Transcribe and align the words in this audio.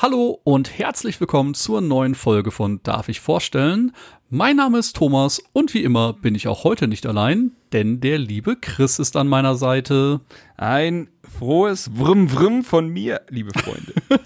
Hallo 0.00 0.40
und 0.44 0.78
herzlich 0.78 1.18
willkommen 1.18 1.54
zur 1.54 1.80
neuen 1.80 2.14
Folge 2.14 2.52
von 2.52 2.80
Darf 2.84 3.08
ich 3.08 3.18
vorstellen? 3.18 3.90
Mein 4.30 4.54
Name 4.54 4.78
ist 4.78 4.94
Thomas 4.94 5.42
und 5.52 5.74
wie 5.74 5.82
immer 5.82 6.12
bin 6.12 6.36
ich 6.36 6.46
auch 6.46 6.62
heute 6.62 6.86
nicht 6.86 7.04
allein, 7.04 7.50
denn 7.72 8.00
der 8.00 8.16
liebe 8.16 8.54
Chris 8.54 9.00
ist 9.00 9.16
an 9.16 9.26
meiner 9.26 9.56
Seite. 9.56 10.20
Ein 10.56 11.08
frohes 11.28 11.90
Vrm 11.92 12.28
Vrm 12.28 12.62
von 12.62 12.88
mir, 12.88 13.22
liebe 13.28 13.50
Freunde. 13.58 13.92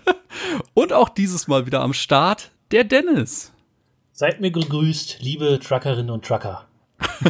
und 0.75 0.93
auch 0.93 1.09
dieses 1.09 1.49
Mal 1.49 1.65
wieder 1.65 1.81
am 1.81 1.95
Start 1.95 2.51
der 2.71 2.85
Dennis. 2.85 3.51
Seid 4.13 4.43
mir 4.43 4.51
gegrüßt, 4.51 5.23
liebe 5.23 5.59
Truckerinnen 5.59 6.11
und 6.11 6.23
Trucker. 6.23 6.67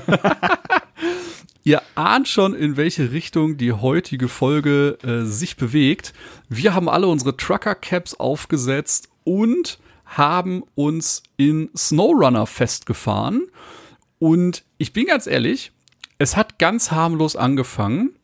Ihr 1.64 1.80
ahnt 1.94 2.26
schon, 2.26 2.54
in 2.54 2.76
welche 2.76 3.12
Richtung 3.12 3.56
die 3.56 3.72
heutige 3.72 4.28
Folge 4.28 4.98
äh, 5.02 5.24
sich 5.24 5.56
bewegt. 5.56 6.12
Wir 6.48 6.74
haben 6.74 6.88
alle 6.88 7.06
unsere 7.06 7.36
Trucker-Caps 7.36 8.14
aufgesetzt 8.14 9.08
und 9.22 9.78
haben 10.04 10.64
uns 10.74 11.22
in 11.36 11.70
Snowrunner 11.76 12.46
festgefahren. 12.46 13.46
Und 14.18 14.64
ich 14.78 14.92
bin 14.92 15.06
ganz 15.06 15.26
ehrlich, 15.26 15.72
es 16.18 16.36
hat 16.36 16.58
ganz 16.58 16.90
harmlos 16.90 17.36
angefangen. 17.36 18.16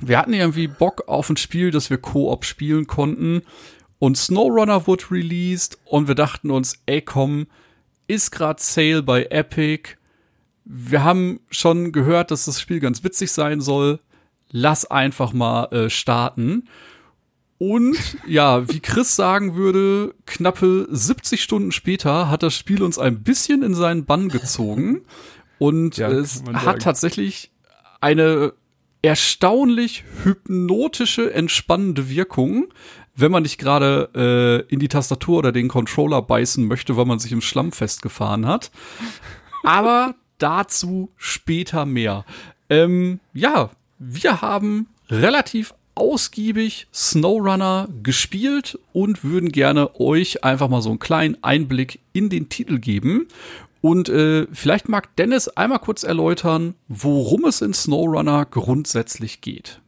Wir 0.00 0.18
hatten 0.18 0.32
irgendwie 0.32 0.66
Bock 0.66 1.04
auf 1.06 1.28
ein 1.28 1.36
Spiel, 1.36 1.70
das 1.70 1.90
wir 1.90 1.98
Koop 1.98 2.46
spielen 2.46 2.86
konnten. 2.86 3.42
Und 3.98 4.16
Snowrunner 4.16 4.86
wurde 4.86 5.10
released 5.10 5.78
und 5.84 6.08
wir 6.08 6.14
dachten 6.14 6.50
uns, 6.50 6.78
ey 6.86 7.02
komm, 7.02 7.46
ist 8.06 8.32
grad 8.32 8.60
Sale 8.60 9.02
bei 9.02 9.24
Epic 9.26 9.96
wir 10.64 11.04
haben 11.04 11.40
schon 11.50 11.92
gehört, 11.92 12.30
dass 12.30 12.44
das 12.44 12.60
Spiel 12.60 12.80
ganz 12.80 13.02
witzig 13.04 13.32
sein 13.32 13.60
soll. 13.60 14.00
Lass 14.50 14.90
einfach 14.90 15.32
mal 15.32 15.64
äh, 15.72 15.90
starten. 15.90 16.68
Und 17.58 18.16
ja, 18.26 18.68
wie 18.68 18.80
Chris 18.80 19.16
sagen 19.16 19.54
würde, 19.54 20.14
knappe 20.24 20.88
70 20.90 21.42
Stunden 21.42 21.72
später 21.72 22.30
hat 22.30 22.42
das 22.42 22.54
Spiel 22.56 22.82
uns 22.82 22.98
ein 22.98 23.22
bisschen 23.22 23.62
in 23.62 23.74
seinen 23.74 24.06
Bann 24.06 24.28
gezogen. 24.28 25.02
Und 25.58 25.98
ja, 25.98 26.08
es 26.08 26.42
hat 26.54 26.80
tatsächlich 26.80 27.50
eine 28.00 28.54
erstaunlich 29.02 30.04
hypnotische, 30.24 31.32
entspannende 31.32 32.08
Wirkung, 32.08 32.68
wenn 33.14 33.30
man 33.30 33.42
nicht 33.42 33.58
gerade 33.58 34.08
äh, 34.68 34.72
in 34.72 34.80
die 34.80 34.88
Tastatur 34.88 35.38
oder 35.38 35.52
den 35.52 35.68
Controller 35.68 36.22
beißen 36.22 36.66
möchte, 36.66 36.96
weil 36.96 37.04
man 37.06 37.18
sich 37.18 37.32
im 37.32 37.40
Schlamm 37.40 37.72
festgefahren 37.72 38.46
hat. 38.46 38.70
Aber 39.62 40.14
dazu 40.40 41.10
später 41.16 41.86
mehr. 41.86 42.24
Ähm, 42.68 43.20
ja, 43.32 43.70
wir 43.98 44.40
haben 44.40 44.88
relativ 45.08 45.74
ausgiebig 45.94 46.86
Snowrunner 46.94 47.88
gespielt 48.02 48.78
und 48.92 49.22
würden 49.22 49.52
gerne 49.52 50.00
euch 50.00 50.44
einfach 50.44 50.68
mal 50.68 50.82
so 50.82 50.90
einen 50.90 50.98
kleinen 50.98 51.36
Einblick 51.42 52.00
in 52.12 52.30
den 52.30 52.48
Titel 52.48 52.78
geben. 52.78 53.28
Und 53.82 54.08
äh, 54.08 54.46
vielleicht 54.52 54.88
mag 54.88 55.14
Dennis 55.16 55.48
einmal 55.48 55.78
kurz 55.78 56.02
erläutern, 56.02 56.74
worum 56.88 57.44
es 57.44 57.60
in 57.62 57.72
Snowrunner 57.74 58.44
grundsätzlich 58.44 59.40
geht. 59.40 59.80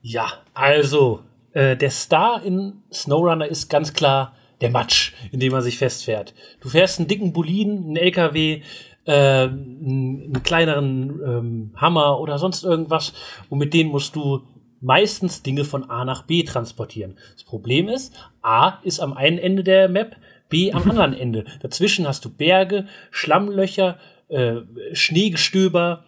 Ja, 0.00 0.32
also 0.54 1.20
äh, 1.52 1.76
der 1.76 1.90
Star 1.90 2.42
in 2.42 2.82
Snowrunner 2.92 3.46
ist 3.46 3.68
ganz 3.68 3.92
klar 3.92 4.34
der 4.60 4.70
Matsch, 4.70 5.12
in 5.30 5.40
dem 5.40 5.52
man 5.52 5.62
sich 5.62 5.78
festfährt. 5.78 6.34
Du 6.60 6.68
fährst 6.68 6.98
einen 6.98 7.08
dicken 7.08 7.32
Boliden, 7.32 7.84
einen 7.84 7.96
LKW, 7.96 8.62
äh, 9.08 9.48
einen 9.48 10.42
kleineren 10.42 11.20
ähm, 11.24 11.70
Hammer 11.76 12.20
oder 12.20 12.38
sonst 12.38 12.62
irgendwas 12.62 13.14
und 13.48 13.58
mit 13.58 13.72
denen 13.72 13.90
musst 13.90 14.14
du 14.14 14.42
meistens 14.80 15.42
Dinge 15.42 15.64
von 15.64 15.88
A 15.88 16.04
nach 16.04 16.22
B 16.22 16.42
transportieren. 16.42 17.16
Das 17.32 17.44
Problem 17.44 17.88
ist, 17.88 18.12
A 18.42 18.78
ist 18.82 19.00
am 19.00 19.14
einen 19.14 19.38
Ende 19.38 19.64
der 19.64 19.88
Map, 19.88 20.16
B 20.50 20.72
am 20.72 20.82
anderen 20.90 21.14
Ende. 21.14 21.46
Dazwischen 21.62 22.06
hast 22.06 22.24
du 22.26 22.30
Berge, 22.30 22.86
Schlammlöcher, 23.10 23.98
äh, 24.28 24.56
Schneegestöber 24.92 26.04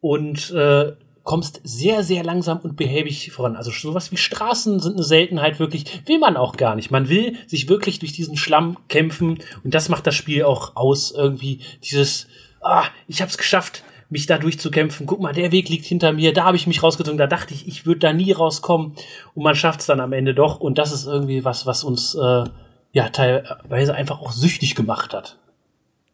und 0.00 0.50
äh, 0.50 0.92
kommst 1.22 1.60
sehr, 1.64 2.02
sehr 2.02 2.24
langsam 2.24 2.58
und 2.58 2.76
behäbig 2.76 3.30
voran. 3.32 3.56
Also 3.56 3.70
sowas 3.70 4.12
wie 4.12 4.16
Straßen 4.16 4.80
sind 4.80 4.94
eine 4.94 5.04
Seltenheit 5.04 5.58
wirklich, 5.58 6.06
will 6.06 6.18
man 6.18 6.36
auch 6.36 6.56
gar 6.56 6.74
nicht. 6.74 6.90
Man 6.90 7.08
will 7.08 7.36
sich 7.46 7.68
wirklich 7.68 7.98
durch 7.98 8.12
diesen 8.12 8.36
Schlamm 8.36 8.76
kämpfen 8.88 9.38
und 9.64 9.74
das 9.74 9.88
macht 9.88 10.06
das 10.06 10.14
Spiel 10.14 10.42
auch 10.42 10.76
aus. 10.76 11.12
Irgendwie 11.12 11.60
dieses, 11.84 12.26
ah, 12.62 12.84
ich 13.08 13.22
hab's 13.22 13.38
geschafft, 13.38 13.84
mich 14.08 14.26
da 14.26 14.38
durchzukämpfen. 14.38 15.06
Guck 15.06 15.20
mal, 15.20 15.32
der 15.32 15.52
Weg 15.52 15.68
liegt 15.68 15.86
hinter 15.86 16.12
mir, 16.12 16.32
da 16.32 16.44
habe 16.44 16.56
ich 16.56 16.66
mich 16.66 16.82
rausgezogen, 16.82 17.18
da 17.18 17.26
dachte 17.26 17.54
ich, 17.54 17.66
ich 17.66 17.86
würde 17.86 18.00
da 18.00 18.12
nie 18.12 18.32
rauskommen 18.32 18.94
und 19.34 19.42
man 19.42 19.54
schafft's 19.54 19.86
dann 19.86 20.00
am 20.00 20.12
Ende 20.12 20.34
doch 20.34 20.60
und 20.60 20.78
das 20.78 20.92
ist 20.92 21.06
irgendwie 21.06 21.44
was, 21.44 21.66
was 21.66 21.84
uns 21.84 22.14
äh, 22.14 22.44
ja 22.92 23.08
teilweise 23.08 23.94
einfach 23.94 24.20
auch 24.20 24.32
süchtig 24.32 24.74
gemacht 24.74 25.14
hat. 25.14 25.38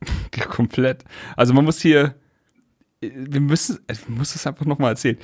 Komplett. 0.48 1.04
Also 1.36 1.54
man 1.54 1.64
muss 1.64 1.80
hier 1.80 2.14
wir 3.00 3.40
müssen, 3.40 3.78
ich 3.90 4.08
muss 4.08 4.32
das 4.32 4.46
einfach 4.46 4.66
nochmal 4.66 4.92
erzählen. 4.92 5.18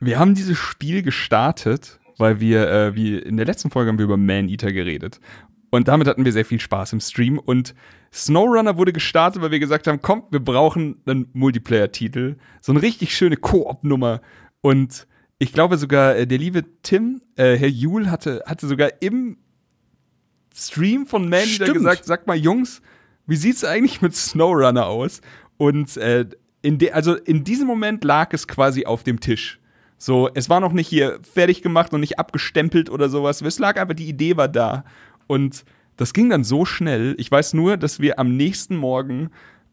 Wir 0.00 0.18
haben 0.18 0.34
dieses 0.34 0.58
Spiel 0.58 1.02
gestartet, 1.02 2.00
weil 2.18 2.40
wir, 2.40 2.68
äh, 2.68 2.94
wie 2.94 3.18
in 3.18 3.36
der 3.36 3.46
letzten 3.46 3.70
Folge 3.70 3.90
haben 3.90 3.98
wir 3.98 4.04
über 4.04 4.16
Man-Eater 4.16 4.72
geredet. 4.72 5.20
Und 5.74 5.88
damit 5.88 6.06
hatten 6.06 6.26
wir 6.26 6.32
sehr 6.32 6.44
viel 6.44 6.60
Spaß 6.60 6.92
im 6.92 7.00
Stream. 7.00 7.38
Und 7.38 7.74
SnowRunner 8.12 8.76
wurde 8.76 8.92
gestartet, 8.92 9.40
weil 9.40 9.52
wir 9.52 9.58
gesagt 9.58 9.86
haben, 9.86 10.02
komm, 10.02 10.24
wir 10.30 10.40
brauchen 10.40 11.00
einen 11.06 11.30
Multiplayer-Titel. 11.32 12.36
So 12.60 12.72
eine 12.72 12.82
richtig 12.82 13.16
schöne 13.16 13.38
Koop-Nummer. 13.38 14.20
Und 14.60 15.06
ich 15.38 15.54
glaube 15.54 15.78
sogar, 15.78 16.14
äh, 16.14 16.26
der 16.26 16.36
liebe 16.36 16.64
Tim, 16.82 17.22
äh, 17.36 17.56
Herr 17.56 17.68
Jule, 17.68 18.10
hatte, 18.10 18.42
hatte 18.44 18.66
sogar 18.66 18.90
im 19.00 19.38
Stream 20.54 21.06
von 21.06 21.30
Man 21.30 21.48
Eater 21.48 21.72
gesagt, 21.72 22.04
sag 22.04 22.26
mal, 22.26 22.36
Jungs, 22.36 22.82
wie 23.26 23.36
sieht's 23.36 23.64
eigentlich 23.64 24.02
mit 24.02 24.14
SnowRunner 24.14 24.86
aus? 24.86 25.22
Und 25.56 25.96
äh, 25.96 26.26
in 26.60 26.76
de, 26.76 26.90
also 26.90 27.14
in 27.14 27.44
diesem 27.44 27.66
Moment 27.66 28.04
lag 28.04 28.34
es 28.34 28.46
quasi 28.46 28.84
auf 28.84 29.04
dem 29.04 29.20
Tisch. 29.20 29.58
So, 29.96 30.28
es 30.34 30.50
war 30.50 30.60
noch 30.60 30.72
nicht 30.72 30.88
hier 30.88 31.20
fertig 31.22 31.62
gemacht 31.62 31.94
und 31.94 32.00
nicht 32.00 32.18
abgestempelt 32.18 32.90
oder 32.90 33.08
sowas. 33.08 33.40
Es 33.40 33.58
lag 33.58 33.80
einfach, 33.80 33.94
die 33.94 34.08
Idee 34.08 34.36
war 34.36 34.48
da. 34.48 34.84
Und 35.32 35.64
das 35.96 36.12
ging 36.12 36.28
dann 36.28 36.44
so 36.44 36.66
schnell. 36.66 37.14
Ich 37.16 37.30
weiß 37.30 37.54
nur, 37.54 37.78
dass 37.78 38.00
wir 38.00 38.18
am 38.18 38.36
nächsten 38.36 38.76
Morgen 38.76 39.30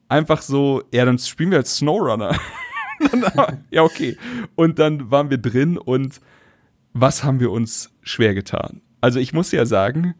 einfach 0.07 0.41
so, 0.41 0.83
ja, 0.93 1.03
dann 1.03 1.19
spielen 1.19 1.51
wir 1.51 1.57
als 1.57 1.75
Snowrunner. 1.75 2.39
ja, 3.69 3.83
okay. 3.83 4.15
Und 4.55 4.79
dann 4.79 5.11
waren 5.11 5.29
wir 5.29 5.37
drin 5.37 5.77
und 5.77 6.21
was 6.93 7.25
haben 7.25 7.41
wir 7.41 7.51
uns 7.51 7.91
schwer 8.03 8.33
getan? 8.35 8.79
Also 9.01 9.19
ich 9.19 9.33
muss 9.33 9.51
ja 9.51 9.65
sagen, 9.65 10.15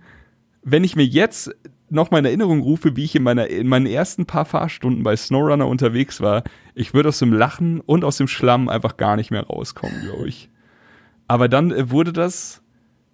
wenn 0.62 0.84
ich 0.84 0.98
mir 0.98 1.06
jetzt 1.06 1.56
noch 1.90 2.12
mal 2.12 2.20
in 2.20 2.26
Erinnerung 2.26 2.60
rufe, 2.60 2.98
wie 2.98 3.06
ich 3.06 3.16
in, 3.16 3.24
meiner, 3.24 3.48
in 3.48 3.68
meinen 3.68 3.86
ersten 3.86 4.26
paar 4.26 4.44
Fahrstunden 4.44 5.04
bei 5.04 5.16
Snowrunner 5.16 5.68
unterwegs 5.68 6.20
war, 6.20 6.44
ich 6.76 6.94
würde 6.94 7.10
aus 7.10 7.20
dem 7.20 7.32
Lachen 7.32 7.80
und 7.80 8.04
aus 8.04 8.18
dem 8.18 8.28
Schlamm 8.28 8.68
einfach 8.68 8.98
gar 8.98 9.16
nicht 9.16 9.32
mehr 9.32 9.44
rauskommen, 9.44 10.02
glaube 10.02 10.28
ich. 10.28 10.50
Aber 11.30 11.48
dann 11.48 11.72
äh, 11.72 11.90
wurde 11.92 12.12
das 12.12 12.62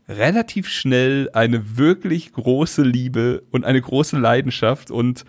relativ 0.08 0.68
schnell 0.70 1.30
eine 1.34 1.78
wirklich 1.78 2.32
große 2.34 2.84
Liebe 2.84 3.44
und 3.52 3.66
eine 3.66 3.82
große 3.82 4.18
Leidenschaft 4.18 4.92
und 4.92 5.26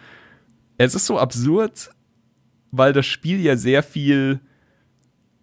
es 0.79 0.95
ist 0.95 1.07
so 1.07 1.19
absurd, 1.19 1.91
weil 2.71 2.93
das 2.93 3.07
Spiel 3.07 3.41
ja 3.41 3.57
sehr 3.57 3.83
viel, 3.83 4.41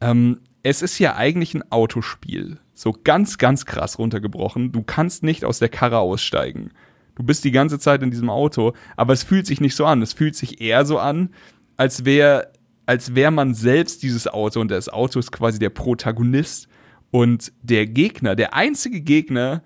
ähm, 0.01 0.39
es 0.61 0.81
ist 0.81 0.99
ja 0.99 1.15
eigentlich 1.15 1.55
ein 1.55 1.71
Autospiel. 1.71 2.59
So 2.75 2.91
ganz, 2.91 3.37
ganz 3.37 3.65
krass 3.65 3.99
runtergebrochen. 3.99 4.71
Du 4.71 4.83
kannst 4.83 5.23
nicht 5.23 5.45
aus 5.45 5.59
der 5.59 5.69
Karre 5.69 5.99
aussteigen. 5.99 6.71
Du 7.15 7.23
bist 7.23 7.43
die 7.43 7.51
ganze 7.51 7.79
Zeit 7.79 8.01
in 8.01 8.11
diesem 8.11 8.29
Auto, 8.29 8.73
aber 8.95 9.13
es 9.13 9.23
fühlt 9.23 9.45
sich 9.45 9.61
nicht 9.61 9.75
so 9.75 9.85
an. 9.85 10.01
Es 10.01 10.13
fühlt 10.13 10.35
sich 10.35 10.61
eher 10.61 10.85
so 10.85 10.97
an, 10.99 11.29
als 11.77 12.05
wäre 12.05 12.51
als 12.85 13.15
wäre 13.15 13.31
man 13.31 13.53
selbst 13.53 14.03
dieses 14.03 14.27
Auto 14.27 14.59
und 14.59 14.69
das 14.69 14.89
Auto 14.89 15.17
ist 15.17 15.31
quasi 15.31 15.57
der 15.57 15.69
Protagonist 15.69 16.67
und 17.13 17.53
der 17.61 17.85
Gegner, 17.85 18.35
der 18.35 18.55
einzige 18.55 18.99
Gegner 18.99 19.61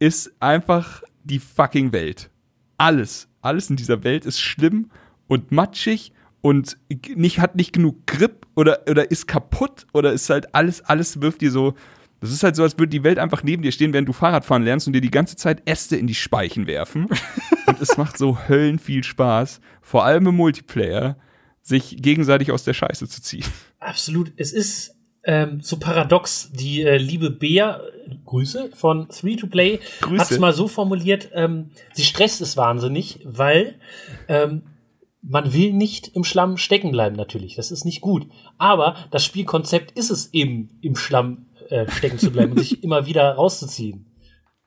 ist 0.00 0.34
einfach 0.40 1.00
die 1.22 1.38
fucking 1.38 1.92
Welt. 1.92 2.28
Alles, 2.76 3.28
alles 3.40 3.70
in 3.70 3.76
dieser 3.76 4.02
Welt 4.02 4.26
ist 4.26 4.40
schlimm 4.40 4.90
und 5.28 5.52
matschig 5.52 6.12
und 6.40 6.76
nicht, 7.14 7.38
hat 7.38 7.54
nicht 7.54 7.72
genug 7.72 8.04
Grip 8.08 8.48
oder, 8.56 8.80
oder 8.90 9.12
ist 9.12 9.28
kaputt 9.28 9.86
oder 9.92 10.12
ist 10.12 10.28
halt 10.28 10.56
alles, 10.56 10.82
alles 10.82 11.20
wirft 11.20 11.40
dir 11.40 11.52
so 11.52 11.74
das 12.18 12.32
ist 12.32 12.42
halt 12.42 12.56
so, 12.56 12.64
als 12.64 12.76
würde 12.78 12.88
die 12.88 13.04
Welt 13.04 13.18
einfach 13.18 13.44
neben 13.44 13.62
dir 13.62 13.70
stehen, 13.70 13.92
während 13.92 14.08
du 14.08 14.12
Fahrradfahren 14.12 14.64
lernst 14.64 14.88
und 14.88 14.94
dir 14.94 15.02
die 15.02 15.10
ganze 15.10 15.36
Zeit 15.36 15.62
Äste 15.66 15.96
in 15.96 16.08
die 16.08 16.14
Speichen 16.14 16.66
werfen. 16.66 17.08
und 17.66 17.80
es 17.80 17.98
macht 17.98 18.16
so 18.18 18.48
höllen 18.48 18.80
viel 18.80 19.04
Spaß, 19.04 19.60
vor 19.82 20.04
allem 20.04 20.26
im 20.26 20.34
Multiplayer, 20.34 21.18
sich 21.60 21.98
gegenseitig 22.00 22.50
aus 22.50 22.64
der 22.64 22.72
Scheiße 22.72 23.06
zu 23.06 23.20
ziehen. 23.20 23.44
Absolut. 23.78 24.32
Es 24.36 24.52
ist 24.52 24.95
ähm, 25.26 25.60
so 25.60 25.78
paradox. 25.78 26.50
Die 26.52 26.82
äh, 26.82 26.96
liebe 26.96 27.30
Bea, 27.30 27.80
Grüße 28.24 28.70
von 28.74 29.08
Three 29.08 29.36
to 29.36 29.48
Play, 29.48 29.80
hat 30.18 30.30
es 30.30 30.38
mal 30.38 30.52
so 30.52 30.68
formuliert, 30.68 31.28
ähm, 31.34 31.70
sie 31.92 32.04
stresst 32.04 32.40
es 32.40 32.56
wahnsinnig, 32.56 33.20
weil 33.24 33.74
ähm, 34.28 34.62
man 35.20 35.52
will 35.52 35.72
nicht 35.72 36.08
im 36.14 36.24
Schlamm 36.24 36.56
stecken 36.56 36.92
bleiben, 36.92 37.16
natürlich. 37.16 37.56
Das 37.56 37.72
ist 37.72 37.84
nicht 37.84 38.00
gut. 38.00 38.28
Aber 38.58 38.94
das 39.10 39.24
Spielkonzept 39.24 39.98
ist 39.98 40.10
es 40.10 40.32
eben, 40.32 40.78
im 40.80 40.94
Schlamm 40.94 41.46
äh, 41.68 41.90
stecken 41.90 42.18
zu 42.18 42.30
bleiben 42.30 42.52
und 42.52 42.58
sich 42.60 42.84
immer 42.84 43.06
wieder 43.06 43.32
rauszuziehen. 43.32 44.06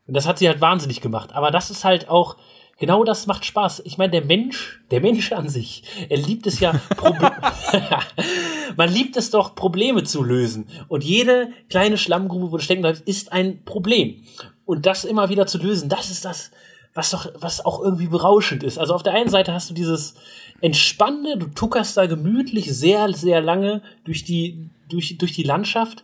Und 0.05 0.13
das 0.15 0.27
hat 0.27 0.39
sie 0.39 0.49
halt 0.49 0.59
wahnsinnig 0.59 1.01
gemacht. 1.01 1.33
Aber 1.33 1.51
das 1.51 1.71
ist 1.71 1.85
halt 1.85 2.09
auch, 2.09 2.35
genau 2.79 3.03
das 3.03 3.27
macht 3.27 3.45
Spaß. 3.45 3.83
Ich 3.85 3.97
meine, 3.97 4.11
der 4.11 4.25
Mensch, 4.25 4.81
der 4.91 5.01
Mensch 5.01 5.31
an 5.31 5.49
sich, 5.49 5.83
er 6.09 6.17
liebt 6.17 6.47
es 6.47 6.59
ja, 6.59 6.79
man 8.77 8.91
liebt 8.91 9.17
es 9.17 9.29
doch, 9.29 9.55
Probleme 9.55 10.03
zu 10.03 10.23
lösen. 10.23 10.67
Und 10.87 11.03
jede 11.03 11.49
kleine 11.69 11.97
Schlammgrube, 11.97 12.51
wo 12.51 12.57
du 12.57 12.63
stecken 12.63 12.81
bleibst, 12.81 13.07
ist 13.07 13.31
ein 13.31 13.63
Problem. 13.65 14.23
Und 14.65 14.85
das 14.85 15.05
immer 15.05 15.29
wieder 15.29 15.47
zu 15.47 15.57
lösen, 15.57 15.89
das 15.89 16.09
ist 16.09 16.25
das, 16.25 16.51
was 16.93 17.11
doch, 17.11 17.27
was 17.35 17.65
auch 17.65 17.83
irgendwie 17.83 18.07
berauschend 18.07 18.63
ist. 18.63 18.77
Also 18.77 18.93
auf 18.93 19.03
der 19.03 19.13
einen 19.13 19.29
Seite 19.29 19.53
hast 19.53 19.69
du 19.69 19.73
dieses 19.73 20.15
Entspannende, 20.61 21.37
du 21.37 21.47
tuckerst 21.47 21.97
da 21.97 22.05
gemütlich 22.05 22.75
sehr, 22.75 23.11
sehr 23.13 23.41
lange 23.41 23.81
durch 24.03 24.23
die, 24.23 24.69
durch, 24.89 25.17
durch 25.17 25.33
die 25.33 25.43
Landschaft. 25.43 26.03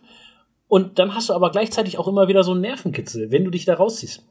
Und 0.68 0.98
dann 0.98 1.14
hast 1.14 1.28
du 1.28 1.34
aber 1.34 1.50
gleichzeitig 1.50 1.98
auch 1.98 2.08
immer 2.08 2.28
wieder 2.28 2.42
so 2.42 2.52
einen 2.52 2.62
Nervenkitzel, 2.62 3.30
wenn 3.30 3.44
du 3.44 3.50
dich 3.50 3.64
da 3.64 3.74
rausziehst. 3.74 4.24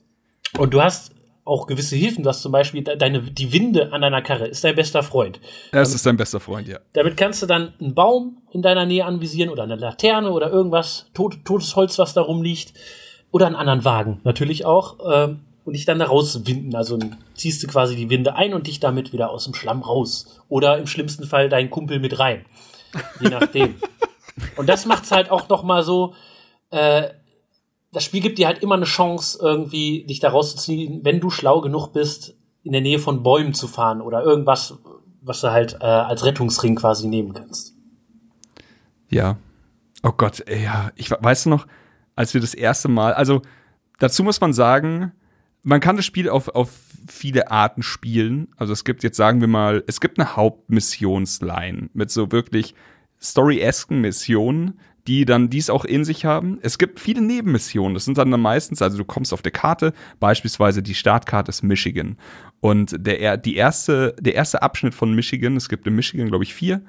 Und 0.57 0.73
du 0.73 0.81
hast 0.81 1.11
auch 1.45 1.67
gewisse 1.67 1.95
Hilfen, 1.95 2.23
du 2.23 2.29
hast 2.29 2.41
zum 2.41 2.51
Beispiel 2.51 2.83
de- 2.83 2.97
deine, 2.97 3.21
die 3.21 3.53
Winde 3.53 3.93
an 3.93 4.01
deiner 4.01 4.21
Karre, 4.21 4.47
ist 4.47 4.63
dein 4.63 4.75
bester 4.75 5.03
Freund. 5.03 5.39
Das 5.71 5.93
ist 5.93 6.05
dein 6.05 6.17
bester 6.17 6.39
Freund, 6.39 6.67
ja. 6.67 6.79
Damit 6.93 7.15
kannst 7.17 7.41
du 7.43 7.45
dann 7.45 7.73
einen 7.79 7.93
Baum 7.93 8.39
in 8.51 8.61
deiner 8.63 8.85
Nähe 8.85 9.05
anvisieren 9.05 9.49
oder 9.51 9.63
eine 9.63 9.75
Laterne 9.75 10.31
oder 10.31 10.49
irgendwas, 10.49 11.05
tot, 11.13 11.45
totes 11.45 11.75
Holz, 11.75 11.97
was 11.99 12.13
da 12.13 12.21
rumliegt. 12.21 12.73
Oder 13.31 13.47
einen 13.47 13.55
anderen 13.55 13.85
Wagen 13.85 14.21
natürlich 14.23 14.65
auch. 14.65 14.97
Ähm, 15.11 15.41
und 15.65 15.73
dich 15.73 15.85
dann 15.85 15.99
da 15.99 16.05
rauswinden. 16.05 16.75
Also 16.75 16.99
ziehst 17.33 17.61
du 17.63 17.67
quasi 17.67 17.95
die 17.95 18.09
Winde 18.09 18.35
ein 18.35 18.53
und 18.53 18.67
dich 18.67 18.79
damit 18.79 19.13
wieder 19.13 19.31
aus 19.31 19.45
dem 19.45 19.53
Schlamm 19.55 19.81
raus. 19.81 20.39
Oder 20.47 20.77
im 20.77 20.87
schlimmsten 20.87 21.25
Fall 21.25 21.49
deinen 21.49 21.69
Kumpel 21.71 21.99
mit 21.99 22.19
rein. 22.19 22.45
Je 23.19 23.29
nachdem. 23.29 23.75
und 24.57 24.69
das 24.69 24.85
macht's 24.85 25.11
halt 25.11 25.31
auch 25.31 25.49
noch 25.49 25.63
mal 25.63 25.83
so, 25.83 26.13
äh, 26.69 27.09
das 27.95 28.03
Spiel 28.03 28.21
gibt 28.21 28.37
dir 28.37 28.47
halt 28.47 28.61
immer 28.61 28.75
eine 28.75 28.85
Chance, 28.85 29.39
irgendwie 29.41 30.03
dich 30.05 30.19
da 30.19 30.29
rauszuziehen, 30.29 30.99
wenn 31.03 31.19
du 31.21 31.29
schlau 31.29 31.61
genug 31.61 31.93
bist, 31.93 32.35
in 32.63 32.73
der 32.73 32.81
Nähe 32.81 32.99
von 32.99 33.23
Bäumen 33.23 33.53
zu 33.53 33.67
fahren 33.67 34.01
oder 34.01 34.21
irgendwas, 34.23 34.77
was 35.21 35.41
du 35.41 35.51
halt 35.51 35.77
äh, 35.79 35.85
als 35.85 36.25
Rettungsring 36.25 36.75
quasi 36.75 37.07
nehmen 37.07 37.33
kannst. 37.33 37.73
Ja. 39.09 39.37
Oh 40.03 40.11
Gott, 40.11 40.43
ey, 40.47 40.63
ja. 40.63 40.91
Ich 40.95 41.09
we- 41.09 41.17
weißt 41.19 41.45
du 41.45 41.51
noch, 41.51 41.67
als 42.15 42.33
wir 42.33 42.41
das 42.41 42.53
erste 42.53 42.89
Mal, 42.89 43.13
also 43.13 43.41
dazu 43.99 44.23
muss 44.23 44.41
man 44.41 44.51
sagen, 44.53 45.13
man 45.63 45.79
kann 45.79 45.95
das 45.95 46.05
Spiel 46.05 46.29
auf, 46.29 46.49
auf 46.49 46.69
viele 47.07 47.49
Arten 47.49 47.81
spielen. 47.81 48.49
Also 48.57 48.73
es 48.73 48.83
gibt 48.83 49.03
jetzt, 49.03 49.17
sagen 49.17 49.41
wir 49.41 49.47
mal, 49.47 49.83
es 49.87 50.01
gibt 50.01 50.19
eine 50.19 50.35
Hauptmissionsline 50.35 51.89
mit 51.93 52.11
so 52.11 52.31
wirklich 52.31 52.75
story-esken 53.21 54.01
Missionen, 54.01 54.79
die 55.07 55.25
dann 55.25 55.49
dies 55.49 55.69
auch 55.69 55.85
in 55.85 56.03
sich 56.03 56.25
haben. 56.25 56.59
Es 56.61 56.77
gibt 56.77 56.99
viele 56.99 57.21
Nebenmissionen. 57.21 57.93
Das 57.93 58.05
sind 58.05 58.17
dann, 58.17 58.31
dann 58.31 58.41
meistens, 58.41 58.81
also 58.81 58.97
du 58.97 59.05
kommst 59.05 59.33
auf 59.33 59.41
der 59.41 59.51
Karte, 59.51 59.93
beispielsweise 60.19 60.81
die 60.81 60.95
Startkarte 60.95 61.49
ist 61.49 61.63
Michigan. 61.63 62.17
Und 62.59 62.95
der, 62.97 63.37
die 63.37 63.55
erste, 63.55 64.15
der 64.19 64.35
erste 64.35 64.61
Abschnitt 64.61 64.95
von 64.95 65.13
Michigan, 65.13 65.55
es 65.55 65.69
gibt 65.69 65.85
in 65.85 65.95
Michigan, 65.95 66.27
glaube 66.29 66.43
ich, 66.43 66.53
vier, 66.53 66.81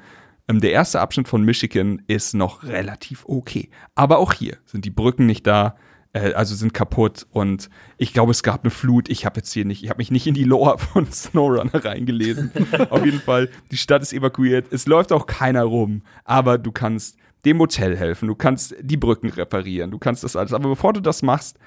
ähm, 0.48 0.60
der 0.60 0.72
erste 0.72 1.00
Abschnitt 1.00 1.28
von 1.28 1.42
Michigan 1.42 2.02
ist 2.06 2.34
noch 2.34 2.64
relativ 2.64 3.24
okay. 3.26 3.68
Aber 3.94 4.18
auch 4.18 4.32
hier 4.32 4.56
sind 4.64 4.84
die 4.84 4.90
Brücken 4.90 5.26
nicht 5.26 5.46
da, 5.46 5.76
äh, 6.16 6.32
also 6.34 6.54
sind 6.54 6.74
kaputt. 6.74 7.26
Und 7.30 7.68
ich 7.98 8.12
glaube, 8.12 8.30
es 8.30 8.42
gab 8.42 8.64
eine 8.64 8.70
Flut. 8.70 9.08
Ich 9.08 9.26
habe 9.26 9.36
jetzt 9.36 9.52
hier 9.52 9.64
nicht, 9.64 9.82
ich 9.82 9.90
habe 9.90 9.98
mich 9.98 10.10
nicht 10.10 10.26
in 10.26 10.34
die 10.34 10.44
Lore 10.44 10.78
von 10.92 11.10
SnowRunner 11.10 11.84
reingelesen. 11.84 12.50
Auf 12.90 13.04
jeden 13.04 13.20
Fall, 13.20 13.50
die 13.70 13.76
Stadt 13.76 14.02
ist 14.02 14.12
evakuiert. 14.12 14.72
Es 14.72 14.86
läuft 14.86 15.12
auch 15.12 15.26
keiner 15.26 15.64
rum. 15.64 16.02
Aber 16.24 16.58
du 16.58 16.72
kannst 16.72 17.16
dem 17.44 17.60
Hotel 17.60 17.96
helfen. 17.96 18.28
Du 18.28 18.34
kannst 18.34 18.74
die 18.80 18.96
Brücken 18.96 19.28
reparieren. 19.28 19.90
Du 19.90 19.98
kannst 19.98 20.24
das 20.24 20.36
alles. 20.36 20.52
Aber 20.52 20.68
bevor 20.68 20.92
du 20.92 21.00
das 21.00 21.22
machst, 21.22 21.58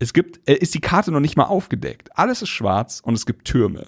es 0.00 0.12
gibt, 0.12 0.46
äh, 0.48 0.54
ist 0.54 0.74
die 0.74 0.80
Karte 0.80 1.12
noch 1.12 1.20
nicht 1.20 1.36
mal 1.36 1.44
aufgedeckt. 1.44 2.10
Alles 2.16 2.42
ist 2.42 2.48
schwarz 2.48 3.00
und 3.04 3.14
es 3.14 3.26
gibt 3.26 3.46
Türme. 3.46 3.86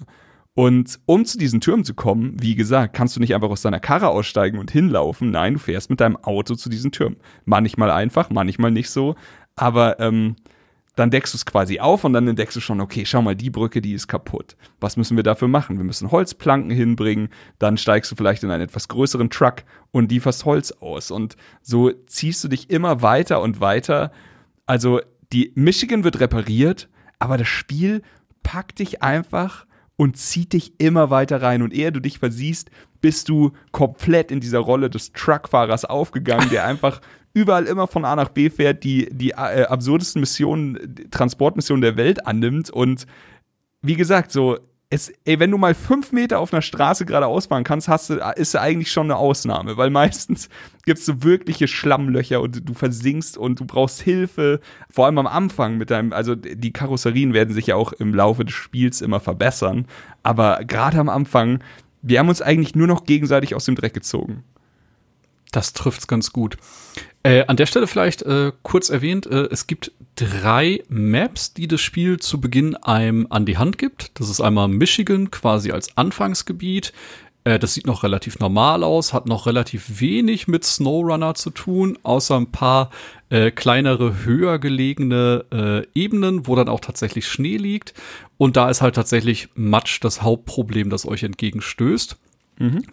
Und 0.56 1.00
um 1.04 1.26
zu 1.26 1.36
diesen 1.36 1.60
Türmen 1.60 1.84
zu 1.84 1.92
kommen, 1.92 2.34
wie 2.40 2.54
gesagt, 2.54 2.94
kannst 2.94 3.14
du 3.14 3.20
nicht 3.20 3.34
einfach 3.34 3.50
aus 3.50 3.60
deiner 3.60 3.78
Karre 3.78 4.08
aussteigen 4.08 4.58
und 4.58 4.70
hinlaufen. 4.70 5.30
Nein, 5.30 5.52
du 5.52 5.58
fährst 5.58 5.90
mit 5.90 6.00
deinem 6.00 6.16
Auto 6.16 6.54
zu 6.54 6.70
diesen 6.70 6.92
Türmen. 6.92 7.18
Manchmal 7.44 7.90
einfach, 7.90 8.30
manchmal 8.30 8.70
nicht 8.70 8.88
so. 8.88 9.16
Aber 9.56 9.98
ähm, 10.00 10.36
dann 10.96 11.10
deckst 11.10 11.34
du 11.34 11.36
es 11.36 11.46
quasi 11.46 11.78
auf 11.78 12.04
und 12.04 12.14
dann 12.14 12.26
entdeckst 12.26 12.56
du 12.56 12.60
schon, 12.60 12.80
okay, 12.80 13.04
schau 13.04 13.20
mal, 13.20 13.36
die 13.36 13.50
Brücke, 13.50 13.82
die 13.82 13.92
ist 13.92 14.08
kaputt. 14.08 14.56
Was 14.80 14.96
müssen 14.96 15.16
wir 15.16 15.22
dafür 15.22 15.46
machen? 15.46 15.76
Wir 15.76 15.84
müssen 15.84 16.10
Holzplanken 16.10 16.70
hinbringen, 16.70 17.28
dann 17.58 17.76
steigst 17.76 18.10
du 18.10 18.16
vielleicht 18.16 18.42
in 18.42 18.50
einen 18.50 18.64
etwas 18.64 18.88
größeren 18.88 19.28
Truck 19.30 19.56
und 19.92 20.10
lieferst 20.10 20.46
Holz 20.46 20.72
aus. 20.72 21.10
Und 21.10 21.36
so 21.60 21.92
ziehst 22.06 22.42
du 22.42 22.48
dich 22.48 22.70
immer 22.70 23.02
weiter 23.02 23.42
und 23.42 23.60
weiter. 23.60 24.10
Also 24.64 25.00
die 25.32 25.52
Michigan 25.54 26.02
wird 26.02 26.18
repariert, 26.18 26.88
aber 27.18 27.36
das 27.36 27.48
Spiel 27.48 28.02
packt 28.42 28.78
dich 28.78 29.02
einfach 29.02 29.66
und 29.96 30.16
zieht 30.16 30.54
dich 30.54 30.80
immer 30.80 31.10
weiter 31.10 31.42
rein. 31.42 31.62
Und 31.62 31.74
ehe 31.74 31.92
du 31.92 32.00
dich 32.00 32.20
versiehst, 32.20 32.70
bist 33.02 33.28
du 33.28 33.52
komplett 33.70 34.30
in 34.30 34.40
dieser 34.40 34.60
Rolle 34.60 34.88
des 34.88 35.12
Truckfahrers 35.12 35.84
aufgegangen, 35.84 36.48
der 36.48 36.64
einfach 36.66 37.02
überall 37.36 37.66
immer 37.66 37.86
von 37.86 38.06
A 38.06 38.16
nach 38.16 38.30
B 38.30 38.48
fährt, 38.48 38.82
die, 38.82 39.10
die 39.12 39.32
äh, 39.32 39.66
absurdesten 39.66 40.20
Missionen, 40.20 41.06
Transportmissionen 41.10 41.82
der 41.82 41.98
Welt 41.98 42.26
annimmt. 42.26 42.70
Und 42.70 43.06
wie 43.82 43.94
gesagt, 43.94 44.32
so, 44.32 44.56
es, 44.88 45.12
ey, 45.26 45.38
wenn 45.38 45.50
du 45.50 45.58
mal 45.58 45.74
fünf 45.74 46.12
Meter 46.12 46.38
auf 46.38 46.54
einer 46.54 46.62
Straße 46.62 47.04
geradeaus 47.04 47.44
fahren 47.44 47.62
kannst, 47.62 47.88
hast 47.88 48.08
du, 48.08 48.14
ist 48.36 48.54
ja 48.54 48.62
eigentlich 48.62 48.90
schon 48.90 49.08
eine 49.08 49.16
Ausnahme, 49.16 49.76
weil 49.76 49.90
meistens 49.90 50.48
gibt 50.86 50.98
es 50.98 51.04
so 51.04 51.22
wirkliche 51.24 51.68
Schlammlöcher 51.68 52.40
und 52.40 52.66
du 52.66 52.72
versinkst 52.72 53.36
und 53.36 53.60
du 53.60 53.66
brauchst 53.66 54.00
Hilfe, 54.00 54.60
vor 54.88 55.04
allem 55.04 55.18
am 55.18 55.26
Anfang 55.26 55.76
mit 55.76 55.90
deinem, 55.90 56.14
also 56.14 56.34
die 56.36 56.72
Karosserien 56.72 57.34
werden 57.34 57.52
sich 57.52 57.66
ja 57.66 57.76
auch 57.76 57.92
im 57.92 58.14
Laufe 58.14 58.46
des 58.46 58.54
Spiels 58.54 59.02
immer 59.02 59.20
verbessern, 59.20 59.86
aber 60.22 60.64
gerade 60.64 60.98
am 60.98 61.10
Anfang, 61.10 61.62
wir 62.00 62.18
haben 62.18 62.30
uns 62.30 62.40
eigentlich 62.40 62.74
nur 62.74 62.86
noch 62.86 63.04
gegenseitig 63.04 63.54
aus 63.54 63.66
dem 63.66 63.74
Dreck 63.74 63.92
gezogen. 63.92 64.42
Das 65.56 65.72
trifft's 65.72 66.06
ganz 66.06 66.32
gut. 66.32 66.58
Äh, 67.22 67.46
an 67.46 67.56
der 67.56 67.64
Stelle 67.64 67.86
vielleicht 67.86 68.20
äh, 68.20 68.52
kurz 68.62 68.90
erwähnt, 68.90 69.24
äh, 69.24 69.48
es 69.50 69.66
gibt 69.66 69.90
drei 70.14 70.82
Maps, 70.90 71.54
die 71.54 71.66
das 71.66 71.80
Spiel 71.80 72.20
zu 72.20 72.42
Beginn 72.42 72.76
einem 72.76 73.26
an 73.30 73.46
die 73.46 73.56
Hand 73.56 73.78
gibt. 73.78 74.20
Das 74.20 74.28
ist 74.28 74.42
einmal 74.42 74.68
Michigan 74.68 75.30
quasi 75.30 75.70
als 75.70 75.96
Anfangsgebiet. 75.96 76.92
Äh, 77.44 77.58
das 77.58 77.72
sieht 77.72 77.86
noch 77.86 78.02
relativ 78.02 78.38
normal 78.38 78.84
aus, 78.84 79.14
hat 79.14 79.24
noch 79.24 79.46
relativ 79.46 79.98
wenig 79.98 80.46
mit 80.46 80.62
SnowRunner 80.62 81.34
zu 81.34 81.48
tun, 81.48 81.98
außer 82.02 82.36
ein 82.36 82.52
paar 82.52 82.90
äh, 83.30 83.50
kleinere, 83.50 84.26
höher 84.26 84.58
gelegene 84.58 85.46
äh, 85.50 85.86
Ebenen, 85.98 86.46
wo 86.46 86.54
dann 86.54 86.68
auch 86.68 86.80
tatsächlich 86.80 87.28
Schnee 87.28 87.56
liegt. 87.56 87.94
Und 88.36 88.58
da 88.58 88.68
ist 88.68 88.82
halt 88.82 88.94
tatsächlich 88.94 89.48
Matsch 89.54 90.00
das 90.02 90.20
Hauptproblem, 90.20 90.90
das 90.90 91.08
euch 91.08 91.22
entgegenstößt. 91.22 92.18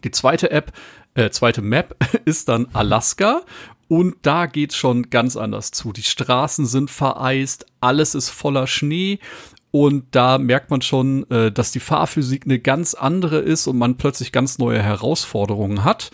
Die 0.03 0.11
zweite 0.11 0.51
App, 0.51 0.73
äh, 1.15 1.29
zweite 1.29 1.61
Map 1.61 1.95
ist 2.25 2.49
dann 2.49 2.67
Alaska 2.73 3.41
und 3.87 4.15
da 4.23 4.45
geht's 4.45 4.75
schon 4.75 5.09
ganz 5.09 5.37
anders 5.37 5.71
zu. 5.71 5.93
Die 5.93 6.03
Straßen 6.03 6.65
sind 6.65 6.89
vereist, 6.89 7.65
alles 7.81 8.15
ist 8.15 8.29
voller 8.29 8.67
Schnee 8.67 9.19
und 9.71 10.05
da 10.11 10.37
merkt 10.37 10.69
man 10.69 10.81
schon, 10.81 11.29
äh, 11.31 11.51
dass 11.51 11.71
die 11.71 11.79
Fahrphysik 11.79 12.45
eine 12.45 12.59
ganz 12.59 12.93
andere 12.93 13.39
ist 13.39 13.67
und 13.67 13.77
man 13.77 13.97
plötzlich 13.97 14.31
ganz 14.31 14.59
neue 14.59 14.81
Herausforderungen 14.81 15.83
hat. 15.83 16.11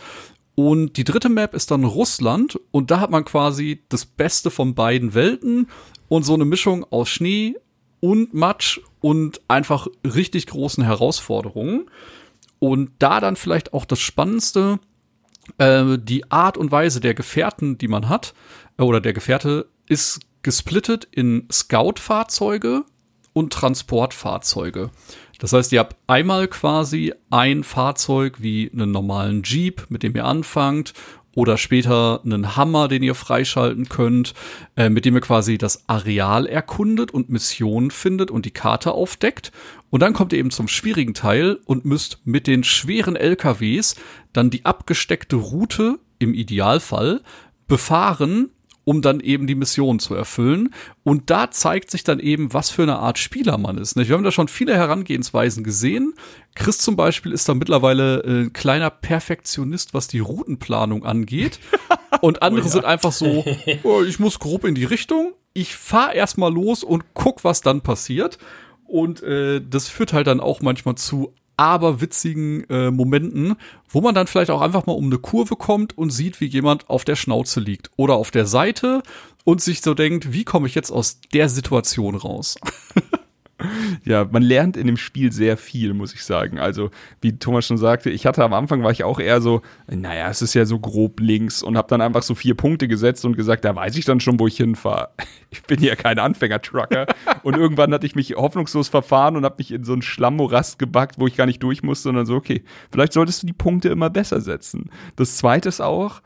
Und 0.55 0.97
die 0.97 1.03
dritte 1.03 1.29
Map 1.29 1.53
ist 1.53 1.71
dann 1.71 1.83
Russland 1.83 2.59
und 2.71 2.91
da 2.91 2.99
hat 2.99 3.11
man 3.11 3.25
quasi 3.25 3.83
das 3.89 4.05
Beste 4.05 4.51
von 4.51 4.75
beiden 4.75 5.13
Welten 5.13 5.67
und 6.07 6.23
so 6.23 6.33
eine 6.33 6.45
Mischung 6.45 6.85
aus 6.89 7.09
Schnee 7.09 7.55
und 8.01 8.33
Matsch 8.33 8.79
und 8.99 9.41
einfach 9.47 9.87
richtig 10.03 10.47
großen 10.47 10.83
Herausforderungen. 10.83 11.89
Und 12.59 12.91
da 12.99 13.19
dann 13.19 13.35
vielleicht 13.35 13.73
auch 13.73 13.85
das 13.85 13.99
Spannendste, 13.99 14.79
äh, 15.57 15.97
die 15.97 16.29
Art 16.31 16.57
und 16.57 16.71
Weise 16.71 16.99
der 16.99 17.13
Gefährten, 17.13 17.77
die 17.77 17.87
man 17.87 18.09
hat, 18.09 18.33
äh, 18.77 18.83
oder 18.83 19.01
der 19.01 19.13
Gefährte, 19.13 19.67
ist 19.87 20.19
gesplittet 20.41 21.07
in 21.11 21.47
Scout-Fahrzeuge 21.51 22.83
und 23.33 23.53
Transportfahrzeuge. 23.53 24.91
Das 25.39 25.53
heißt, 25.53 25.71
ihr 25.71 25.79
habt 25.79 25.95
einmal 26.07 26.47
quasi 26.49 27.13
ein 27.29 27.63
Fahrzeug 27.63 28.41
wie 28.41 28.69
einen 28.71 28.91
normalen 28.91 29.43
Jeep, 29.43 29.85
mit 29.89 30.03
dem 30.03 30.15
ihr 30.15 30.25
anfangt, 30.25 30.93
oder 31.35 31.57
später 31.57 32.21
einen 32.23 32.55
Hammer, 32.55 32.87
den 32.87 33.03
ihr 33.03 33.15
freischalten 33.15 33.87
könnt, 33.87 34.33
äh, 34.75 34.89
mit 34.89 35.05
dem 35.05 35.15
ihr 35.15 35.21
quasi 35.21 35.57
das 35.57 35.87
Areal 35.87 36.45
erkundet 36.45 37.11
und 37.11 37.29
Missionen 37.29 37.91
findet 37.91 38.31
und 38.31 38.45
die 38.45 38.51
Karte 38.51 38.91
aufdeckt. 38.91 39.51
Und 39.89 40.01
dann 40.01 40.13
kommt 40.13 40.33
ihr 40.33 40.39
eben 40.39 40.51
zum 40.51 40.67
schwierigen 40.67 41.13
Teil 41.13 41.59
und 41.65 41.85
müsst 41.85 42.19
mit 42.25 42.47
den 42.47 42.63
schweren 42.63 43.15
LKWs 43.15 43.95
dann 44.33 44.49
die 44.49 44.65
abgesteckte 44.65 45.35
Route 45.35 45.99
im 46.19 46.33
Idealfall 46.33 47.21
befahren, 47.67 48.49
um 48.89 49.03
dann 49.03 49.19
eben 49.19 49.45
die 49.45 49.53
Mission 49.53 49.99
zu 49.99 50.15
erfüllen. 50.15 50.73
Und 51.03 51.29
da 51.29 51.51
zeigt 51.51 51.91
sich 51.91 52.03
dann 52.03 52.19
eben, 52.19 52.53
was 52.55 52.71
für 52.71 52.81
eine 52.81 52.97
Art 52.97 53.19
Spieler 53.19 53.59
man 53.59 53.77
ist. 53.77 53.95
Wir 53.95 54.15
haben 54.15 54.23
da 54.23 54.31
schon 54.31 54.47
viele 54.47 54.73
Herangehensweisen 54.75 55.63
gesehen. 55.63 56.15
Chris 56.55 56.79
zum 56.79 56.95
Beispiel 56.95 57.31
ist 57.31 57.47
da 57.47 57.53
mittlerweile 57.53 58.23
ein 58.25 58.47
äh, 58.47 58.49
kleiner 58.49 58.89
Perfektionist, 58.89 59.93
was 59.93 60.07
die 60.07 60.17
Routenplanung 60.17 61.05
angeht. 61.05 61.59
Und 62.21 62.41
andere 62.41 62.63
oh 62.63 62.65
ja. 62.65 62.71
sind 62.71 62.85
einfach 62.85 63.11
so, 63.11 63.45
oh, 63.83 64.01
ich 64.01 64.17
muss 64.17 64.39
grob 64.39 64.65
in 64.65 64.73
die 64.73 64.85
Richtung. 64.85 65.33
Ich 65.53 65.75
fahr 65.75 66.15
erstmal 66.15 66.51
los 66.51 66.83
und 66.83 67.13
guck, 67.13 67.43
was 67.43 67.61
dann 67.61 67.81
passiert. 67.81 68.39
Und 68.85 69.21
äh, 69.21 69.61
das 69.61 69.87
führt 69.87 70.13
halt 70.13 70.25
dann 70.25 70.39
auch 70.39 70.61
manchmal 70.61 70.95
zu 70.95 71.35
aberwitzigen 71.59 72.63
äh, 72.69 72.89
Momenten, 72.89 73.55
wo 73.89 73.99
man 73.99 74.15
dann 74.15 74.27
vielleicht 74.27 74.49
auch 74.49 74.61
einfach 74.61 74.85
mal 74.85 74.93
um 74.93 75.05
eine 75.05 75.17
Kurve 75.17 75.57
kommt 75.57 75.97
und 75.97 76.09
sieht, 76.09 76.39
wie 76.39 76.45
jemand 76.45 76.89
auf 76.89 77.03
der 77.03 77.17
Schnauze 77.17 77.59
liegt 77.59 77.91
oder 77.97 78.15
auf 78.15 78.31
der 78.31 78.45
Seite 78.45 79.03
und 79.43 79.61
sich 79.61 79.81
so 79.81 79.93
denkt, 79.93 80.31
wie 80.31 80.45
komme 80.45 80.67
ich 80.67 80.75
jetzt 80.75 80.89
aus 80.89 81.19
der 81.33 81.49
Situation 81.49 82.15
raus? 82.15 82.55
ja, 84.05 84.27
man 84.29 84.43
lernt 84.43 84.77
in 84.77 84.87
dem 84.87 84.97
Spiel 84.97 85.31
sehr 85.31 85.57
viel, 85.57 85.93
muss 85.93 86.13
ich 86.13 86.23
sagen. 86.23 86.59
Also, 86.59 86.91
wie 87.21 87.37
Thomas 87.37 87.65
schon 87.65 87.77
sagte, 87.77 88.09
ich 88.09 88.25
hatte 88.25 88.43
am 88.43 88.53
Anfang 88.53 88.83
war 88.83 88.91
ich 88.91 89.03
auch 89.03 89.19
eher 89.19 89.41
so, 89.41 89.61
naja, 89.87 90.29
es 90.29 90.41
ist 90.41 90.53
ja 90.53 90.65
so 90.65 90.79
grob 90.79 91.19
links 91.19 91.61
und 91.63 91.77
habe 91.77 91.87
dann 91.87 92.01
einfach 92.01 92.23
so 92.23 92.35
vier 92.35 92.55
Punkte 92.55 92.87
gesetzt 92.87 93.25
und 93.25 93.35
gesagt, 93.35 93.65
da 93.65 93.75
weiß 93.75 93.97
ich 93.97 94.05
dann 94.05 94.19
schon, 94.19 94.39
wo 94.39 94.47
ich 94.47 94.57
hinfahre. 94.57 95.09
Ich 95.51 95.63
bin 95.63 95.81
ja 95.81 95.95
kein 95.95 96.19
Anfänger-Trucker. 96.19 97.07
und 97.41 97.57
irgendwann 97.57 97.91
hatte 97.91 98.05
ich 98.05 98.13
mich 98.13 98.35
hoffnungslos 98.35 98.87
verfahren 98.87 99.35
und 99.35 99.45
habe 99.45 99.55
mich 99.57 99.71
in 99.71 99.83
so 99.83 99.93
einen 99.93 100.03
Schlammmorast 100.03 100.77
gebackt, 100.77 101.19
wo 101.19 101.25
ich 101.25 101.35
gar 101.35 101.47
nicht 101.47 101.63
durch 101.63 101.81
musste 101.81 102.13
dann 102.13 102.27
so, 102.27 102.35
okay, 102.35 102.63
vielleicht 102.91 103.13
solltest 103.13 103.41
du 103.41 103.47
die 103.47 103.53
Punkte 103.53 103.89
immer 103.89 104.11
besser 104.11 104.41
setzen. 104.41 104.91
Das 105.15 105.37
zweite 105.37 105.67
ist 105.67 105.81
auch, 105.81 106.21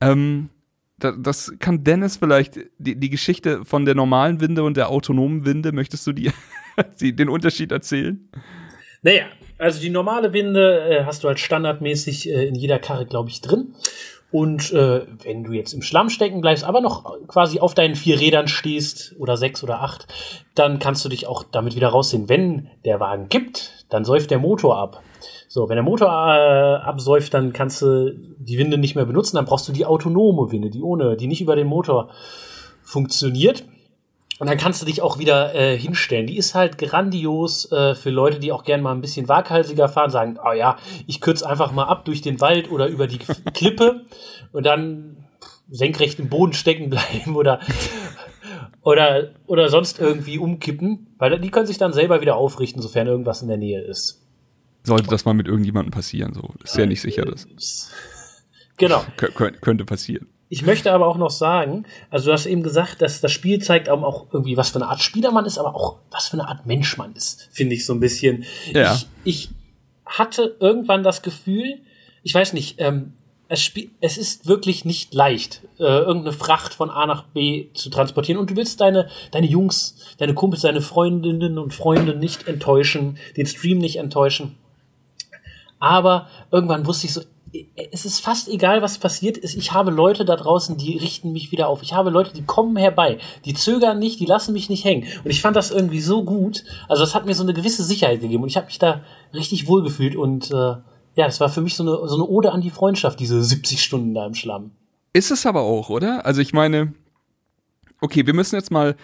ähm, 0.00 0.50
das 0.98 1.52
kann 1.58 1.84
Dennis 1.84 2.16
vielleicht, 2.16 2.58
die, 2.78 2.96
die 2.96 3.10
Geschichte 3.10 3.64
von 3.64 3.84
der 3.84 3.94
normalen 3.94 4.40
Winde 4.40 4.62
und 4.62 4.76
der 4.76 4.90
autonomen 4.90 5.44
Winde, 5.44 5.72
möchtest 5.72 6.06
du 6.06 6.12
die 6.12 6.32
den 7.00 7.28
Unterschied 7.28 7.72
erzählen? 7.72 8.28
Naja, 9.02 9.26
also 9.58 9.80
die 9.80 9.90
normale 9.90 10.32
Winde 10.32 10.80
äh, 10.88 11.04
hast 11.04 11.24
du 11.24 11.28
halt 11.28 11.38
standardmäßig 11.38 12.30
äh, 12.30 12.46
in 12.46 12.54
jeder 12.54 12.78
Karre, 12.78 13.06
glaube 13.06 13.30
ich, 13.30 13.40
drin. 13.40 13.74
Und 14.30 14.72
äh, 14.72 15.06
wenn 15.22 15.44
du 15.44 15.52
jetzt 15.52 15.72
im 15.72 15.80
Schlamm 15.80 16.10
stecken 16.10 16.42
bleibst, 16.42 16.64
aber 16.64 16.80
noch 16.80 17.16
quasi 17.28 17.60
auf 17.60 17.74
deinen 17.74 17.94
vier 17.94 18.20
Rädern 18.20 18.46
stehst 18.46 19.14
oder 19.18 19.36
sechs 19.38 19.64
oder 19.64 19.80
acht, 19.80 20.06
dann 20.54 20.78
kannst 20.78 21.04
du 21.04 21.08
dich 21.08 21.26
auch 21.26 21.44
damit 21.44 21.76
wieder 21.76 21.88
rausziehen. 21.88 22.28
Wenn 22.28 22.68
der 22.84 23.00
Wagen 23.00 23.30
kippt, 23.30 23.86
dann 23.88 24.04
säuft 24.04 24.30
der 24.30 24.38
Motor 24.38 24.76
ab. 24.76 25.02
So, 25.48 25.68
wenn 25.68 25.76
der 25.76 25.82
Motor 25.82 26.08
äh, 26.08 26.86
absäuft, 26.86 27.32
dann 27.32 27.54
kannst 27.54 27.80
du 27.80 28.14
die 28.38 28.58
Winde 28.58 28.76
nicht 28.76 28.94
mehr 28.94 29.06
benutzen, 29.06 29.36
dann 29.36 29.46
brauchst 29.46 29.66
du 29.66 29.72
die 29.72 29.86
autonome 29.86 30.52
Winde, 30.52 30.68
die 30.68 30.82
ohne, 30.82 31.16
die 31.16 31.26
nicht 31.26 31.40
über 31.40 31.56
den 31.56 31.66
Motor 31.66 32.10
funktioniert. 32.82 33.64
Und 34.38 34.48
dann 34.48 34.58
kannst 34.58 34.82
du 34.82 34.86
dich 34.86 35.02
auch 35.02 35.18
wieder 35.18 35.54
äh, 35.54 35.76
hinstellen. 35.76 36.26
Die 36.26 36.36
ist 36.36 36.54
halt 36.54 36.78
grandios 36.78 37.72
äh, 37.72 37.94
für 37.94 38.10
Leute, 38.10 38.38
die 38.38 38.52
auch 38.52 38.62
gern 38.62 38.82
mal 38.82 38.92
ein 38.92 39.00
bisschen 39.00 39.28
waghalsiger 39.28 39.88
fahren, 39.88 40.10
sagen, 40.10 40.38
oh 40.44 40.52
ja, 40.52 40.76
ich 41.06 41.20
kürze 41.20 41.48
einfach 41.48 41.72
mal 41.72 41.84
ab 41.84 42.04
durch 42.04 42.20
den 42.20 42.40
Wald 42.40 42.70
oder 42.70 42.86
über 42.86 43.06
die 43.06 43.18
Klippe 43.54 44.02
und 44.52 44.64
dann 44.64 45.16
senkrecht 45.70 46.18
im 46.20 46.28
Boden 46.28 46.52
stecken 46.52 46.90
bleiben 46.90 47.36
oder 47.36 47.60
oder 48.82 49.30
oder 49.46 49.68
sonst 49.70 49.98
irgendwie 49.98 50.38
umkippen, 50.38 51.14
weil 51.18 51.38
die 51.40 51.50
können 51.50 51.66
sich 51.66 51.78
dann 51.78 51.92
selber 51.92 52.20
wieder 52.20 52.36
aufrichten, 52.36 52.80
sofern 52.80 53.06
irgendwas 53.06 53.42
in 53.42 53.48
der 53.48 53.58
Nähe 53.58 53.82
ist. 53.82 54.17
Sollte 54.88 55.10
das 55.10 55.24
mal 55.24 55.34
mit 55.34 55.46
irgendjemandem 55.46 55.92
passieren, 55.92 56.32
so 56.32 56.54
ist 56.64 56.76
ja 56.76 56.86
nicht 56.86 57.00
sicher, 57.00 57.24
dass 57.24 57.46
genau 58.76 59.04
könnte 59.60 59.84
passieren. 59.84 60.28
Ich 60.50 60.64
möchte 60.64 60.92
aber 60.92 61.06
auch 61.06 61.18
noch 61.18 61.30
sagen, 61.30 61.84
also 62.10 62.26
du 62.26 62.32
hast 62.32 62.46
eben 62.46 62.62
gesagt, 62.62 63.02
dass 63.02 63.20
das 63.20 63.30
Spiel 63.32 63.62
zeigt 63.62 63.90
auch 63.90 64.26
irgendwie, 64.32 64.56
was 64.56 64.70
für 64.70 64.76
eine 64.76 64.88
Art 64.88 65.02
Spieler 65.02 65.30
man 65.30 65.44
ist, 65.44 65.58
aber 65.58 65.74
auch 65.74 65.98
was 66.10 66.28
für 66.28 66.34
eine 66.34 66.48
Art 66.48 66.64
Mensch 66.64 66.96
man 66.96 67.12
ist, 67.14 67.48
finde 67.52 67.74
ich 67.74 67.84
so 67.84 67.92
ein 67.92 68.00
bisschen. 68.00 68.44
Ja. 68.72 68.94
Ich, 68.94 69.08
ich 69.24 69.50
hatte 70.06 70.56
irgendwann 70.58 71.02
das 71.02 71.20
Gefühl, 71.20 71.82
ich 72.22 72.34
weiß 72.34 72.54
nicht, 72.54 72.76
ähm, 72.78 73.12
es, 73.48 73.72
es 74.00 74.18
ist 74.18 74.46
wirklich 74.46 74.84
nicht 74.84 75.14
leicht, 75.14 75.62
äh, 75.78 75.82
irgendeine 75.82 76.32
Fracht 76.32 76.74
von 76.74 76.90
A 76.90 77.06
nach 77.06 77.24
B 77.24 77.68
zu 77.74 77.90
transportieren. 77.90 78.38
Und 78.38 78.50
du 78.50 78.56
willst 78.56 78.80
deine, 78.80 79.08
deine 79.30 79.46
Jungs, 79.46 79.96
deine 80.18 80.34
Kumpels, 80.34 80.62
deine 80.62 80.82
Freundinnen 80.82 81.58
und 81.58 81.72
Freunde 81.72 82.14
nicht 82.14 82.46
enttäuschen, 82.46 83.18
den 83.36 83.46
Stream 83.46 83.78
nicht 83.78 83.96
enttäuschen. 83.96 84.56
Aber 85.78 86.26
irgendwann 86.50 86.86
wusste 86.86 87.06
ich 87.06 87.14
so, 87.14 87.22
es 87.92 88.04
ist 88.04 88.20
fast 88.20 88.48
egal, 88.48 88.82
was 88.82 88.98
passiert 88.98 89.38
ist. 89.38 89.56
Ich 89.56 89.72
habe 89.72 89.90
Leute 89.90 90.24
da 90.24 90.36
draußen, 90.36 90.76
die 90.76 90.98
richten 90.98 91.32
mich 91.32 91.50
wieder 91.50 91.68
auf. 91.68 91.82
Ich 91.82 91.94
habe 91.94 92.10
Leute, 92.10 92.32
die 92.34 92.44
kommen 92.44 92.76
herbei. 92.76 93.18
Die 93.44 93.54
zögern 93.54 93.98
nicht, 93.98 94.20
die 94.20 94.26
lassen 94.26 94.52
mich 94.52 94.68
nicht 94.68 94.84
hängen. 94.84 95.06
Und 95.24 95.30
ich 95.30 95.40
fand 95.40 95.56
das 95.56 95.70
irgendwie 95.70 96.00
so 96.00 96.24
gut. 96.24 96.64
Also 96.88 97.02
das 97.02 97.14
hat 97.14 97.26
mir 97.26 97.34
so 97.34 97.42
eine 97.42 97.54
gewisse 97.54 97.84
Sicherheit 97.84 98.20
gegeben. 98.20 98.42
Und 98.42 98.50
ich 98.50 98.56
habe 98.56 98.66
mich 98.66 98.78
da 98.78 99.00
richtig 99.32 99.66
wohl 99.66 99.82
gefühlt. 99.82 100.14
Und 100.14 100.50
äh, 100.50 100.76
ja, 101.14 101.26
es 101.26 101.40
war 101.40 101.48
für 101.48 101.60
mich 101.60 101.74
so 101.74 101.82
eine, 101.82 102.08
so 102.08 102.16
eine 102.16 102.26
Ode 102.26 102.52
an 102.52 102.60
die 102.60 102.70
Freundschaft, 102.70 103.18
diese 103.18 103.42
70 103.42 103.82
Stunden 103.82 104.14
da 104.14 104.26
im 104.26 104.34
Schlamm. 104.34 104.72
Ist 105.12 105.30
es 105.30 105.46
aber 105.46 105.62
auch, 105.62 105.88
oder? 105.88 106.26
Also 106.26 106.40
ich 106.40 106.52
meine, 106.52 106.92
okay, 108.00 108.26
wir 108.26 108.34
müssen 108.34 108.56
jetzt 108.56 108.70
mal 108.70 108.94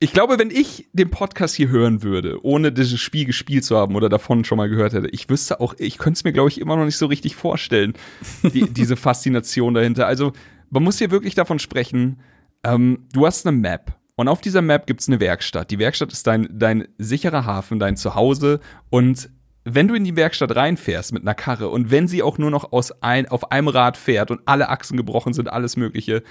ich 0.00 0.12
glaube, 0.12 0.38
wenn 0.38 0.50
ich 0.50 0.88
den 0.92 1.10
Podcast 1.10 1.56
hier 1.56 1.68
hören 1.68 2.02
würde, 2.02 2.44
ohne 2.44 2.70
dieses 2.70 3.00
Spiel 3.00 3.24
gespielt 3.24 3.64
zu 3.64 3.76
haben 3.76 3.96
oder 3.96 4.08
davon 4.08 4.44
schon 4.44 4.58
mal 4.58 4.68
gehört 4.68 4.92
hätte, 4.92 5.08
ich 5.08 5.28
wüsste 5.28 5.60
auch, 5.60 5.74
ich 5.78 5.98
könnte 5.98 6.18
es 6.18 6.24
mir, 6.24 6.32
glaube 6.32 6.50
ich, 6.50 6.60
immer 6.60 6.76
noch 6.76 6.84
nicht 6.84 6.96
so 6.96 7.06
richtig 7.06 7.34
vorstellen, 7.34 7.94
die, 8.42 8.62
diese 8.70 8.96
Faszination 8.96 9.74
dahinter. 9.74 10.06
Also, 10.06 10.32
man 10.70 10.84
muss 10.84 10.98
hier 10.98 11.10
wirklich 11.10 11.34
davon 11.34 11.58
sprechen, 11.58 12.20
ähm, 12.62 13.06
du 13.12 13.26
hast 13.26 13.46
eine 13.46 13.56
Map 13.56 13.96
und 14.14 14.28
auf 14.28 14.40
dieser 14.40 14.62
Map 14.62 14.86
gibt 14.86 15.00
es 15.00 15.08
eine 15.08 15.18
Werkstatt. 15.18 15.70
Die 15.70 15.78
Werkstatt 15.78 16.12
ist 16.12 16.26
dein, 16.26 16.48
dein 16.52 16.86
sicherer 16.98 17.44
Hafen, 17.44 17.80
dein 17.80 17.96
Zuhause 17.96 18.60
und 18.90 19.30
wenn 19.64 19.88
du 19.88 19.94
in 19.94 20.04
die 20.04 20.16
Werkstatt 20.16 20.54
reinfährst 20.54 21.12
mit 21.12 21.22
einer 21.22 21.34
Karre 21.34 21.68
und 21.68 21.90
wenn 21.90 22.08
sie 22.08 22.22
auch 22.22 22.38
nur 22.38 22.50
noch 22.50 22.72
aus 22.72 23.02
ein, 23.02 23.28
auf 23.28 23.50
einem 23.50 23.68
Rad 23.68 23.96
fährt 23.96 24.30
und 24.30 24.40
alle 24.46 24.68
Achsen 24.68 24.96
gebrochen 24.96 25.34
sind, 25.34 25.52
alles 25.52 25.76
Mögliche, 25.76 26.22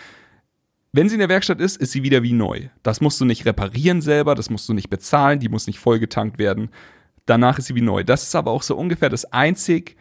wenn 0.98 1.10
sie 1.10 1.16
in 1.16 1.20
der 1.20 1.30
Werkstatt 1.30 1.62
ist, 1.62 1.77
ist 1.77 1.92
sie 1.92 2.01
wieder 2.01 2.24
wie 2.24 2.34
neu. 2.34 2.70
Das 2.82 3.01
musst 3.01 3.22
du 3.22 3.25
nicht 3.25 3.46
reparieren 3.46 4.01
selber, 4.01 4.34
das 4.34 4.50
musst 4.50 4.68
du 4.68 4.74
nicht 4.74 4.89
bezahlen, 4.89 5.39
die 5.39 5.48
muss 5.48 5.68
nicht 5.68 5.77
vollgetankt 5.77 6.39
werden. 6.39 6.72
Danach 7.27 7.60
ist 7.60 7.68
sie 7.68 7.75
wie 7.75 7.82
neu. 7.82 8.04
Das 8.04 8.24
ist 8.24 8.36
aber 8.36 8.50
auch 8.50 8.63
so 8.63 8.75
ungefähr 8.75 9.10
das 9.10 9.32
einzig, 9.32 9.96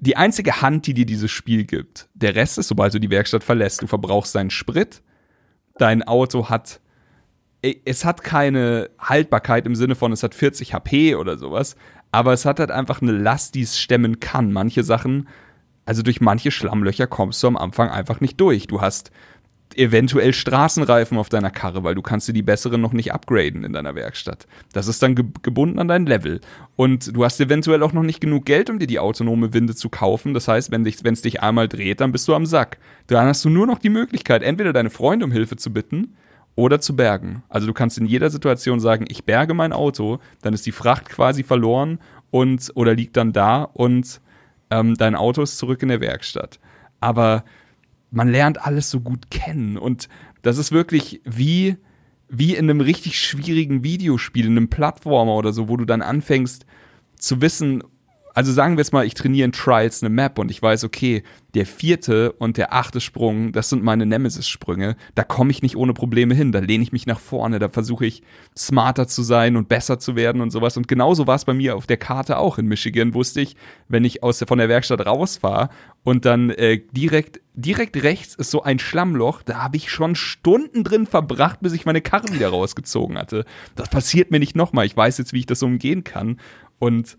die 0.00 0.16
einzige 0.16 0.62
Hand, 0.62 0.86
die 0.86 0.94
dir 0.94 1.04
dieses 1.04 1.30
Spiel 1.30 1.64
gibt. 1.64 2.08
Der 2.14 2.36
Rest 2.36 2.56
ist, 2.56 2.68
sobald 2.68 2.94
du 2.94 2.98
die 2.98 3.10
Werkstatt 3.10 3.44
verlässt, 3.44 3.82
du 3.82 3.86
verbrauchst 3.86 4.34
deinen 4.34 4.48
Sprit, 4.48 5.02
dein 5.76 6.02
Auto 6.02 6.48
hat, 6.48 6.80
es 7.84 8.06
hat 8.06 8.24
keine 8.24 8.88
Haltbarkeit 8.98 9.66
im 9.66 9.74
Sinne 9.74 9.94
von, 9.94 10.10
es 10.10 10.22
hat 10.22 10.34
40 10.34 10.72
HP 10.72 11.16
oder 11.16 11.36
sowas, 11.36 11.76
aber 12.12 12.32
es 12.32 12.46
hat 12.46 12.60
halt 12.60 12.70
einfach 12.70 13.02
eine 13.02 13.12
Last, 13.12 13.54
die 13.56 13.60
es 13.60 13.78
stemmen 13.78 14.20
kann. 14.20 14.52
Manche 14.52 14.84
Sachen, 14.84 15.28
also 15.84 16.00
durch 16.00 16.22
manche 16.22 16.50
Schlammlöcher 16.50 17.06
kommst 17.06 17.42
du 17.42 17.46
am 17.48 17.58
Anfang 17.58 17.90
einfach 17.90 18.22
nicht 18.22 18.40
durch. 18.40 18.68
Du 18.68 18.80
hast 18.80 19.10
eventuell 19.76 20.32
Straßenreifen 20.32 21.18
auf 21.18 21.28
deiner 21.28 21.50
Karre, 21.50 21.84
weil 21.84 21.94
du 21.94 22.02
kannst 22.02 22.28
dir 22.28 22.32
die 22.32 22.42
besseren 22.42 22.80
noch 22.80 22.92
nicht 22.92 23.12
upgraden 23.12 23.64
in 23.64 23.72
deiner 23.72 23.94
Werkstatt. 23.94 24.46
Das 24.72 24.88
ist 24.88 25.02
dann 25.02 25.14
ge 25.14 25.24
gebunden 25.42 25.78
an 25.78 25.88
dein 25.88 26.06
Level. 26.06 26.40
Und 26.76 27.14
du 27.16 27.24
hast 27.24 27.40
eventuell 27.40 27.82
auch 27.82 27.92
noch 27.92 28.02
nicht 28.02 28.20
genug 28.20 28.44
Geld, 28.44 28.70
um 28.70 28.78
dir 28.78 28.86
die 28.86 28.98
autonome 28.98 29.52
Winde 29.52 29.74
zu 29.74 29.88
kaufen. 29.88 30.34
Das 30.34 30.48
heißt, 30.48 30.70
wenn 30.70 30.84
es 30.84 31.22
dich, 31.22 31.42
einmal 31.42 31.68
dreht, 31.68 32.00
dann 32.00 32.12
bist 32.12 32.26
du 32.28 32.34
am 32.34 32.46
Sack. 32.46 32.78
Dann 33.06 33.26
hast 33.26 33.44
du 33.44 33.50
nur 33.50 33.66
noch 33.66 33.78
die 33.78 33.90
Möglichkeit, 33.90 34.42
entweder 34.42 34.72
deine 34.72 34.90
Freunde 34.90 35.24
um 35.24 35.32
Hilfe 35.32 35.56
zu 35.56 35.72
bitten 35.72 36.16
oder 36.56 36.80
zu 36.80 36.96
bergen. 36.96 37.42
Also 37.48 37.66
du 37.66 37.72
kannst 37.72 37.98
in 37.98 38.06
jeder 38.06 38.30
Situation 38.30 38.80
sagen, 38.80 39.04
ich 39.08 39.24
berge 39.24 39.54
mein 39.54 39.72
Auto, 39.72 40.18
dann 40.42 40.54
ist 40.54 40.66
die 40.66 40.72
Fracht 40.72 41.08
quasi 41.08 41.42
verloren 41.42 41.98
und 42.30 42.70
oder 42.74 42.94
liegt 42.94 43.16
dann 43.16 43.32
da 43.32 43.62
und 43.62 44.20
ähm, 44.70 44.96
dein 44.96 45.14
Auto 45.14 45.42
ist 45.42 45.58
zurück 45.58 45.82
in 45.82 45.88
der 45.88 46.00
Werkstatt. 46.00 46.60
Aber 47.00 47.44
man 48.10 48.28
lernt 48.28 48.64
alles 48.64 48.90
so 48.90 49.00
gut 49.00 49.30
kennen. 49.30 49.76
Und 49.76 50.08
das 50.42 50.58
ist 50.58 50.72
wirklich 50.72 51.20
wie 51.24 51.76
wie 52.32 52.54
in 52.54 52.70
einem 52.70 52.80
richtig 52.80 53.18
schwierigen 53.18 53.82
Videospiel, 53.82 54.46
in 54.46 54.56
einem 54.56 54.70
Plattformer 54.70 55.34
oder 55.34 55.52
so, 55.52 55.68
wo 55.68 55.76
du 55.76 55.84
dann 55.84 56.00
anfängst 56.00 56.64
zu 57.16 57.40
wissen, 57.40 57.82
also 58.40 58.52
sagen 58.52 58.78
wir 58.78 58.80
jetzt 58.80 58.94
mal, 58.94 59.04
ich 59.04 59.12
trainiere 59.12 59.44
in 59.44 59.52
Trials 59.52 60.02
eine 60.02 60.08
Map 60.08 60.38
und 60.38 60.50
ich 60.50 60.62
weiß, 60.62 60.84
okay, 60.84 61.24
der 61.52 61.66
vierte 61.66 62.32
und 62.32 62.56
der 62.56 62.72
achte 62.72 62.98
Sprung, 62.98 63.52
das 63.52 63.68
sind 63.68 63.84
meine 63.84 64.06
Nemesis-Sprünge, 64.06 64.96
da 65.14 65.24
komme 65.24 65.50
ich 65.50 65.60
nicht 65.60 65.76
ohne 65.76 65.92
Probleme 65.92 66.34
hin, 66.34 66.50
da 66.50 66.58
lehne 66.58 66.82
ich 66.82 66.90
mich 66.90 67.04
nach 67.06 67.20
vorne, 67.20 67.58
da 67.58 67.68
versuche 67.68 68.06
ich 68.06 68.22
smarter 68.56 69.06
zu 69.06 69.22
sein 69.22 69.58
und 69.58 69.68
besser 69.68 69.98
zu 69.98 70.16
werden 70.16 70.40
und 70.40 70.52
sowas. 70.52 70.78
Und 70.78 70.88
genauso 70.88 71.26
war 71.26 71.34
es 71.34 71.44
bei 71.44 71.52
mir 71.52 71.76
auf 71.76 71.86
der 71.86 71.98
Karte 71.98 72.38
auch 72.38 72.56
in 72.56 72.64
Michigan, 72.64 73.12
wusste 73.12 73.42
ich, 73.42 73.56
wenn 73.88 74.06
ich 74.06 74.22
aus 74.22 74.38
der, 74.38 74.48
von 74.48 74.56
der 74.56 74.70
Werkstatt 74.70 75.04
rausfahre 75.04 75.68
und 76.02 76.24
dann 76.24 76.48
äh, 76.48 76.80
direkt, 76.92 77.42
direkt 77.52 78.02
rechts 78.02 78.36
ist 78.36 78.50
so 78.50 78.62
ein 78.62 78.78
Schlammloch, 78.78 79.42
da 79.42 79.64
habe 79.64 79.76
ich 79.76 79.90
schon 79.90 80.14
Stunden 80.14 80.82
drin 80.82 81.04
verbracht, 81.04 81.58
bis 81.60 81.74
ich 81.74 81.84
meine 81.84 82.00
Karre 82.00 82.32
wieder 82.32 82.48
rausgezogen 82.48 83.18
hatte. 83.18 83.44
Das 83.74 83.90
passiert 83.90 84.30
mir 84.30 84.38
nicht 84.38 84.56
nochmal, 84.56 84.86
ich 84.86 84.96
weiß 84.96 85.18
jetzt, 85.18 85.34
wie 85.34 85.40
ich 85.40 85.46
das 85.46 85.62
umgehen 85.62 86.04
kann. 86.04 86.40
Und 86.78 87.18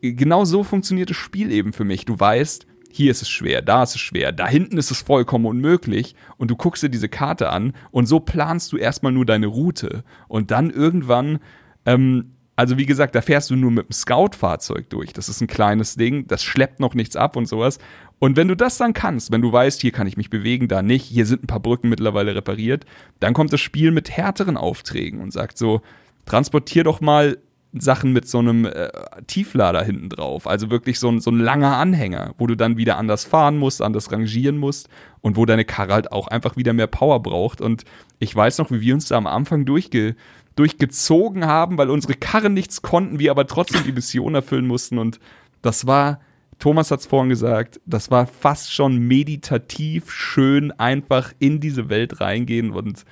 genau 0.00 0.44
so 0.44 0.64
funktioniert 0.64 1.10
das 1.10 1.16
Spiel 1.16 1.50
eben 1.52 1.72
für 1.72 1.84
mich. 1.84 2.04
Du 2.04 2.18
weißt, 2.18 2.66
hier 2.92 3.10
ist 3.10 3.22
es 3.22 3.30
schwer, 3.30 3.62
da 3.62 3.82
ist 3.84 3.94
es 3.94 4.00
schwer, 4.00 4.32
da 4.32 4.48
hinten 4.48 4.76
ist 4.76 4.90
es 4.90 5.00
vollkommen 5.00 5.46
unmöglich 5.46 6.14
und 6.38 6.50
du 6.50 6.56
guckst 6.56 6.82
dir 6.82 6.88
diese 6.88 7.08
Karte 7.08 7.50
an 7.50 7.72
und 7.92 8.06
so 8.06 8.20
planst 8.20 8.72
du 8.72 8.76
erstmal 8.76 9.12
nur 9.12 9.24
deine 9.24 9.46
Route 9.46 10.02
und 10.28 10.50
dann 10.50 10.70
irgendwann, 10.70 11.38
ähm, 11.86 12.32
also 12.56 12.78
wie 12.78 12.86
gesagt, 12.86 13.14
da 13.14 13.22
fährst 13.22 13.48
du 13.50 13.56
nur 13.56 13.70
mit 13.70 13.88
dem 13.88 13.92
Scout-Fahrzeug 13.92 14.90
durch. 14.90 15.12
Das 15.12 15.28
ist 15.28 15.40
ein 15.40 15.46
kleines 15.46 15.94
Ding, 15.94 16.26
das 16.26 16.42
schleppt 16.42 16.80
noch 16.80 16.94
nichts 16.94 17.16
ab 17.16 17.36
und 17.36 17.46
sowas. 17.46 17.78
Und 18.18 18.36
wenn 18.36 18.48
du 18.48 18.56
das 18.56 18.76
dann 18.76 18.92
kannst, 18.92 19.32
wenn 19.32 19.40
du 19.40 19.50
weißt, 19.50 19.80
hier 19.80 19.92
kann 19.92 20.06
ich 20.06 20.18
mich 20.18 20.28
bewegen, 20.28 20.68
da 20.68 20.82
nicht, 20.82 21.06
hier 21.06 21.24
sind 21.24 21.44
ein 21.44 21.46
paar 21.46 21.60
Brücken 21.60 21.88
mittlerweile 21.88 22.34
repariert, 22.34 22.84
dann 23.18 23.32
kommt 23.32 23.52
das 23.52 23.60
Spiel 23.60 23.92
mit 23.92 24.10
härteren 24.10 24.58
Aufträgen 24.58 25.20
und 25.20 25.32
sagt 25.32 25.56
so, 25.56 25.80
transportier 26.26 26.84
doch 26.84 27.00
mal 27.00 27.38
Sachen 27.72 28.12
mit 28.12 28.28
so 28.28 28.38
einem 28.38 28.64
äh, 28.64 28.90
Tieflader 29.26 29.82
hinten 29.84 30.08
drauf. 30.08 30.46
Also 30.46 30.70
wirklich 30.70 30.98
so 30.98 31.08
ein, 31.08 31.20
so 31.20 31.30
ein 31.30 31.38
langer 31.38 31.76
Anhänger, 31.76 32.34
wo 32.36 32.46
du 32.46 32.56
dann 32.56 32.76
wieder 32.76 32.96
anders 32.96 33.24
fahren 33.24 33.58
musst, 33.58 33.80
anders 33.80 34.10
rangieren 34.10 34.58
musst 34.58 34.88
und 35.20 35.36
wo 35.36 35.46
deine 35.46 35.64
Karre 35.64 35.92
halt 35.92 36.12
auch 36.12 36.26
einfach 36.26 36.56
wieder 36.56 36.72
mehr 36.72 36.88
Power 36.88 37.22
braucht. 37.22 37.60
Und 37.60 37.84
ich 38.18 38.34
weiß 38.34 38.58
noch, 38.58 38.70
wie 38.70 38.80
wir 38.80 38.94
uns 38.94 39.06
da 39.08 39.16
am 39.16 39.26
Anfang 39.26 39.64
durchge 39.64 40.16
durchgezogen 40.56 41.46
haben, 41.46 41.78
weil 41.78 41.90
unsere 41.90 42.14
Karren 42.14 42.54
nichts 42.54 42.82
konnten, 42.82 43.18
wir 43.18 43.30
aber 43.30 43.46
trotzdem 43.46 43.84
die 43.84 43.92
Mission 43.92 44.34
erfüllen 44.34 44.66
mussten. 44.66 44.98
Und 44.98 45.20
das 45.62 45.86
war, 45.86 46.20
Thomas 46.58 46.90
hat 46.90 47.00
es 47.00 47.06
vorhin 47.06 47.30
gesagt, 47.30 47.80
das 47.86 48.10
war 48.10 48.26
fast 48.26 48.72
schon 48.72 48.98
meditativ 48.98 50.10
schön, 50.10 50.72
einfach 50.72 51.32
in 51.38 51.60
diese 51.60 51.88
Welt 51.88 52.20
reingehen. 52.20 52.72
Und 52.72 53.04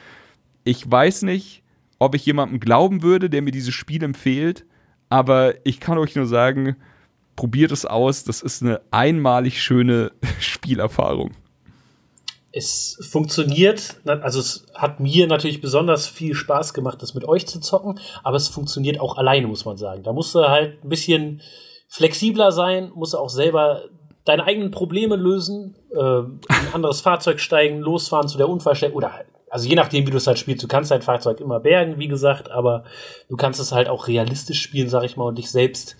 ich 0.65 0.91
weiß 0.91 1.23
nicht, 1.23 1.62
ob 1.99 2.14
ich 2.14 2.25
jemandem 2.25 2.61
glauben 2.61 3.02
würde, 3.02 3.31
der 3.31 3.43
mir 3.43 3.50
dieses 3.50 3.75
Spiel 3.75 4.02
empfiehlt. 4.02 4.64
Aber 5.09 5.55
ich 5.64 5.81
kann 5.81 5.99
euch 5.99 6.14
nur 6.14 6.26
sagen, 6.26 6.76
probiert 7.37 7.73
es 7.73 7.87
aus. 7.87 8.25
Das 8.25 8.43
ist 8.43 8.62
eine 8.62 8.81
einmalig 8.90 9.62
schöne 9.62 10.12
Spielerfahrung. 10.40 11.33
Es 12.50 12.99
funktioniert, 13.11 13.97
also 14.05 14.40
es 14.40 14.67
hat 14.75 15.00
mir 15.00 15.26
natürlich 15.26 15.61
besonders 15.61 16.07
viel 16.07 16.35
Spaß 16.35 16.73
gemacht, 16.73 17.02
das 17.02 17.14
mit 17.14 17.26
euch 17.26 17.47
zu 17.47 17.61
zocken, 17.61 18.00
aber 18.25 18.37
es 18.37 18.49
funktioniert 18.49 19.00
auch 19.00 19.19
alleine, 19.19 19.47
muss 19.47 19.67
man 19.67 19.76
sagen. 19.76 20.02
Da 20.02 20.12
musst 20.12 20.35
du 20.35 20.40
halt 20.40 20.83
ein 20.83 20.88
bisschen 20.88 21.43
flexibler 21.88 22.50
sein, 22.50 22.90
musst 22.95 23.12
du 23.12 23.19
auch 23.19 23.28
selber 23.28 23.85
deine 24.25 24.45
eigenen 24.45 24.71
Probleme 24.71 25.17
lösen, 25.17 25.76
äh, 25.95 25.99
in 25.99 26.40
ein 26.49 26.75
anderes 26.75 27.02
Fahrzeug 27.02 27.38
steigen, 27.38 27.81
losfahren 27.81 28.28
zu 28.28 28.38
der 28.38 28.49
Unfallstelle 28.49 28.95
oder 28.95 29.12
halt 29.12 29.26
also 29.50 29.69
je 29.69 29.75
nachdem, 29.75 30.07
wie 30.07 30.11
du 30.11 30.17
es 30.17 30.26
halt 30.26 30.38
spielst, 30.38 30.62
du 30.62 30.69
kannst 30.69 30.90
dein 30.90 31.02
Fahrzeug 31.02 31.40
immer 31.40 31.61
bergen, 31.61 31.99
wie 31.99 32.09
gesagt, 32.09 32.50
aber 32.50 32.85
du 33.28 33.37
kannst 33.37 33.61
es 33.61 33.73
halt 33.73 33.88
auch 33.88 34.09
realistisch 34.09 34.61
spielen, 34.61 34.88
sag 34.88 35.05
ich 35.05 35.17
mal, 35.17 35.25
und 35.25 35.38
dich 35.38 35.50
selbst 35.50 35.97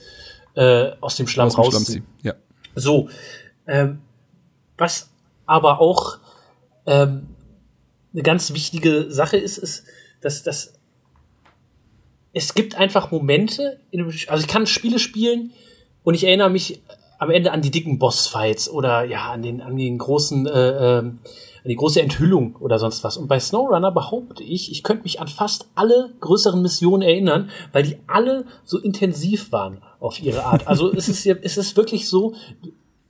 äh, 0.55 0.93
aus 1.01 1.17
dem 1.17 1.27
Schlamm 1.27 1.49
aus 1.49 1.59
rausziehen. 1.59 2.07
ja. 2.23 2.35
So, 2.75 3.09
ähm, 3.67 4.01
was 4.77 5.11
aber 5.47 5.81
auch 5.81 6.19
ähm, 6.87 7.29
eine 8.13 8.23
ganz 8.23 8.53
wichtige 8.53 9.11
Sache 9.11 9.37
ist, 9.37 9.59
ist, 9.59 9.85
dass, 10.21 10.43
dass 10.43 10.75
es 12.33 12.55
gibt 12.55 12.77
einfach 12.77 13.11
Momente, 13.11 13.81
also 14.29 14.43
ich 14.43 14.49
kann 14.49 14.67
Spiele 14.67 14.99
spielen 14.99 15.53
und 16.05 16.15
ich 16.15 16.25
erinnere 16.25 16.51
mich 16.51 16.83
am 17.19 17.31
Ende 17.31 17.53
an 17.53 17.63
die 17.63 17.71
dicken 17.71 17.99
Bossfights 17.99 18.71
oder 18.71 19.05
ja 19.05 19.33
an 19.33 19.43
den 19.43 19.61
an 19.61 19.77
den 19.77 19.99
großen 19.99 20.47
äh, 20.47 20.99
äh, 20.99 21.11
die 21.65 21.77
große 21.77 22.01
Enthüllung 22.01 22.57
oder 22.57 22.79
sonst 22.79 23.05
was. 23.05 23.17
Und 23.17 23.29
bei 23.29 23.41
SnowRunner 23.41 23.91
behaupte 23.91 24.43
ich, 24.43 24.71
ich 24.71 24.83
könnte 24.83 25.05
mich 25.05 25.21
an 25.21 25.29
fast 25.29 25.69
alle 25.75 26.15
größeren 26.21 26.63
Missionen 26.63 27.03
erinnern, 27.03 27.51
weil 27.73 27.83
die 27.83 27.97
alle 28.07 28.47
so 28.65 28.79
intensiv 28.79 29.53
waren 29.53 29.83
auf 30.01 30.23
ihre 30.23 30.45
Art. 30.45 30.67
Also 30.69 30.93
es 30.93 31.09
ist, 31.09 31.27
es 31.27 31.57
ist 31.57 31.77
wirklich 31.77 32.09
so, 32.09 32.35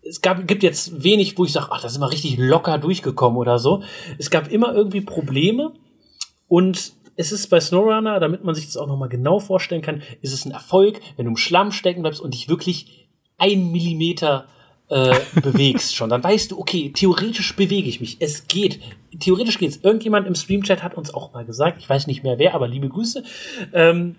es 0.03 0.21
gab, 0.23 0.47
gibt 0.47 0.63
jetzt 0.63 1.03
wenig, 1.03 1.37
wo 1.39 1.45
ich 1.45 1.53
sage, 1.53 1.69
ach, 1.71 1.81
da 1.81 1.89
sind 1.89 2.01
wir 2.01 2.11
richtig 2.11 2.39
locker 2.39 2.79
durchgekommen 2.79 3.39
oder 3.39 3.59
so. 3.59 3.83
Es 4.19 4.31
gab 4.31 4.51
immer 4.51 4.75
irgendwie 4.75 5.01
Probleme 5.01 5.73
und 6.47 6.93
es 7.17 7.33
ist 7.33 7.49
bei 7.49 7.61
SnowRunner, 7.61 8.21
damit 8.21 8.45
man 8.45 8.55
sich 8.55 8.67
das 8.67 8.77
auch 8.77 8.87
nochmal 8.87 9.09
genau 9.09 9.41
vorstellen 9.41 9.83
kann, 9.83 10.03
ist 10.23 10.33
es 10.33 10.45
ein 10.45 10.53
Erfolg, 10.53 11.01
wenn 11.17 11.25
du 11.25 11.33
im 11.33 11.37
Schlamm 11.37 11.73
stecken 11.73 12.03
bleibst 12.03 12.21
und 12.21 12.33
dich 12.33 12.49
wirklich 12.49 13.09
ein 13.39 13.73
Millimeter 13.73 14.47
äh, 14.89 15.15
bewegst 15.43 15.95
schon, 15.95 16.09
dann 16.09 16.25
weißt 16.25 16.51
du, 16.51 16.59
okay, 16.59 16.91
theoretisch 16.95 17.55
bewege 17.57 17.89
ich 17.89 18.01
mich. 18.01 18.17
Es 18.21 18.49
geht. 18.49 18.81
Theoretisch 19.21 19.59
geht's. 19.59 19.81
Irgendjemand 19.83 20.27
im 20.27 20.35
Streamchat 20.35 20.83
hat 20.83 20.97
uns 20.97 21.13
auch 21.13 21.33
mal 21.33 21.45
gesagt, 21.45 21.79
ich 21.79 21.89
weiß 21.89 22.07
nicht 22.07 22.23
mehr 22.23 22.39
wer, 22.39 22.55
aber 22.55 22.69
liebe 22.69 22.89
Grüße. 22.89 23.23
Ähm, 23.73 24.17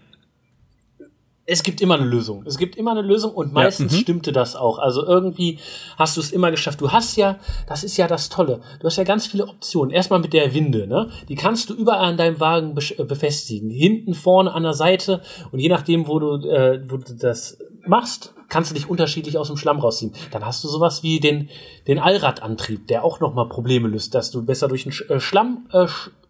es 1.51 1.63
gibt 1.63 1.81
immer 1.81 1.95
eine 1.95 2.05
Lösung. 2.05 2.43
Es 2.45 2.59
gibt 2.59 2.75
immer 2.75 2.91
eine 2.91 3.01
Lösung 3.01 3.31
und 3.31 3.51
meistens 3.51 3.91
ja, 3.91 3.97
mhm. 3.97 4.01
stimmte 4.01 4.31
das 4.31 4.55
auch. 4.55 4.77
Also 4.77 5.03
irgendwie 5.03 5.57
hast 5.97 6.15
du 6.15 6.21
es 6.21 6.31
immer 6.31 6.51
geschafft. 6.51 6.79
Du 6.79 6.91
hast 6.91 7.15
ja, 7.15 7.39
das 7.67 7.83
ist 7.83 7.97
ja 7.97 8.07
das 8.07 8.29
Tolle. 8.29 8.61
Du 8.79 8.85
hast 8.85 8.97
ja 8.97 9.03
ganz 9.03 9.25
viele 9.25 9.47
Optionen. 9.47 9.91
Erstmal 9.91 10.19
mit 10.19 10.33
der 10.33 10.53
Winde, 10.53 10.85
ne? 10.85 11.09
Die 11.27 11.35
kannst 11.35 11.71
du 11.71 11.73
überall 11.73 12.05
an 12.05 12.17
deinem 12.17 12.39
Wagen 12.39 12.77
äh, 12.77 13.03
befestigen. 13.03 13.71
Hinten, 13.71 14.13
vorne, 14.13 14.53
an 14.53 14.61
der 14.61 14.73
Seite. 14.73 15.21
Und 15.51 15.57
je 15.57 15.69
nachdem, 15.69 16.07
wo 16.07 16.19
du, 16.19 16.47
äh, 16.47 16.83
wo 16.87 16.97
du 16.97 17.15
das 17.15 17.57
machst, 17.87 18.35
kannst 18.49 18.71
du 18.71 18.75
dich 18.75 18.89
unterschiedlich 18.89 19.37
aus 19.37 19.47
dem 19.47 19.57
Schlamm 19.57 19.79
rausziehen. 19.79 20.13
Dann 20.31 20.45
hast 20.45 20.63
du 20.63 20.67
sowas 20.67 21.03
wie 21.03 21.19
den, 21.19 21.49
den 21.87 21.99
Allradantrieb, 21.99 22.87
der 22.87 23.03
auch 23.03 23.19
nochmal 23.19 23.47
Probleme 23.47 23.87
löst, 23.87 24.15
dass 24.15 24.31
du 24.31 24.43
besser 24.43 24.67
durch 24.67 24.83
den 24.83 24.93
äh, 25.09 25.19
Schlamm 25.19 25.67
äh, 25.71 25.87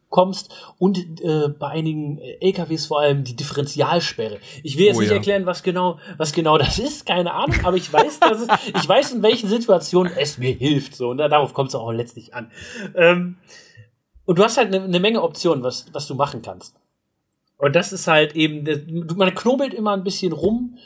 kommst 0.10 0.51
und 0.79 1.21
äh, 1.21 1.49
bei 1.49 1.67
einigen 1.67 2.19
LKWs 2.19 2.88
vor 2.88 3.01
allem 3.01 3.23
die 3.23 3.36
Differentialsperre. 3.36 4.39
Ich 4.63 4.77
will 4.77 4.88
jetzt 4.88 4.97
oh, 4.97 5.01
nicht 5.01 5.12
ja. 5.12 5.17
erklären, 5.17 5.45
was 5.45 5.63
genau, 5.63 5.99
was 6.17 6.34
genau 6.34 6.58
das 6.58 6.79
ist, 6.79 7.05
keine 7.05 7.34
Ahnung, 7.34 7.58
aber 7.63 7.77
ich 7.77 7.91
weiß, 7.91 8.19
dass 8.19 8.41
es, 8.41 8.47
ich 8.67 8.89
weiß, 8.89 9.13
in 9.13 9.23
welchen 9.23 9.47
Situationen 9.47 10.12
es 10.17 10.38
mir 10.38 10.53
hilft. 10.53 10.95
So, 10.95 11.10
und 11.10 11.19
darauf 11.19 11.53
kommt 11.53 11.69
es 11.69 11.75
auch 11.75 11.91
letztlich 11.91 12.34
an. 12.34 12.51
Ähm, 12.95 13.38
und 14.25 14.39
du 14.39 14.43
hast 14.43 14.58
halt 14.58 14.73
eine 14.73 14.88
ne 14.88 14.99
Menge 14.99 15.21
Optionen, 15.21 15.63
was, 15.63 15.86
was 15.93 16.08
du 16.08 16.15
machen 16.15 16.41
kannst. 16.41 16.75
Und 17.58 17.75
das 17.75 17.91
ist 17.91 18.08
halt 18.08 18.36
eben, 18.36 18.65
man 19.15 19.36
knobelt 19.36 19.73
immer 19.73 19.91
ein 19.91 20.03
bisschen 20.03 20.32
rum 20.32 20.77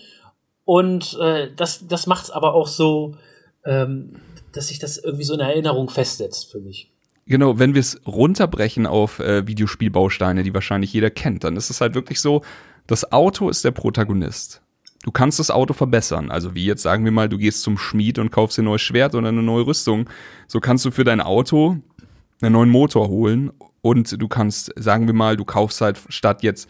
und 0.66 1.18
äh, 1.20 1.50
das, 1.56 1.88
das 1.88 2.08
macht 2.08 2.26
es 2.26 2.32
aber 2.32 2.54
auch 2.54 2.68
so, 2.68 3.16
ähm, 3.66 4.16
dass 4.52 4.68
sich 4.68 4.80
das 4.80 4.98
irgendwie 4.98 5.24
so 5.24 5.34
in 5.34 5.40
Erinnerung 5.40 5.90
festsetzt 5.90 6.52
für 6.52 6.60
mich. 6.60 6.92
Genau, 7.26 7.58
wenn 7.58 7.74
wir 7.74 7.80
es 7.80 8.02
runterbrechen 8.06 8.86
auf 8.86 9.20
äh, 9.20 9.48
Videospielbausteine, 9.48 10.44
die 10.44 10.54
wahrscheinlich 10.54 10.92
jeder 10.92 11.10
kennt, 11.10 11.44
dann 11.44 11.56
ist 11.56 11.70
es 11.70 11.80
halt 11.80 11.96
wirklich 11.96 12.20
so, 12.20 12.42
das 12.86 13.12
Auto 13.14 13.50
ist 13.50 13.64
der 13.64 13.72
Protagonist. 13.72 14.62
Du 15.04 15.12
kannst 15.12 15.40
das 15.40 15.52
Auto 15.52 15.74
verbessern. 15.74 16.32
Also 16.32 16.56
wie 16.56 16.66
jetzt 16.66 16.82
sagen 16.82 17.06
wir 17.06 17.12
mal, 17.12 17.30
du 17.30 17.38
gehst 17.38 17.62
zum 17.64 17.78
Schmied 17.78 18.20
und 18.20 18.32
kaufst 18.32 18.58
dir 18.58 18.62
ein 18.62 18.66
neues 18.66 18.82
Schwert 18.82 19.16
oder 19.16 19.30
eine 19.30 19.44
neue 19.44 19.66
Rüstung. 19.66 20.10
So 20.48 20.60
kannst 20.60 20.86
du 20.86 20.92
für 20.92 21.04
dein 21.04 21.22
Auto 21.22 21.78
einen 22.42 22.54
neuen 22.54 22.70
Motor 22.70 23.08
holen 23.08 23.52
und 23.82 24.22
du 24.22 24.28
kannst, 24.28 24.72
sagen 24.78 25.08
wir 25.08 25.14
mal, 25.14 25.38
du 25.38 25.46
kaufst 25.46 25.82
halt 25.82 26.00
statt 26.10 26.44
jetzt 26.44 26.70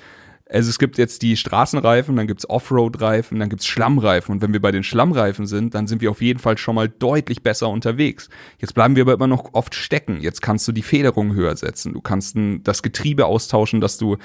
also 0.54 0.70
es 0.70 0.78
gibt 0.78 1.00
jetzt 1.00 1.24
die 1.24 1.36
Straßenreifen, 1.36 2.16
dann 2.16 2.28
gibt's 2.28 2.48
Offroad-Reifen, 2.48 3.40
dann 3.40 3.50
gibt's 3.50 3.66
Schlammreifen. 3.66 4.36
Und 4.36 4.42
wenn 4.44 4.54
wir 4.54 4.62
bei 4.62 4.72
den 4.72 4.84
Schlammreifen 4.84 5.48
sind, 5.48 5.74
dann 5.74 5.88
sind 5.88 6.02
wir 6.02 6.12
auf 6.12 6.22
jeden 6.22 6.40
Fall 6.40 6.60
schon 6.60 6.76
mal 6.76 6.88
deutlich 6.88 7.42
besser 7.42 7.70
unterwegs. 7.70 8.30
Jetzt 8.60 8.76
bleiben 8.76 8.96
wir 8.96 9.02
aber 9.02 9.14
immer 9.14 9.28
noch 9.28 9.54
oft 9.54 9.74
stecken. 9.74 10.22
Jetzt 10.22 10.44
kannst 10.44 10.68
du 10.68 10.72
die 10.72 10.84
Federung 10.84 11.34
höher 11.34 11.56
setzen. 11.56 11.94
Du 11.94 12.02
kannst 12.02 12.38
das 12.64 12.84
Getriebe 12.84 13.26
austauschen, 13.26 13.82
dass 13.82 13.98
du 13.98 14.18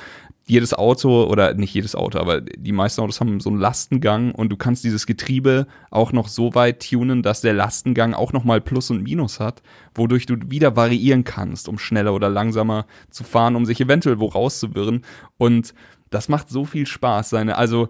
jedes 0.49 0.73
Auto 0.73 1.25
oder 1.25 1.53
nicht 1.55 1.75
jedes 1.75 1.95
Auto, 1.95 2.19
aber 2.19 2.41
die 2.41 2.73
meisten 2.73 3.03
Autos 3.03 3.21
haben 3.21 3.38
so 3.38 3.51
einen 3.51 3.61
Lastengang 3.61 4.33
und 4.33 4.49
du 4.49 4.57
kannst 4.57 4.83
dieses 4.83 5.07
Getriebe 5.07 5.67
auch 5.91 6.12
noch 6.12 6.27
so 6.29 6.55
weit 6.55 6.88
tunen, 6.88 7.23
dass 7.23 7.43
der 7.43 7.53
Lastengang 7.53 8.14
auch 8.14 8.33
noch 8.33 8.45
mal 8.45 8.62
Plus 8.62 8.91
und 8.91 9.03
Minus 9.03 9.41
hat, 9.41 9.62
wodurch 9.95 10.25
du 10.25 10.37
wieder 10.47 10.75
variieren 10.75 11.25
kannst, 11.25 11.69
um 11.69 11.79
schneller 11.79 12.14
oder 12.14 12.31
langsamer 12.31 12.87
zu 13.11 13.25
fahren, 13.25 13.57
um 13.57 13.67
sich 13.67 13.79
eventuell 13.79 14.21
wo 14.21 14.27
rauszuwirren 14.27 15.05
und 15.37 15.75
das 16.11 16.29
macht 16.29 16.49
so 16.49 16.64
viel 16.64 16.87
Spaß. 16.87 17.31
Seine, 17.31 17.57
also, 17.57 17.88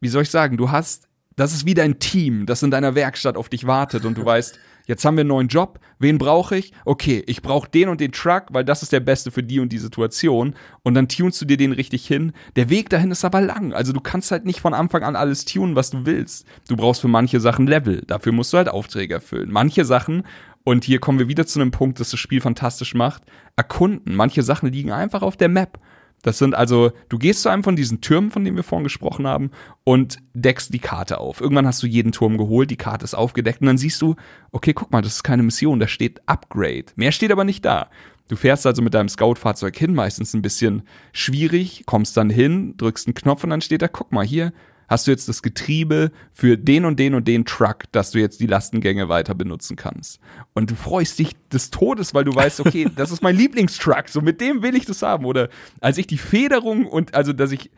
wie 0.00 0.08
soll 0.08 0.22
ich 0.22 0.30
sagen, 0.30 0.56
du 0.56 0.70
hast, 0.70 1.08
das 1.36 1.52
ist 1.52 1.66
wie 1.66 1.74
dein 1.74 1.98
Team, 1.98 2.46
das 2.46 2.62
in 2.62 2.70
deiner 2.70 2.94
Werkstatt 2.94 3.36
auf 3.36 3.48
dich 3.48 3.66
wartet 3.66 4.04
und 4.04 4.16
du 4.16 4.24
weißt, 4.26 4.58
jetzt 4.86 5.04
haben 5.04 5.16
wir 5.16 5.22
einen 5.22 5.28
neuen 5.28 5.48
Job, 5.48 5.80
wen 5.98 6.18
brauche 6.18 6.56
ich? 6.56 6.72
Okay, 6.84 7.22
ich 7.26 7.42
brauche 7.42 7.68
den 7.68 7.88
und 7.88 8.00
den 8.00 8.12
Truck, 8.12 8.44
weil 8.50 8.64
das 8.64 8.82
ist 8.82 8.92
der 8.92 9.00
beste 9.00 9.30
für 9.30 9.42
die 9.42 9.60
und 9.60 9.72
die 9.72 9.78
Situation. 9.78 10.54
Und 10.82 10.94
dann 10.94 11.08
tunst 11.08 11.40
du 11.40 11.46
dir 11.46 11.56
den 11.56 11.72
richtig 11.72 12.06
hin. 12.06 12.32
Der 12.56 12.70
Weg 12.70 12.90
dahin 12.90 13.10
ist 13.10 13.24
aber 13.24 13.40
lang. 13.40 13.72
Also 13.72 13.92
du 13.92 14.00
kannst 14.00 14.30
halt 14.30 14.44
nicht 14.44 14.60
von 14.60 14.74
Anfang 14.74 15.02
an 15.02 15.16
alles 15.16 15.44
tunen, 15.44 15.74
was 15.74 15.90
du 15.90 16.06
willst. 16.06 16.46
Du 16.68 16.76
brauchst 16.76 17.00
für 17.00 17.08
manche 17.08 17.40
Sachen 17.40 17.66
Level. 17.66 18.02
Dafür 18.06 18.32
musst 18.32 18.52
du 18.52 18.58
halt 18.58 18.68
Aufträge 18.68 19.14
erfüllen. 19.14 19.50
Manche 19.50 19.84
Sachen, 19.84 20.24
und 20.64 20.84
hier 20.84 20.98
kommen 20.98 21.18
wir 21.18 21.28
wieder 21.28 21.46
zu 21.46 21.60
einem 21.60 21.70
Punkt, 21.70 22.00
das 22.00 22.10
das 22.10 22.18
Spiel 22.18 22.40
fantastisch 22.40 22.94
macht, 22.94 23.22
erkunden. 23.54 24.16
Manche 24.16 24.42
Sachen 24.42 24.72
liegen 24.72 24.92
einfach 24.92 25.22
auf 25.22 25.36
der 25.36 25.50
Map. 25.50 25.78
Das 26.24 26.38
sind 26.38 26.54
also, 26.54 26.90
du 27.10 27.18
gehst 27.18 27.42
zu 27.42 27.50
einem 27.50 27.62
von 27.62 27.76
diesen 27.76 28.00
Türmen, 28.00 28.30
von 28.30 28.44
denen 28.44 28.56
wir 28.56 28.64
vorhin 28.64 28.82
gesprochen 28.82 29.26
haben, 29.26 29.50
und 29.84 30.16
deckst 30.32 30.72
die 30.72 30.78
Karte 30.78 31.18
auf. 31.18 31.42
Irgendwann 31.42 31.66
hast 31.66 31.82
du 31.82 31.86
jeden 31.86 32.12
Turm 32.12 32.38
geholt, 32.38 32.70
die 32.70 32.78
Karte 32.78 33.04
ist 33.04 33.14
aufgedeckt 33.14 33.60
und 33.60 33.66
dann 33.66 33.76
siehst 33.76 34.00
du, 34.00 34.16
okay, 34.50 34.72
guck 34.72 34.90
mal, 34.90 35.02
das 35.02 35.16
ist 35.16 35.22
keine 35.22 35.42
Mission, 35.42 35.78
da 35.78 35.86
steht 35.86 36.26
Upgrade. 36.26 36.86
Mehr 36.96 37.12
steht 37.12 37.30
aber 37.30 37.44
nicht 37.44 37.66
da. 37.66 37.90
Du 38.28 38.36
fährst 38.36 38.66
also 38.66 38.80
mit 38.80 38.94
deinem 38.94 39.10
Scout-Fahrzeug 39.10 39.76
hin, 39.76 39.94
meistens 39.94 40.32
ein 40.32 40.40
bisschen 40.40 40.84
schwierig, 41.12 41.82
kommst 41.84 42.16
dann 42.16 42.30
hin, 42.30 42.74
drückst 42.78 43.06
einen 43.06 43.14
Knopf 43.14 43.44
und 43.44 43.50
dann 43.50 43.60
steht 43.60 43.82
da, 43.82 43.88
guck 43.88 44.10
mal 44.10 44.24
hier, 44.24 44.54
hast 44.88 45.06
du 45.06 45.10
jetzt 45.10 45.28
das 45.28 45.42
Getriebe 45.42 46.10
für 46.32 46.56
den 46.56 46.84
und 46.84 46.98
den 46.98 47.14
und 47.14 47.26
den 47.28 47.44
Truck, 47.44 47.84
dass 47.92 48.10
du 48.10 48.18
jetzt 48.18 48.40
die 48.40 48.46
Lastengänge 48.46 49.08
weiter 49.08 49.34
benutzen 49.34 49.76
kannst. 49.76 50.20
Und 50.52 50.70
du 50.70 50.74
freust 50.74 51.18
dich 51.18 51.32
des 51.52 51.70
Todes, 51.70 52.14
weil 52.14 52.24
du 52.24 52.34
weißt, 52.34 52.60
okay, 52.60 52.88
das 52.96 53.10
ist 53.10 53.22
mein 53.22 53.36
Lieblingstruck, 53.36 54.08
so 54.08 54.20
mit 54.20 54.40
dem 54.40 54.62
will 54.62 54.74
ich 54.74 54.86
das 54.86 55.02
haben. 55.02 55.24
Oder 55.24 55.48
als 55.80 55.98
ich 55.98 56.06
die 56.06 56.18
Federung 56.18 56.86
und 56.86 57.14
also, 57.14 57.32
dass 57.32 57.52
ich 57.52 57.70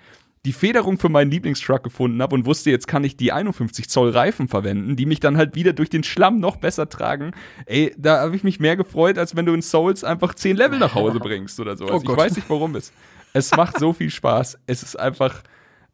die 0.46 0.52
Federung 0.52 0.96
für 0.96 1.08
meinen 1.08 1.30
Lieblingstruck 1.30 1.82
gefunden 1.82 2.22
habe 2.22 2.34
und 2.36 2.46
wusste, 2.46 2.70
jetzt 2.70 2.86
kann 2.86 3.02
ich 3.02 3.16
die 3.16 3.32
51 3.32 3.88
Zoll 3.88 4.10
Reifen 4.10 4.46
verwenden, 4.46 4.94
die 4.94 5.04
mich 5.04 5.18
dann 5.18 5.36
halt 5.36 5.56
wieder 5.56 5.72
durch 5.72 5.90
den 5.90 6.04
Schlamm 6.04 6.38
noch 6.38 6.56
besser 6.56 6.88
tragen. 6.88 7.32
Ey, 7.66 7.92
da 7.98 8.20
habe 8.20 8.36
ich 8.36 8.44
mich 8.44 8.60
mehr 8.60 8.76
gefreut, 8.76 9.18
als 9.18 9.34
wenn 9.34 9.44
du 9.44 9.54
in 9.54 9.60
Souls 9.60 10.04
einfach 10.04 10.34
10 10.34 10.56
Level 10.56 10.78
nach 10.78 10.94
Hause 10.94 11.18
bringst 11.18 11.58
oder 11.58 11.76
so. 11.76 11.86
Also 11.86 11.96
oh 11.96 12.12
ich 12.12 12.16
weiß 12.16 12.36
nicht, 12.36 12.48
warum 12.48 12.76
es. 12.76 12.92
Es 13.32 13.50
macht 13.56 13.78
so 13.78 13.92
viel 13.92 14.10
Spaß. 14.10 14.58
Es 14.68 14.84
ist 14.84 14.94
einfach 14.94 15.42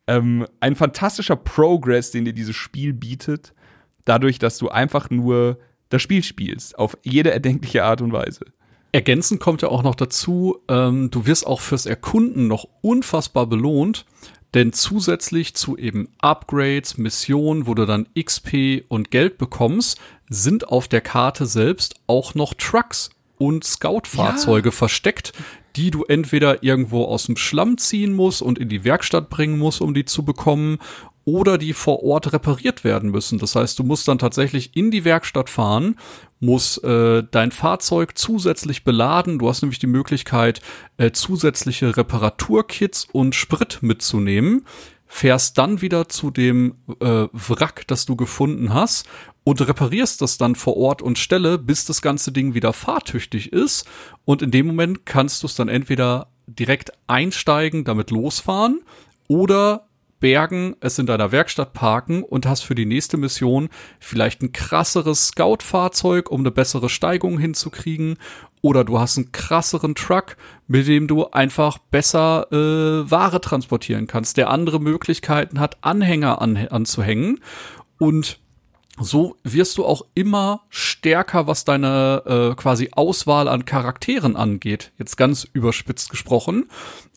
ähm, 0.07 0.47
ein 0.61 0.77
fantastischer 0.77 1.37
Progress, 1.37 2.11
den 2.11 2.25
dir 2.25 2.33
dieses 2.33 2.57
Spiel 2.57 2.93
bietet, 2.93 3.55
dadurch, 4.05 4.38
dass 4.38 4.59
du 4.59 4.69
einfach 4.69 5.11
nur 5.11 5.59
das 5.88 6.03
Spiel 6.03 6.23
spielst, 6.23 6.79
auf 6.79 6.97
jede 7.03 7.33
erdenkliche 7.33 7.85
Art 7.85 8.01
und 8.01 8.12
Weise. 8.12 8.47
Ergänzend 8.93 9.41
kommt 9.41 9.62
ja 9.62 9.69
auch 9.69 9.83
noch 9.83 9.95
dazu, 9.95 10.59
ähm, 10.69 11.11
du 11.11 11.27
wirst 11.27 11.47
auch 11.47 11.61
fürs 11.61 11.87
Erkunden 11.87 12.47
noch 12.47 12.67
unfassbar 12.83 13.47
belohnt, 13.47 14.05
denn 14.55 14.75
zusätzlich 14.75 15.55
zu 15.55 15.79
eben 15.79 16.09
Upgrades, 16.19 16.99
Missionen, 16.99 17.67
wo 17.67 17.75
du 17.75 17.87
dann 17.87 18.07
XP 18.19 18.85
und 18.88 19.11
Geld 19.11 19.38
bekommst, 19.38 19.99
sind 20.29 20.69
auf 20.69 20.88
der 20.88 21.01
Karte 21.01 21.47
selbst 21.47 21.95
auch 22.07 22.35
noch 22.35 22.53
Trucks 22.55 23.11
und 23.38 23.65
Scout-Fahrzeuge 23.65 24.69
ja. 24.69 24.75
versteckt, 24.75 25.33
die 25.77 25.91
du 25.91 26.05
entweder 26.05 26.63
irgendwo 26.63 27.05
aus 27.05 27.27
dem 27.27 27.37
Schlamm 27.37 27.79
ziehen 27.79 28.15
musst 28.15 28.43
und 28.43 28.59
in 28.59 28.69
die 28.69 28.85
Werkstatt 28.85 29.31
bringen 29.31 29.59
musst, 29.59 29.81
um 29.81 29.95
die 29.95 30.05
zu 30.05 30.25
bekommen, 30.25 30.79
oder 31.25 31.59
die 31.59 31.73
vor 31.73 32.03
Ort 32.03 32.33
repariert 32.33 32.85
werden 32.85 33.11
müssen. 33.11 33.39
Das 33.39 33.55
heißt, 33.55 33.79
du 33.79 33.85
musst 33.85 34.09
dann 34.09 34.19
tatsächlich 34.19 34.77
in 34.77 34.91
die 34.91 35.05
Werkstatt 35.05 35.49
fahren, 35.49 35.97
musst 36.41 36.83
äh, 36.83 37.23
dein 37.31 37.53
Fahrzeug 37.53 38.19
zusätzlich 38.19 38.83
beladen. 38.83 39.39
Du 39.39 39.49
hast 39.49 39.63
nämlich 39.63 39.79
die 39.79 39.87
Möglichkeit, 39.87 40.61
äh, 40.97 41.13
zusätzliche 41.13 41.97
Reparaturkits 41.97 43.07
und 43.13 43.35
Sprit 43.35 43.79
mitzunehmen 43.83 44.65
fährst 45.15 45.59
dann 45.59 45.83
wieder 45.83 46.09
zu 46.09 46.31
dem 46.31 46.75
äh, 47.01 47.27
Wrack, 47.33 47.87
das 47.87 48.07
du 48.07 48.17
gefunden 48.17 48.73
hast 48.73 49.07
und 49.44 49.61
reparierst 49.61 50.20
das 50.20 50.38
dann 50.38 50.55
vor 50.55 50.76
Ort 50.76 51.02
und 51.02 51.18
Stelle, 51.18 51.59
bis 51.59 51.85
das 51.85 52.02
ganze 52.02 52.33
Ding 52.33 52.55
wieder 52.55 52.72
fahrtüchtig 52.72 53.52
ist. 53.52 53.87
Und 54.24 54.42
in 54.42 54.50
dem 54.50 54.66
Moment 54.66 55.05
kannst 55.05 55.42
du 55.42 55.46
es 55.46 55.55
dann 55.55 55.68
entweder 55.68 56.28
direkt 56.46 56.92
einsteigen, 57.07 57.85
damit 57.85 58.11
losfahren 58.11 58.81
oder 59.28 59.87
bergen, 60.20 60.76
es 60.81 60.98
in 61.00 61.07
deiner 61.07 61.33
Werkstatt 61.33 61.72
parken 61.72 62.22
und 62.22 62.46
hast 62.46 62.62
für 62.62 62.76
die 62.76 62.87
nächste 62.87 63.16
Mission 63.16 63.68
vielleicht 63.98 64.40
ein 64.40 64.52
krasseres 64.52 65.28
Scout-Fahrzeug, 65.28 66.31
um 66.31 66.42
eine 66.42 66.52
bessere 66.52 66.88
Steigung 66.88 67.38
hinzukriegen. 67.38 68.16
Oder 68.61 68.85
du 68.85 69.00
hast 69.00 69.18
einen 69.18 69.33
krasseren 69.33 69.96
Truck, 69.96 70.37
mit 70.68 70.87
dem 70.87 71.09
du 71.09 71.26
einfach 71.26 71.78
besser 71.78 72.46
äh, 72.52 73.11
Ware 73.11 73.40
transportieren 73.40 74.07
kannst, 74.07 74.37
der 74.37 74.50
andere 74.50 74.78
Möglichkeiten 74.78 75.59
hat, 75.59 75.78
Anhänger 75.81 76.40
an, 76.40 76.57
anzuhängen. 76.68 77.40
Und 77.98 78.38
so 79.05 79.37
wirst 79.43 79.79
du 79.79 79.85
auch 79.85 80.03
immer 80.15 80.62
stärker, 80.69 81.47
was 81.47 81.65
deine 81.65 82.23
äh, 82.27 82.55
quasi 82.55 82.91
Auswahl 82.93 83.49
an 83.49 83.65
Charakteren 83.65 84.37
angeht. 84.37 84.93
Jetzt 84.99 85.17
ganz 85.17 85.47
überspitzt 85.53 86.11
gesprochen. 86.11 86.69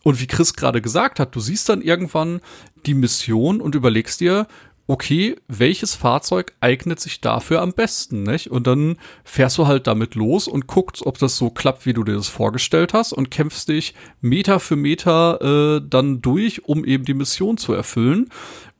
Und 0.04 0.20
wie 0.20 0.26
Chris 0.26 0.54
gerade 0.54 0.80
gesagt 0.80 1.18
hat, 1.20 1.34
du 1.34 1.40
siehst 1.40 1.68
dann 1.68 1.82
irgendwann 1.82 2.40
die 2.86 2.94
Mission 2.94 3.60
und 3.60 3.74
überlegst 3.74 4.20
dir, 4.20 4.46
okay, 4.88 5.36
welches 5.48 5.94
Fahrzeug 5.94 6.54
eignet 6.60 7.00
sich 7.00 7.20
dafür 7.20 7.60
am 7.60 7.72
besten, 7.72 8.22
nicht? 8.22 8.50
Und 8.50 8.66
dann 8.66 8.98
fährst 9.24 9.58
du 9.58 9.66
halt 9.66 9.86
damit 9.86 10.14
los 10.14 10.46
und 10.46 10.68
guckst, 10.68 11.04
ob 11.04 11.18
das 11.18 11.36
so 11.36 11.50
klappt, 11.50 11.86
wie 11.86 11.92
du 11.92 12.04
dir 12.04 12.14
das 12.14 12.28
vorgestellt 12.28 12.94
hast 12.94 13.12
und 13.12 13.30
kämpfst 13.30 13.68
dich 13.68 13.94
Meter 14.20 14.60
für 14.60 14.76
Meter 14.76 15.40
äh, 15.76 15.80
dann 15.88 16.22
durch, 16.22 16.64
um 16.66 16.84
eben 16.84 17.04
die 17.04 17.14
Mission 17.14 17.56
zu 17.56 17.72
erfüllen. 17.72 18.30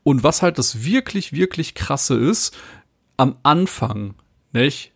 Und 0.05 0.23
was 0.23 0.43
halt 0.43 0.59
das 0.59 0.85
wirklich, 0.85 1.33
wirklich 1.33 1.75
krasse 1.75 2.15
ist, 2.15 2.57
am 3.17 3.37
Anfang, 3.43 4.15
nicht? 4.53 4.93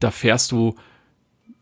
Da 0.00 0.10
fährst 0.10 0.52
du 0.52 0.76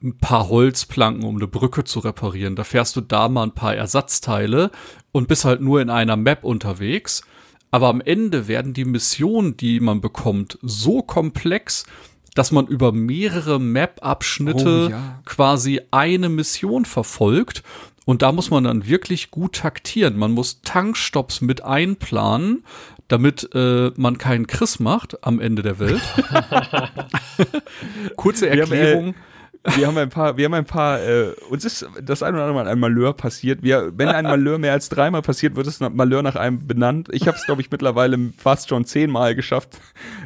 ein 0.02 0.18
paar 0.18 0.48
Holzplanken, 0.48 1.24
um 1.24 1.36
eine 1.36 1.46
Brücke 1.46 1.84
zu 1.84 2.00
reparieren. 2.00 2.56
Da 2.56 2.64
fährst 2.64 2.96
du 2.96 3.00
da 3.00 3.28
mal 3.28 3.44
ein 3.44 3.54
paar 3.54 3.74
Ersatzteile 3.74 4.70
und 5.12 5.28
bist 5.28 5.44
halt 5.44 5.60
nur 5.60 5.80
in 5.80 5.90
einer 5.90 6.16
Map 6.16 6.44
unterwegs. 6.44 7.22
Aber 7.70 7.88
am 7.88 8.00
Ende 8.00 8.48
werden 8.48 8.74
die 8.74 8.84
Missionen, 8.84 9.56
die 9.56 9.80
man 9.80 10.00
bekommt, 10.00 10.58
so 10.62 11.02
komplex, 11.02 11.86
dass 12.34 12.52
man 12.52 12.66
über 12.66 12.92
mehrere 12.92 13.58
Map-Abschnitte 13.58 14.86
oh, 14.86 14.90
ja. 14.90 15.20
quasi 15.24 15.80
eine 15.90 16.28
Mission 16.28 16.84
verfolgt. 16.84 17.62
Und 18.04 18.22
da 18.22 18.30
muss 18.30 18.50
man 18.50 18.64
dann 18.64 18.86
wirklich 18.86 19.30
gut 19.30 19.56
taktieren. 19.56 20.16
Man 20.16 20.32
muss 20.32 20.60
Tankstops 20.62 21.40
mit 21.40 21.64
einplanen 21.64 22.64
damit 23.08 23.48
äh, 23.54 23.90
man 23.96 24.18
keinen 24.18 24.46
Chris 24.46 24.80
macht 24.80 25.24
am 25.24 25.40
Ende 25.40 25.62
der 25.62 25.78
Welt. 25.78 26.02
Kurze 28.16 28.48
Erklärung. 28.48 28.74
Wir 28.74 28.96
haben, 28.96 29.14
äh, 29.62 29.76
wir 29.76 29.86
haben 29.86 29.98
ein 29.98 30.08
paar, 30.08 30.36
wir 30.36 30.44
haben 30.44 30.54
ein 30.54 30.64
paar, 30.64 31.00
äh, 31.00 31.32
uns 31.50 31.64
ist 31.64 31.86
das 32.02 32.22
ein 32.22 32.34
oder 32.34 32.44
andere 32.44 32.64
Mal 32.64 32.70
ein 32.70 32.78
Malheur 32.78 33.14
passiert. 33.14 33.62
Wir, 33.62 33.92
wenn 33.96 34.08
ein 34.08 34.24
Malheur 34.24 34.58
mehr 34.58 34.72
als 34.72 34.88
dreimal 34.88 35.22
passiert, 35.22 35.56
wird 35.56 35.66
es 35.66 35.80
ein 35.80 35.94
Malheur 35.94 36.22
nach 36.22 36.36
einem 36.36 36.66
benannt. 36.66 37.08
Ich 37.12 37.28
habe 37.28 37.36
es, 37.36 37.44
glaube 37.44 37.60
ich, 37.60 37.70
mittlerweile 37.70 38.32
fast 38.36 38.68
schon 38.68 38.84
zehnmal 38.84 39.34
geschafft, 39.34 39.78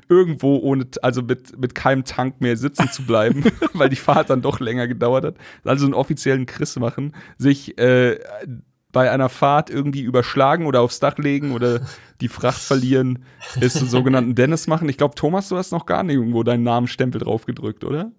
irgendwo 0.08 0.56
ohne, 0.56 0.86
also 1.02 1.22
mit, 1.22 1.58
mit 1.58 1.74
keinem 1.74 2.04
Tank 2.04 2.40
mehr 2.40 2.56
sitzen 2.56 2.90
zu 2.90 3.04
bleiben, 3.04 3.44
weil 3.72 3.88
die 3.88 3.96
Fahrt 3.96 4.30
dann 4.30 4.42
doch 4.42 4.60
länger 4.60 4.88
gedauert 4.88 5.24
hat. 5.24 5.34
Also 5.64 5.84
einen 5.84 5.94
offiziellen 5.94 6.46
Chris 6.46 6.76
machen, 6.76 7.14
sich 7.38 7.78
äh, 7.78 8.18
bei 8.92 9.11
einer 9.11 9.29
Fahrt 9.29 9.70
irgendwie 9.70 10.03
überschlagen 10.03 10.66
oder 10.66 10.81
aufs 10.81 11.00
Dach 11.00 11.18
legen 11.18 11.53
oder 11.53 11.81
die 12.20 12.29
Fracht 12.29 12.61
verlieren, 12.61 13.24
ist 13.61 13.76
einen 13.76 13.88
sogenannten 13.88 14.35
Dennis 14.35 14.66
machen. 14.66 14.88
Ich 14.88 14.98
glaube, 14.98 15.14
Thomas, 15.14 15.48
du 15.48 15.57
hast 15.57 15.72
noch 15.72 15.87
gar 15.87 16.03
nicht 16.03 16.16
irgendwo 16.16 16.42
deinen 16.42 16.64
Namensstempel 16.64 17.20
drauf 17.20 17.46
gedrückt, 17.46 17.85
oder? 17.85 18.11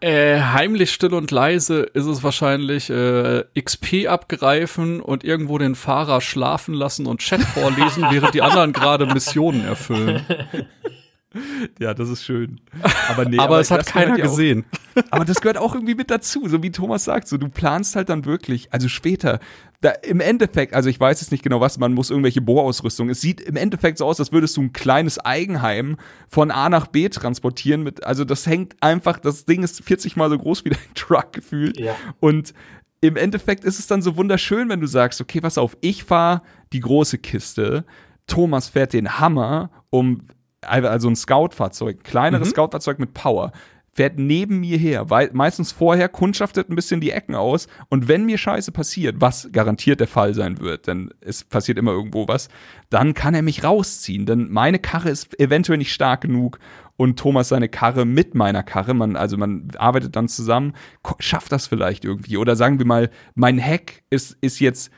Äh, 0.00 0.40
heimlich 0.40 0.92
still 0.92 1.14
und 1.14 1.30
leise 1.30 1.80
ist 1.80 2.04
es 2.04 2.22
wahrscheinlich 2.22 2.90
äh, 2.90 3.44
XP 3.58 4.06
abgreifen 4.08 5.00
und 5.00 5.24
irgendwo 5.24 5.56
den 5.56 5.74
Fahrer 5.74 6.20
schlafen 6.20 6.74
lassen 6.74 7.06
und 7.06 7.20
Chat 7.20 7.40
vorlesen, 7.40 8.04
während 8.10 8.34
die 8.34 8.42
anderen 8.42 8.72
gerade 8.72 9.06
Missionen 9.06 9.64
erfüllen. 9.64 10.24
Ja, 11.78 11.94
das 11.94 12.08
ist 12.08 12.24
schön. 12.24 12.60
Aber, 13.08 13.24
nee, 13.24 13.36
aber, 13.38 13.44
aber 13.44 13.60
es 13.60 13.70
hat 13.70 13.86
keiner 13.86 14.16
gesehen. 14.16 14.64
Auch, 14.94 15.02
aber 15.10 15.24
das 15.24 15.40
gehört 15.40 15.58
auch 15.58 15.74
irgendwie 15.74 15.94
mit 15.94 16.10
dazu, 16.10 16.48
so 16.48 16.62
wie 16.62 16.70
Thomas 16.70 17.04
sagt. 17.04 17.28
So, 17.28 17.36
du 17.36 17.48
planst 17.48 17.96
halt 17.96 18.08
dann 18.08 18.24
wirklich, 18.24 18.72
also 18.72 18.88
später, 18.88 19.40
da, 19.80 19.90
im 19.90 20.20
Endeffekt, 20.20 20.74
also 20.74 20.88
ich 20.88 20.98
weiß 20.98 21.20
jetzt 21.20 21.30
nicht 21.30 21.42
genau 21.42 21.60
was, 21.60 21.78
man 21.78 21.92
muss 21.92 22.10
irgendwelche 22.10 22.40
Bohrausrüstung. 22.40 23.10
Es 23.10 23.20
sieht 23.20 23.40
im 23.40 23.56
Endeffekt 23.56 23.98
so 23.98 24.06
aus, 24.06 24.18
als 24.18 24.32
würdest 24.32 24.56
du 24.56 24.62
ein 24.62 24.72
kleines 24.72 25.18
Eigenheim 25.18 25.96
von 26.28 26.50
A 26.50 26.68
nach 26.68 26.86
B 26.86 27.08
transportieren. 27.08 27.82
Mit, 27.82 28.04
also 28.04 28.24
das 28.24 28.46
hängt 28.46 28.74
einfach, 28.80 29.18
das 29.18 29.44
Ding 29.44 29.62
ist 29.62 29.82
40 29.82 30.16
mal 30.16 30.30
so 30.30 30.38
groß 30.38 30.64
wie 30.64 30.70
dein 30.70 30.94
Truck 30.94 31.32
gefühlt. 31.32 31.78
Ja. 31.78 31.94
Und 32.20 32.54
im 33.00 33.16
Endeffekt 33.16 33.64
ist 33.64 33.78
es 33.78 33.86
dann 33.86 34.02
so 34.02 34.16
wunderschön, 34.16 34.68
wenn 34.68 34.80
du 34.80 34.86
sagst, 34.86 35.20
okay, 35.20 35.40
pass 35.40 35.58
auf, 35.58 35.76
ich 35.80 36.04
fahre 36.04 36.42
die 36.72 36.80
große 36.80 37.18
Kiste, 37.18 37.84
Thomas 38.26 38.68
fährt 38.68 38.92
den 38.92 39.20
Hammer, 39.20 39.70
um 39.90 40.22
also 40.66 41.08
ein 41.08 41.16
Scout-Fahrzeug, 41.16 42.04
kleineres 42.04 42.48
mhm. 42.48 42.52
Scout-Fahrzeug 42.52 42.98
mit 42.98 43.14
Power, 43.14 43.52
fährt 43.96 44.18
neben 44.18 44.60
mir 44.60 44.76
her, 44.76 45.08
weil 45.08 45.30
meistens 45.32 45.72
vorher 45.72 46.10
kundschaftet 46.10 46.68
ein 46.68 46.76
bisschen 46.76 47.00
die 47.00 47.12
Ecken 47.12 47.34
aus 47.34 47.66
und 47.88 48.08
wenn 48.08 48.26
mir 48.26 48.36
Scheiße 48.36 48.70
passiert, 48.70 49.16
was 49.20 49.48
garantiert 49.52 50.00
der 50.00 50.06
Fall 50.06 50.34
sein 50.34 50.60
wird, 50.60 50.86
denn 50.86 51.10
es 51.22 51.44
passiert 51.44 51.78
immer 51.78 51.92
irgendwo 51.92 52.28
was, 52.28 52.50
dann 52.90 53.14
kann 53.14 53.34
er 53.34 53.40
mich 53.40 53.64
rausziehen, 53.64 54.26
denn 54.26 54.50
meine 54.50 54.78
Karre 54.78 55.08
ist 55.08 55.40
eventuell 55.40 55.78
nicht 55.78 55.94
stark 55.94 56.20
genug 56.20 56.58
und 56.98 57.18
Thomas 57.18 57.48
seine 57.48 57.70
Karre 57.70 58.04
mit 58.04 58.34
meiner 58.34 58.62
Karre, 58.62 58.92
man 58.92 59.16
also 59.16 59.38
man 59.38 59.68
arbeitet 59.78 60.14
dann 60.14 60.28
zusammen, 60.28 60.74
schafft 61.18 61.50
das 61.50 61.66
vielleicht 61.66 62.04
irgendwie 62.04 62.36
oder 62.36 62.54
sagen 62.54 62.78
wir 62.78 62.86
mal, 62.86 63.10
mein 63.34 63.56
Heck 63.56 64.02
ist 64.10 64.36
ist 64.42 64.60
jetzt 64.60 64.90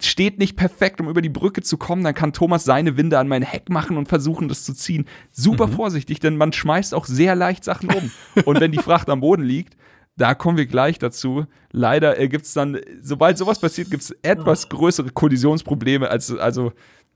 steht 0.00 0.38
nicht 0.38 0.56
perfekt, 0.56 1.00
um 1.00 1.08
über 1.08 1.22
die 1.22 1.28
Brücke 1.28 1.62
zu 1.62 1.76
kommen, 1.76 2.04
dann 2.04 2.14
kann 2.14 2.32
Thomas 2.32 2.64
seine 2.64 2.96
Winde 2.96 3.18
an 3.18 3.28
mein 3.28 3.42
Heck 3.42 3.70
machen 3.70 3.96
und 3.96 4.08
versuchen, 4.08 4.48
das 4.48 4.64
zu 4.64 4.74
ziehen. 4.74 5.06
Super 5.30 5.66
mhm. 5.66 5.72
vorsichtig, 5.72 6.20
denn 6.20 6.36
man 6.36 6.52
schmeißt 6.52 6.94
auch 6.94 7.06
sehr 7.06 7.34
leicht 7.34 7.64
Sachen 7.64 7.90
um. 7.90 8.10
und 8.44 8.60
wenn 8.60 8.72
die 8.72 8.78
Fracht 8.78 9.08
am 9.08 9.20
Boden 9.20 9.42
liegt, 9.42 9.76
da 10.16 10.34
kommen 10.34 10.58
wir 10.58 10.66
gleich 10.66 10.98
dazu. 10.98 11.46
Leider 11.72 12.18
äh, 12.18 12.28
gibt 12.28 12.44
es 12.44 12.52
dann, 12.52 12.78
sobald 13.00 13.38
sowas 13.38 13.58
passiert, 13.58 13.90
gibt 13.90 14.02
es 14.02 14.10
etwas 14.22 14.68
größere 14.68 15.10
Kollisionsprobleme. 15.10 16.08
Als, 16.08 16.36
also 16.36 16.72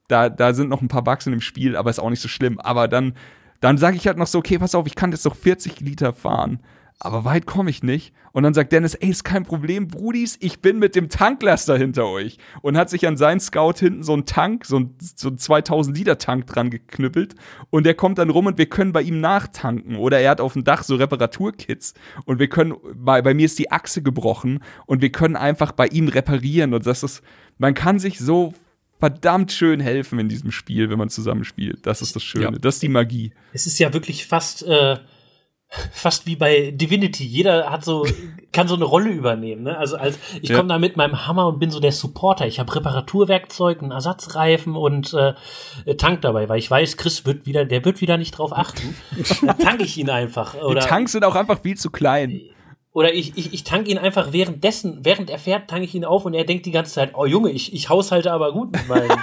da, 0.09 0.29
da 0.29 0.55
sind 0.55 0.71
noch 0.71 0.81
ein 0.81 0.89
paar 0.89 1.05
Bugs 1.05 1.27
in 1.27 1.33
dem 1.33 1.41
Spiel, 1.41 1.77
aber 1.77 1.91
ist 1.91 1.99
auch 1.99 2.11
nicht 2.11 2.23
so 2.23 2.29
schlimm. 2.29 2.59
Aber 2.61 2.89
dann, 2.89 3.15
dann 3.61 3.79
sage 3.79 3.97
ich 3.97 4.07
halt 4.07 4.17
noch 4.17 4.27
so, 4.27 4.39
okay, 4.39 4.59
pass 4.59 4.75
auf, 4.75 4.87
ich 4.87 4.95
kann 4.95 5.13
jetzt 5.13 5.25
noch 5.25 5.37
40 5.37 5.81
Liter 5.81 6.13
fahren. 6.13 6.61
Aber 7.01 7.25
weit 7.25 7.47
komme 7.47 7.71
ich 7.71 7.83
nicht. 7.83 8.15
Und 8.33 8.43
dann 8.43 8.55
sagt 8.55 8.73
Dennis, 8.73 8.95
ey, 8.95 9.11
ist 9.11 9.25
kein 9.25 9.45
Problem, 9.45 9.89
Brudis, 9.89 10.37
ich 10.41 10.61
bin 10.61 10.79
mit 10.79 10.97
dem 10.97 11.09
Tanklaster 11.09 11.77
hinter 11.77 12.07
euch. 12.07 12.39
Und 12.63 12.77
hat 12.77 12.91
sich 12.91 13.07
an 13.07 13.17
seinen 13.17 13.41
Scout 13.41 13.75
hinten 13.79 14.03
so 14.03 14.13
einen 14.13 14.27
Tank, 14.27 14.65
so 14.65 14.79
ein, 14.79 14.97
so 14.99 15.29
ein 15.29 15.39
2000 15.39 15.97
Liter 15.97 16.19
Tank 16.19 16.47
dran 16.47 16.71
geknüppelt. 16.71 17.35
Und 17.71 17.85
der 17.85 17.95
kommt 17.95 18.19
dann 18.19 18.31
rum 18.31 18.47
und 18.47 18.59
wir 18.59 18.67
können 18.67 18.93
bei 18.93 19.03
ihm 19.03 19.21
nachtanken. 19.21 19.97
Oder 19.97 20.21
er 20.21 20.31
hat 20.31 20.41
auf 20.41 20.55
dem 20.55 20.65
Dach 20.65 20.83
so 20.83 20.97
Reparaturkits. 20.97 21.95
Und 22.25 22.39
wir 22.39 22.49
können, 22.49 22.75
bei, 22.95 23.23
bei 23.23 23.35
mir 23.35 23.47
ist 23.47 23.59
die 23.59 23.71
Achse 23.71 24.03
gebrochen. 24.03 24.61
Und 24.87 25.03
wir 25.03 25.13
können 25.13 25.37
einfach 25.37 25.73
bei 25.73 25.87
ihm 25.87 26.09
reparieren. 26.09 26.75
Und 26.75 26.87
das 26.87 27.03
ist, 27.03 27.23
man 27.59 27.75
kann 27.75 27.99
sich 27.99 28.19
so 28.19 28.55
verdammt 28.99 29.53
schön 29.53 29.81
helfen 29.81 30.19
in 30.19 30.29
diesem 30.29 30.51
Spiel, 30.51 30.91
wenn 30.91 30.99
man 30.99 31.11
zusammen 31.11 31.45
spielt. 31.45 31.87
Das 31.87 32.01
ist 32.03 32.17
das 32.17 32.23
Schöne. 32.23 32.45
Ja. 32.45 32.51
Das 32.53 32.77
ist 32.77 32.83
die 32.83 32.89
Magie. 32.89 33.33
Es 33.53 33.67
ist 33.67 33.79
ja 33.79 33.93
wirklich 33.93 34.27
fast, 34.27 34.63
äh, 34.63 34.97
fast 35.93 36.27
wie 36.27 36.37
bei 36.37 36.71
Divinity. 36.71 37.25
Jeder 37.25 37.71
hat 37.71 37.85
so, 37.85 38.07
kann 38.53 38.69
so 38.69 38.75
eine 38.75 38.85
Rolle 38.85 39.11
übernehmen. 39.11 39.65
Ne? 39.65 39.77
Also 39.77 39.97
als 39.97 40.19
ich 40.41 40.51
ja. 40.51 40.57
komme 40.57 40.69
da 40.69 40.79
mit 40.79 40.97
meinem 40.97 41.27
Hammer 41.27 41.47
und 41.47 41.59
bin 41.59 41.71
so 41.71 41.81
der 41.81 41.93
Supporter. 41.93 42.47
Ich 42.47 42.59
habe 42.59 42.75
Reparaturwerkzeug, 42.75 43.83
einen 43.83 43.91
Ersatzreifen 43.91 44.77
und 44.77 45.15
äh, 45.15 45.35
Tank 45.97 46.23
dabei, 46.23 46.49
weil 46.49 46.59
ich 46.59 46.71
weiß, 46.71 46.97
Chris 46.97 47.27
wird 47.27 47.47
wieder, 47.47 47.65
der 47.65 47.85
wird 47.85 48.01
wieder 48.01 48.17
nicht 48.17 48.33
drauf 48.33 48.57
achten. 48.57 48.95
Dann 49.47 49.59
tanke 49.59 49.85
ich 49.85 49.97
ihn 49.97 50.11
einfach. 50.11 50.55
Oder, 50.55 50.81
Die 50.81 50.87
Tanks 50.87 51.13
sind 51.13 51.25
auch 51.25 51.35
einfach 51.35 51.61
viel 51.61 51.77
zu 51.77 51.91
klein. 51.91 52.41
Oder 52.93 53.13
ich, 53.13 53.37
ich, 53.37 53.53
ich 53.53 53.65
tanke 53.65 53.91
ihn 53.91 53.99
einfach 53.99 54.33
währenddessen, 54.33 55.01
während 55.03 55.29
er 55.29 55.39
fährt, 55.39 55.69
tanke 55.69 55.85
ich 55.85 55.95
ihn 55.97 56.05
auf 56.05 56.25
und 56.25 56.35
er 56.35 56.45
denkt 56.45 56.65
die 56.65 56.71
ganze 56.71 56.93
Zeit, 56.93 57.13
oh 57.15 57.27
Junge, 57.27 57.51
ich, 57.51 57.75
ich 57.75 57.89
haushalte 57.89 58.33
aber 58.33 58.53
gut 58.53 58.71
mit 58.71 58.87
meinem. 58.89 59.11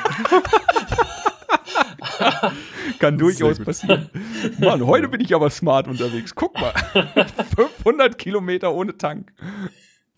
Kann 3.01 3.17
durchaus 3.17 3.59
passieren. 3.59 4.09
Mann, 4.59 4.85
heute 4.85 5.07
bin 5.07 5.21
ich 5.21 5.33
aber 5.33 5.49
smart 5.49 5.87
unterwegs. 5.87 6.35
Guck 6.35 6.53
mal. 6.53 6.71
500 7.55 8.15
Kilometer 8.15 8.71
ohne 8.73 8.95
Tank. 8.95 9.33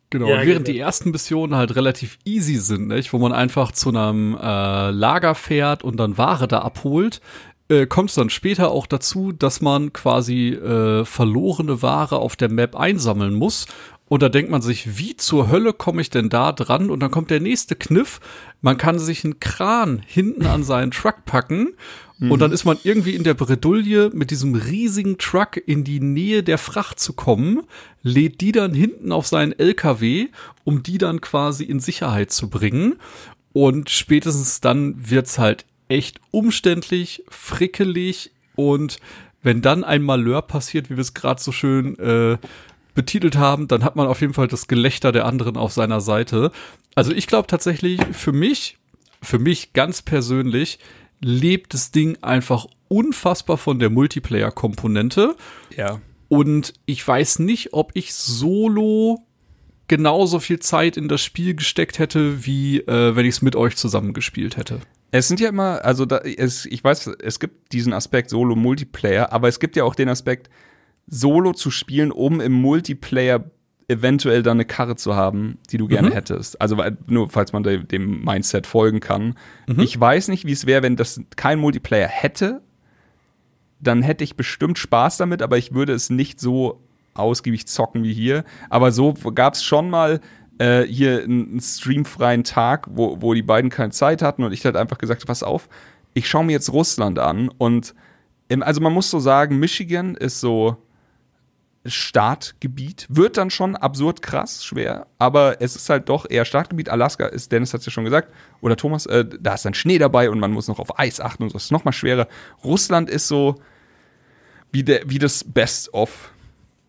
Genau, 0.10 0.28
ja, 0.28 0.46
während 0.46 0.65
genau. 0.65 0.76
die 0.76 0.80
ersten 0.80 1.12
Missionen 1.12 1.56
halt 1.56 1.78
relativ 1.78 2.19
easy 2.26 2.58
sind, 2.58 2.89
nicht? 2.89 3.13
wo 3.13 3.19
man 3.19 3.32
einfach 3.32 3.72
zu 3.72 3.89
einem 3.89 4.36
äh, 4.36 4.91
Lager 4.91 5.34
fährt 5.34 5.84
und 5.84 5.98
dann 5.98 6.17
Ware 6.17 6.50
da 6.50 6.60
abholt, 6.60 7.22
äh, 7.69 7.88
kommt 7.88 8.10
es 8.10 8.15
dann 8.15 8.30
später 8.30 8.72
auch 8.72 8.86
dazu, 8.86 9.32
dass 9.32 9.62
man 9.62 9.93
quasi 9.93 10.50
äh, 10.50 11.06
verlorene 11.06 11.82
Ware 11.82 12.17
auf 12.17 12.36
der 12.36 12.52
Map 12.52 12.76
einsammeln 12.76 13.34
muss. 13.34 13.65
Und 14.10 14.22
da 14.22 14.30
denkt 14.30 14.52
man 14.52 14.62
sich, 14.62 14.98
wie 14.98 15.15
zur 15.15 15.50
Hölle 15.50 15.72
komme 15.72 16.02
ich 16.02 16.10
denn 16.10 16.30
da 16.30 16.52
dran? 16.52 16.89
Und 16.89 17.00
dann 17.00 17.10
kommt 17.10 17.32
der 17.32 17.39
nächste 17.39 17.76
Kniff. 17.76 18.19
Man 18.62 18.78
kann 18.78 19.00
sich 19.00 19.24
einen 19.24 19.39
Kran 19.39 20.04
hinten 20.06 20.46
an 20.46 20.63
seinen 20.63 20.91
Truck 20.91 21.24
packen. 21.26 21.74
Mhm. 22.19 22.32
Und 22.32 22.39
dann 22.39 22.52
ist 22.52 22.65
man 22.65 22.78
irgendwie 22.84 23.15
in 23.15 23.23
der 23.23 23.34
Bredouille, 23.34 24.12
mit 24.13 24.32
diesem 24.32 24.56
riesigen 24.56 25.17
Truck 25.17 25.58
in 25.65 25.84
die 25.84 25.99
Nähe 25.99 26.43
der 26.43 26.58
Fracht 26.58 26.99
zu 26.99 27.13
kommen, 27.13 27.63
lädt 28.02 28.41
die 28.41 28.52
dann 28.52 28.73
hinten 28.73 29.12
auf 29.12 29.28
seinen 29.28 29.52
LKW, 29.52 30.28
um 30.63 30.84
die 30.84 30.97
dann 30.97 31.21
quasi 31.21 31.63
in 31.63 31.80
Sicherheit 31.80 32.32
zu 32.32 32.49
bringen. 32.49 32.95
Und 33.54 33.89
spätestens 33.89 34.62
dann 34.62 35.10
wird's 35.10 35.38
halt 35.38 35.65
echt 35.89 36.19
umständlich, 36.32 37.23
frickelig 37.30 38.32
und 38.56 38.97
wenn 39.43 39.62
dann 39.62 39.84
ein 39.84 40.02
Malheur 40.02 40.41
passiert, 40.41 40.89
wie 40.89 40.95
wir 40.95 41.02
es 41.02 41.13
gerade 41.13 41.41
so 41.41 41.52
schön 41.52 41.99
äh, 41.99 42.38
betitelt 42.95 43.36
haben, 43.36 43.67
dann 43.67 43.84
hat 43.84 43.95
man 43.95 44.08
auf 44.08 44.21
jeden 44.21 44.34
Fall 44.34 44.47
das 44.47 44.67
Gelächter 44.67 45.12
der 45.12 45.26
anderen 45.26 45.58
auf 45.58 45.73
seiner 45.73 45.99
Seite. 45.99 46.52
Also 46.95 47.12
ich 47.12 47.28
glaube 47.28 47.47
tatsächlich, 47.47 47.99
für 48.13 48.32
mich, 48.32 48.78
für 49.21 49.39
mich 49.39 49.73
ganz 49.73 50.02
persönlich, 50.02 50.80
lebt 51.23 51.73
das 51.73 51.91
Ding 51.91 52.17
einfach 52.21 52.65
unfassbar 52.88 53.57
von 53.57 53.79
der 53.79 53.89
Multiplayer-Komponente. 53.89 55.36
Ja. 55.75 56.01
Und 56.27 56.73
ich 56.86 57.07
weiß 57.07 57.39
nicht, 57.39 57.73
ob 57.73 57.91
ich 57.95 58.13
solo 58.13 59.19
genauso 59.88 60.39
viel 60.39 60.59
Zeit 60.59 60.97
in 60.97 61.07
das 61.07 61.21
Spiel 61.21 61.55
gesteckt 61.55 61.99
hätte, 61.99 62.45
wie 62.45 62.79
äh, 62.79 63.15
wenn 63.15 63.25
ich 63.25 63.36
es 63.36 63.41
mit 63.41 63.55
euch 63.55 63.75
zusammen 63.75 64.13
gespielt 64.13 64.57
hätte. 64.57 64.79
Es 65.12 65.27
sind 65.27 65.39
ja 65.39 65.49
immer, 65.49 65.86
also 65.86 66.05
da, 66.05 66.17
es, 66.19 66.65
ich 66.65 66.83
weiß, 66.83 67.12
es 67.21 67.39
gibt 67.39 67.71
diesen 67.71 67.93
Aspekt 67.93 68.31
Solo-Multiplayer, 68.31 69.31
aber 69.31 69.47
es 69.47 69.59
gibt 69.59 69.75
ja 69.75 69.83
auch 69.83 69.95
den 69.95 70.09
Aspekt, 70.09 70.49
Solo 71.05 71.53
zu 71.53 71.69
spielen, 71.69 72.12
um 72.12 72.39
im 72.39 72.53
Multiplayer 72.53 73.51
eventuell 73.93 74.43
dann 74.43 74.58
eine 74.58 74.65
Karre 74.65 74.95
zu 74.95 75.15
haben, 75.15 75.58
die 75.69 75.77
du 75.77 75.88
gerne 75.88 76.10
mhm. 76.10 76.13
hättest. 76.13 76.60
Also 76.62 76.77
nur 77.08 77.29
falls 77.29 77.53
man 77.53 77.63
de, 77.63 77.84
dem 77.84 78.23
Mindset 78.23 78.67
folgen 78.67 78.99
kann. 78.99 79.36
Mhm. 79.67 79.79
Ich 79.79 79.99
weiß 79.99 80.27
nicht, 80.27 80.45
wie 80.45 80.51
es 80.51 80.65
wäre, 80.65 80.84
wenn 80.84 80.95
das 80.95 81.21
kein 81.36 81.60
Multiplayer 81.60 82.08
hätte. 82.08 82.62
Dann 83.79 84.01
hätte 84.01 84.23
ich 84.23 84.36
bestimmt 84.36 84.77
Spaß 84.77 85.17
damit, 85.17 85.41
aber 85.41 85.58
ich 85.58 85.73
würde 85.73 85.93
es 85.93 86.10
nicht 86.10 86.39
so 86.39 86.82
ausgiebig 87.13 87.67
zocken 87.67 88.03
wie 88.03 88.13
hier. 88.13 88.43
Aber 88.69 88.91
so 88.91 89.13
gab 89.13 89.53
es 89.53 89.63
schon 89.63 89.89
mal 89.89 90.19
äh, 90.58 90.84
hier 90.84 91.23
einen 91.23 91.60
streamfreien 91.60 92.43
Tag, 92.43 92.88
wo, 92.91 93.21
wo 93.21 93.34
die 93.34 93.41
beiden 93.41 93.69
keine 93.69 93.91
Zeit 93.91 94.21
hatten 94.21 94.43
und 94.43 94.51
ich 94.51 94.65
halt 94.65 94.77
einfach 94.77 94.97
gesagt, 94.97 95.25
pass 95.25 95.43
auf, 95.43 95.69
ich 96.13 96.27
schaue 96.27 96.45
mir 96.45 96.53
jetzt 96.53 96.71
Russland 96.71 97.19
an 97.19 97.49
und 97.58 97.95
im, 98.49 98.62
also 98.62 98.82
man 98.82 98.93
muss 98.93 99.10
so 99.10 99.19
sagen, 99.19 99.58
Michigan 99.58 100.15
ist 100.15 100.39
so 100.39 100.77
Startgebiet, 101.86 103.06
wird 103.10 103.38
dann 103.38 103.50
schon 103.50 103.76
absurd 103.76 104.22
krass 104.22 104.63
schwer, 104.63 105.08
aber 105.19 105.62
es 105.62 105.76
ist 105.76 105.89
halt 105.89 106.08
doch 106.08 106.30
eher 106.30 106.46
Startgebiet. 106.46 106.89
Alaska 106.89 107.26
ist, 107.26 107.52
Dennis 107.52 107.74
hat 107.74 107.82
es 107.82 107.88
ja 107.88 107.91
schon 107.91 108.06
gesagt, 108.06 108.34
oder 108.62 108.78
Thomas, 108.78 109.06
äh, 109.06 109.26
da 109.26 109.56
ist 109.56 109.65
dann 109.65 109.74
Schnee 109.74 109.98
dabei 109.98 110.30
und 110.30 110.39
man 110.39 110.52
muss 110.52 110.67
noch 110.67 110.80
auf 110.80 110.98
Eis 110.98 111.19
achten 111.19 111.43
und 111.43 111.54
das 111.54 111.65
ist 111.65 111.72
noch 111.72 111.84
mal 111.84 111.91
schwerer. 111.91 112.28
Russland 112.63 113.10
ist 113.10 113.28
so 113.28 113.56
wie, 114.72 114.84
der, 114.84 115.02
wie 115.06 115.19
das 115.19 115.43
Best 115.43 115.93
of 115.93 116.34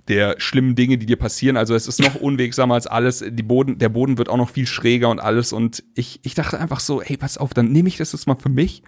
der 0.09 0.37
schlimmen 0.39 0.75
Dinge, 0.75 0.99
die 0.99 1.07
dir 1.07 1.17
passieren. 1.17 1.57
Also 1.57 1.75
es 1.75 1.89
ist 1.89 2.01
noch 2.01 2.15
unwegsamer 2.17 2.75
als 2.75 2.87
alles. 2.87 3.25
Die 3.27 3.43
Boden, 3.43 3.79
der 3.79 3.89
Boden 3.89 4.19
wird 4.19 4.29
auch 4.29 4.37
noch 4.37 4.51
viel 4.51 4.67
schräger 4.67 5.09
und 5.09 5.19
alles. 5.19 5.53
Und 5.53 5.83
ich, 5.95 6.21
ich 6.23 6.35
dachte 6.35 6.59
einfach 6.59 6.81
so, 6.81 7.01
hey, 7.03 7.17
pass 7.17 7.39
auf, 7.39 7.55
dann 7.55 7.73
nehme 7.73 7.89
ich 7.89 7.97
das 7.97 8.13
jetzt 8.13 8.27
mal 8.27 8.37
für 8.37 8.49
mich. 8.49 8.83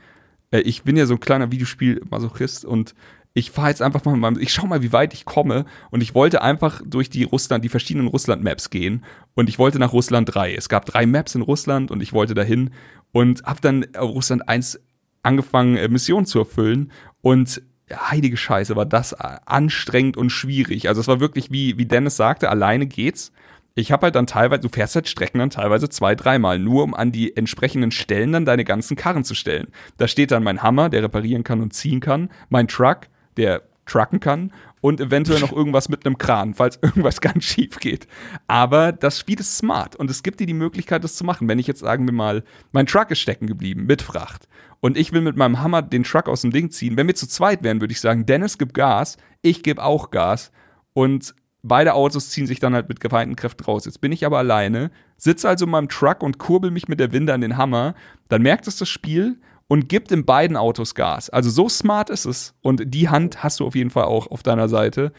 Äh, 0.51 0.61
ich 0.61 0.83
bin 0.83 0.97
ja 0.97 1.07
so 1.07 1.14
ein 1.14 1.21
kleiner 1.21 1.51
Videospiel-Masochist 1.51 2.64
und 2.64 2.95
ich 3.37 3.51
fahre 3.51 3.68
jetzt 3.68 3.83
einfach 3.83 4.03
mal, 4.03 4.40
ich 4.40 4.51
schau 4.51 4.66
mal, 4.66 4.81
wie 4.81 4.94
weit 4.94 5.12
ich 5.12 5.27
komme. 5.27 5.66
Und 5.90 6.03
ich 6.03 6.14
wollte 6.14 6.40
einfach 6.40 6.81
durch 6.83 7.11
die 7.11 7.25
Russland, 7.25 7.62
die 7.62 7.68
verschiedenen 7.68 8.09
Russland-Maps 8.09 8.70
gehen. 8.70 9.05
Und 9.35 9.51
ich 9.51 9.59
wollte 9.59 9.79
nach 9.79 9.92
Russland 9.92 10.35
3. 10.35 10.55
Es 10.55 10.70
gab 10.70 10.87
drei 10.87 11.05
Maps 11.05 11.35
in 11.35 11.42
Russland 11.42 11.90
und 11.90 12.03
ich 12.03 12.14
wollte 12.14 12.33
dahin 12.33 12.70
und 13.12 13.42
habe 13.42 13.61
dann 13.61 13.85
Russland 13.94 14.49
1 14.49 14.81
angefangen, 15.22 15.77
äh, 15.77 15.88
Missionen 15.88 16.25
zu 16.25 16.38
erfüllen. 16.38 16.90
Und 17.20 17.61
heilige 17.92 18.38
Scheiße, 18.38 18.75
war 18.75 18.87
das 18.87 19.12
anstrengend 19.12 20.16
und 20.16 20.31
schwierig. 20.31 20.88
Also 20.88 21.03
es 21.03 21.07
war 21.07 21.20
wirklich, 21.20 21.51
wie, 21.51 21.77
wie 21.77 21.85
Dennis 21.85 22.16
sagte, 22.16 22.49
alleine 22.49 22.87
geht's. 22.87 23.33
Ich 23.75 23.92
habe 23.92 24.05
halt 24.05 24.14
dann 24.14 24.27
teilweise, 24.27 24.62
du 24.62 24.70
fährst 24.70 24.94
halt 24.94 25.09
Strecken 25.09 25.40
dann 25.40 25.51
teilweise 25.51 25.90
zwei, 25.90 26.14
dreimal, 26.14 26.59
nur 26.59 26.85
um 26.85 26.94
an 26.94 27.12
die 27.12 27.37
entsprechenden 27.37 27.90
Stellen 27.90 28.33
dann 28.33 28.46
deine 28.46 28.64
ganzen 28.64 28.96
Karren 28.96 29.25
zu 29.25 29.35
stellen. 29.35 29.68
Da 29.99 30.09
steht 30.09 30.31
dann 30.31 30.42
mein 30.42 30.62
Hammer, 30.62 30.88
der 30.88 31.03
reparieren 31.03 31.44
kann 31.44 31.61
und 31.61 31.75
ziehen 31.75 32.01
kann, 32.01 32.31
mein 32.49 32.66
Truck, 32.66 33.09
der 33.37 33.62
trucken 33.87 34.20
kann 34.20 34.53
und 34.81 35.01
eventuell 35.01 35.40
noch 35.40 35.53
irgendwas 35.53 35.88
mit 35.88 36.05
einem 36.05 36.18
Kran, 36.18 36.55
falls 36.55 36.79
irgendwas 36.83 37.20
ganz 37.20 37.44
schief 37.44 37.79
geht. 37.79 38.07
Aber 38.46 38.92
das 38.92 39.18
Spiel 39.18 39.40
ist 39.40 39.57
smart 39.57 39.96
und 39.96 40.11
es 40.11 40.22
gibt 40.22 40.40
dir 40.40 40.46
die 40.46 40.55
Möglichkeit, 40.55 41.05
das 41.05 41.14
zu 41.14 41.25
machen. 41.25 41.49
Wenn 41.49 41.59
ich 41.59 41.66
jetzt 41.66 41.81
sagen 41.81 42.07
wir 42.07 42.12
mal, 42.12 42.44
mein 42.72 42.87
Truck 42.87 43.11
ist 43.11 43.20
stecken 43.20 43.46
geblieben 43.46 43.87
mit 43.87 44.03
Fracht 44.03 44.49
und 44.81 44.96
ich 44.96 45.12
will 45.12 45.22
mit 45.22 45.37
meinem 45.37 45.61
Hammer 45.61 45.83
den 45.83 46.03
Truck 46.03 46.29
aus 46.29 46.42
dem 46.42 46.51
Ding 46.51 46.70
ziehen. 46.70 46.96
Wenn 46.96 47.07
wir 47.07 47.14
zu 47.14 47.29
zweit 47.29 47.62
wären, 47.62 47.81
würde 47.81 47.92
ich 47.92 48.01
sagen, 48.01 48.27
Dennis 48.27 48.59
gibt 48.59 48.75
Gas, 48.75 49.16
ich 49.42 49.62
gebe 49.62 49.83
auch 49.83 50.11
Gas 50.11 50.51
und 50.92 51.35
beide 51.62 51.94
Autos 51.94 52.31
ziehen 52.31 52.46
sich 52.46 52.61
dann 52.61 52.75
halt 52.75 52.88
mit 52.88 53.01
gefeinten 53.01 53.37
Kräften 53.37 53.64
raus. 53.64 53.85
Jetzt 53.85 54.01
bin 54.01 54.12
ich 54.12 54.25
aber 54.27 54.38
alleine, 54.38 54.90
sitze 55.16 55.49
also 55.49 55.64
in 55.64 55.70
meinem 55.70 55.88
Truck 55.88 56.22
und 56.22 56.38
kurbel 56.38 56.70
mich 56.70 56.88
mit 56.88 57.01
der 57.01 57.12
Winde 57.12 57.35
an 57.35 57.40
den 57.40 57.57
Hammer. 57.57 57.94
Dann 58.29 58.42
merkt 58.42 58.66
es 58.66 58.77
das 58.77 58.88
Spiel 58.88 59.40
und 59.68 59.88
gibt 59.88 60.12
in 60.12 60.24
beiden 60.24 60.57
Autos 60.57 60.94
Gas. 60.94 61.31
Also 61.31 61.50
so 61.50 61.68
smart 61.68 62.11
ist 62.11 62.24
es. 62.24 62.55
Und 62.62 62.83
die 62.87 63.09
Hand 63.09 63.42
hast 63.42 63.61
du 63.61 63.66
auf 63.66 63.74
jeden 63.74 63.90
Fall 63.90 64.05
auch 64.05 64.29
auf 64.29 64.42
deiner 64.42 64.68
Seite. 64.68 65.12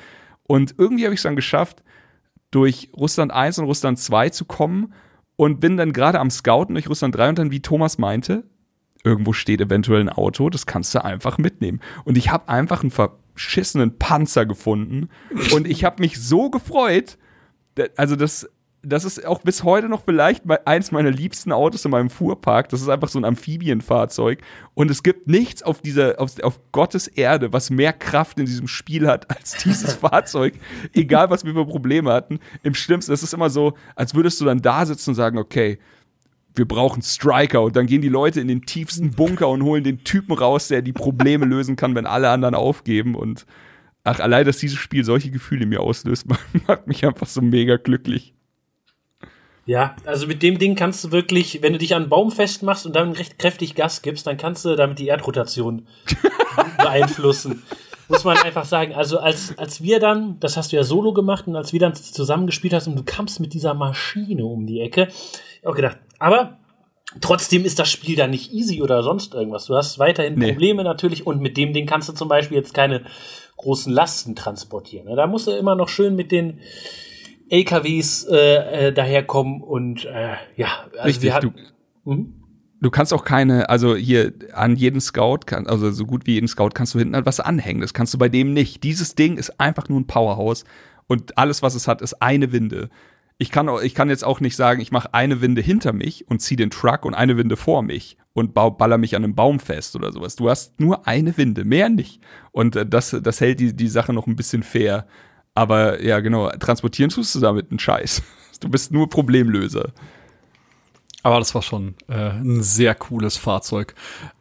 Und 0.43 0.75
irgendwie 0.77 1.03
habe 1.05 1.13
ich 1.13 1.19
es 1.19 1.23
dann 1.23 1.36
geschafft, 1.36 1.83
durch 2.51 2.89
Russland 2.95 3.31
1 3.31 3.60
und 3.60 3.65
Russland 3.65 3.99
2 3.99 4.29
zu 4.29 4.45
kommen 4.45 4.93
und 5.36 5.60
bin 5.60 5.77
dann 5.77 5.91
gerade 5.91 6.19
am 6.19 6.29
Scouten 6.29 6.75
durch 6.75 6.89
Russland 6.89 7.15
3 7.15 7.29
und 7.29 7.39
dann, 7.39 7.51
wie 7.51 7.62
Thomas 7.62 7.97
meinte, 7.97 8.43
irgendwo 9.03 9.33
steht 9.33 9.62
eventuell 9.62 10.01
ein 10.01 10.10
Auto, 10.10 10.49
das 10.49 10.65
kannst 10.65 10.95
du 10.95 11.03
einfach 11.03 11.38
mitnehmen. 11.38 11.81
Und 12.05 12.17
ich 12.17 12.31
habe 12.31 12.49
einfach 12.49 12.81
einen 12.81 12.91
verschissenen 12.91 13.97
Panzer 13.97 14.45
gefunden 14.45 15.10
und 15.53 15.67
ich 15.67 15.83
habe 15.83 16.01
mich 16.01 16.19
so 16.19 16.49
gefreut. 16.49 17.17
Also 17.95 18.15
das, 18.15 18.49
das 18.88 19.04
ist 19.04 19.26
auch 19.26 19.41
bis 19.41 19.63
heute 19.63 19.89
noch 19.89 20.04
vielleicht 20.04 20.43
eins 20.65 20.91
meiner 20.91 21.12
liebsten 21.12 21.52
Autos 21.52 21.84
in 21.86 21.91
meinem 21.91 22.10
Fuhrpark. 22.10 22.69
Das 22.69 22.82
ist 22.82 22.89
einfach 22.89 23.10
so 23.10 23.19
ein 23.19 23.26
Amphibienfahrzeug. 23.26 24.41
Und 24.73 24.89
es 24.89 25.04
gibt 25.04 25.28
nichts 25.28 25.62
auf 25.62 25.82
dieser, 25.82 26.19
auf, 26.19 26.39
auf 26.41 26.60
Gottes 26.71 27.08
Erde, 27.08 27.52
was 27.52 27.69
mehr 27.69 27.93
Kraft 27.93 28.39
in 28.39 28.45
diesem 28.45 28.67
Spiel 28.67 29.08
hat 29.08 29.30
als 29.30 29.58
dieses 29.63 29.93
Fahrzeug. 29.95 30.54
Egal, 30.93 31.30
was 31.30 31.43
wir 31.43 31.54
für 31.54 31.65
Probleme 31.65 32.12
hatten. 32.13 32.39
Im 32.63 32.73
Schlimmsten, 32.73 33.12
das 33.12 33.23
ist 33.23 33.34
immer 33.34 33.50
so, 33.50 33.73
als 33.95 34.15
würdest 34.15 34.39
du 34.39 34.45
dann 34.45 34.62
da 34.62 34.86
sitzen 34.86 35.12
und 35.12 35.15
sagen, 35.15 35.38
okay, 35.38 35.80
wir 36.56 36.65
brauchen 36.65 37.02
Striker. 37.02 37.62
Und 37.62 37.76
dann 37.76 37.88
gehen 37.88 38.02
die 38.02 38.10
Leute 38.10 38.39
in 38.39 38.47
den 38.47 38.62
tiefsten 38.62 39.12
Bunker 39.12 39.50
und 39.50 39.63
holen 39.63 39.84
den 39.84 40.04
Typen 40.04 40.34
raus, 40.34 40.69
der 40.69 40.82
die 40.82 40.93
Probleme 40.93 41.45
lösen 41.45 41.76
kann, 41.76 41.93
wenn 41.95 42.06
alle 42.06 42.30
anderen 42.30 42.56
aufgeben. 42.56 43.15
Und 43.15 43.45
ach, 44.06 44.19
allein, 44.19 44.45
dass 44.45 44.58
dieses 44.58 44.78
Spiel 44.78 45.04
solche 45.04 45.30
Gefühle 45.30 45.63
in 45.63 45.69
mir 45.69 45.82
auslöst, 45.82 46.26
macht 46.67 46.88
mich 46.88 47.06
einfach 47.06 47.28
so 47.28 47.41
mega 47.41 47.76
glücklich. 47.76 48.34
Ja, 49.67 49.97
also 50.06 50.27
mit 50.27 50.41
dem 50.41 50.58
Ding 50.58 50.75
kannst 50.75 51.03
du 51.03 51.12
wirklich, 51.12 51.62
wenn 51.62 51.73
du 51.73 51.80
dich 51.80 51.93
an 51.93 52.03
einen 52.03 52.10
Baum 52.10 52.32
festmachst 52.32 52.86
und 52.86 52.95
dann 52.95 53.12
recht 53.12 53.38
kräftig 53.38 53.75
Gas 53.75 54.01
gibst, 54.01 54.25
dann 54.25 54.38
kannst 54.38 54.63
du 54.63 54.75
damit 54.77 54.97
die 54.97 55.08
Erdrotation 55.08 55.86
beeinflussen. 56.77 57.63
Muss 58.08 58.23
man 58.23 58.38
einfach 58.38 58.63
sagen. 58.63 58.95
Also 58.95 59.19
als, 59.19 59.58
als 59.58 59.84
wir 59.84 59.99
dann, 59.99 60.39
das 60.39 60.56
hast 60.56 60.71
du 60.71 60.77
ja 60.77 60.84
solo 60.84 61.12
gemacht 61.12 61.47
und 61.47 61.58
als 61.58 61.73
wir 61.73 61.82
dann 61.82 61.93
zusammengespielt 61.93 62.73
hast 62.73 62.88
und 62.88 62.95
du 62.95 63.03
kamst 63.03 63.41
mit 63.41 63.53
dieser 63.53 63.73
Maschine 63.73 64.45
um 64.45 64.65
die 64.65 64.80
Ecke, 64.80 65.10
ich 65.62 65.67
auch 65.67 65.75
gedacht, 65.75 65.97
aber 66.17 66.58
trotzdem 67.19 67.65
ist 67.65 67.77
das 67.77 67.89
Spiel 67.89 68.15
dann 68.15 68.30
nicht 68.30 68.53
easy 68.53 68.82
oder 68.82 69.03
sonst 69.03 69.34
irgendwas. 69.34 69.65
Du 69.65 69.75
hast 69.75 69.99
weiterhin 69.99 70.36
Nee. 70.36 70.53
Probleme 70.53 70.86
natürlich 70.86 71.27
und 71.27 71.41
mit 71.41 71.58
dem 71.58 71.73
Ding 71.73 71.86
kannst 71.86 72.08
du 72.08 72.13
zum 72.13 72.30
Beispiel 72.30 72.56
jetzt 72.56 72.73
keine 72.73 73.03
großen 73.58 73.91
Lasten 73.91 74.34
transportieren. 74.34 75.13
Da 75.13 75.27
musst 75.27 75.47
du 75.47 75.51
immer 75.51 75.75
noch 75.75 75.89
schön 75.89 76.15
mit 76.15 76.32
den 76.32 76.60
LKWs 77.49 78.27
äh, 78.29 78.88
äh, 78.88 78.93
daherkommen 78.93 79.62
und 79.62 80.05
äh, 80.05 80.36
ja, 80.55 80.67
also 80.93 81.03
Richtig, 81.03 81.23
wir 81.23 81.33
hatten, 81.33 81.53
du, 82.03 82.12
Mhm. 82.12 82.33
du 82.81 82.89
kannst 82.89 83.13
auch 83.13 83.23
keine, 83.23 83.69
also 83.69 83.95
hier 83.95 84.33
an 84.53 84.75
jeden 84.75 85.01
Scout, 85.01 85.39
kann, 85.45 85.67
also 85.67 85.91
so 85.91 86.05
gut 86.05 86.25
wie 86.25 86.33
jeden 86.33 86.47
Scout 86.47 86.69
kannst 86.73 86.93
du 86.93 86.99
hinten 86.99 87.15
halt 87.15 87.25
was 87.25 87.39
anhängen. 87.39 87.81
Das 87.81 87.93
kannst 87.93 88.13
du 88.13 88.17
bei 88.17 88.29
dem 88.29 88.53
nicht. 88.53 88.83
Dieses 88.83 89.15
Ding 89.15 89.38
ist 89.38 89.60
einfach 89.60 89.89
nur 89.89 89.99
ein 89.99 90.07
Powerhouse 90.07 90.63
und 91.07 91.38
alles, 91.38 91.62
was 91.62 91.75
es 91.75 91.88
hat, 91.88 92.01
ist 92.01 92.21
eine 92.21 92.51
Winde. 92.51 92.89
Ich 93.39 93.51
kann, 93.51 93.69
auch, 93.69 93.81
ich 93.81 93.93
kann 93.93 94.10
jetzt 94.10 94.23
auch 94.23 94.39
nicht 94.39 94.55
sagen, 94.55 94.81
ich 94.81 94.91
mache 94.91 95.13
eine 95.13 95.41
Winde 95.41 95.62
hinter 95.62 95.93
mich 95.93 96.27
und 96.27 96.41
ziehe 96.41 96.57
den 96.57 96.71
Truck 96.71 97.05
und 97.05 97.13
eine 97.13 97.38
Winde 97.38 97.55
vor 97.55 97.83
mich 97.83 98.17
und 98.33 98.53
baller 98.53 98.97
mich 98.97 99.15
an 99.15 99.23
einem 99.23 99.36
Baum 99.36 99.60
fest 99.60 99.95
oder 99.95 100.12
sowas. 100.12 100.36
Du 100.36 100.49
hast 100.49 100.79
nur 100.79 101.07
eine 101.07 101.38
Winde, 101.38 101.63
mehr 101.63 101.89
nicht. 101.89 102.19
Und 102.51 102.75
äh, 102.75 102.86
das, 102.86 103.15
das 103.21 103.39
hält 103.39 103.60
die, 103.60 103.75
die 103.75 103.88
Sache 103.89 104.12
noch 104.13 104.25
ein 104.27 104.36
bisschen 104.36 104.63
fair. 104.63 105.05
Aber 105.57 106.03
ja, 106.03 106.19
genau, 106.19 106.49
transportieren 106.51 107.09
tust 107.09 107.33
du 107.33 107.39
damit 107.39 107.71
einen 107.71 107.79
Scheiß. 107.79 108.21
Du 108.59 108.69
bist 108.69 108.91
nur 108.91 109.07
Problemlöser. 109.07 109.91
Aber 111.21 111.37
das 111.37 111.53
war 111.53 111.61
schon 111.61 111.93
äh, 112.07 112.31
ein 112.31 112.63
sehr 112.63 112.95
cooles 112.95 113.37
Fahrzeug. 113.37 113.93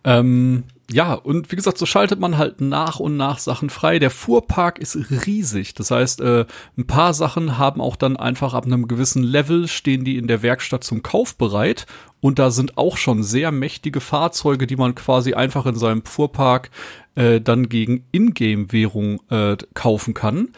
Ähm, 0.05 0.65
ja, 0.91 1.13
und 1.13 1.53
wie 1.53 1.57
gesagt, 1.57 1.77
so 1.77 1.85
schaltet 1.85 2.19
man 2.19 2.39
halt 2.39 2.63
nach 2.63 2.99
und 2.99 3.19
nach 3.19 3.39
Sachen 3.39 3.69
frei. 3.69 3.99
Der 3.99 4.11
Fuhrpark 4.11 4.79
ist 4.79 4.97
riesig. 5.27 5.75
Das 5.75 5.91
heißt, 5.91 6.23
äh, 6.23 6.47
ein 6.79 6.87
paar 6.87 7.13
Sachen 7.13 7.59
haben 7.59 7.83
auch 7.83 7.97
dann 7.97 8.17
einfach 8.17 8.55
ab 8.55 8.65
einem 8.65 8.89
gewissen 8.89 9.23
Level 9.23 9.69
stehen 9.69 10.03
die 10.03 10.17
in 10.17 10.29
der 10.29 10.41
Werkstatt 10.41 10.83
zum 10.83 11.03
Kauf 11.03 11.37
bereit. 11.37 11.85
Und 12.21 12.39
da 12.39 12.51
sind 12.51 12.79
auch 12.79 12.97
schon 12.97 13.23
sehr 13.23 13.53
mächtige 13.53 14.01
Fahrzeuge, 14.01 14.67
die 14.67 14.77
man 14.77 14.95
quasi 14.95 15.35
einfach 15.35 15.67
in 15.67 15.77
seinem 15.77 16.07
Fuhrpark 16.07 16.71
äh, 17.17 17.41
dann 17.43 17.69
gegen 17.69 18.07
Ingame-Währung 18.13 19.21
äh, 19.29 19.59
kaufen 19.75 20.15
kann. 20.15 20.49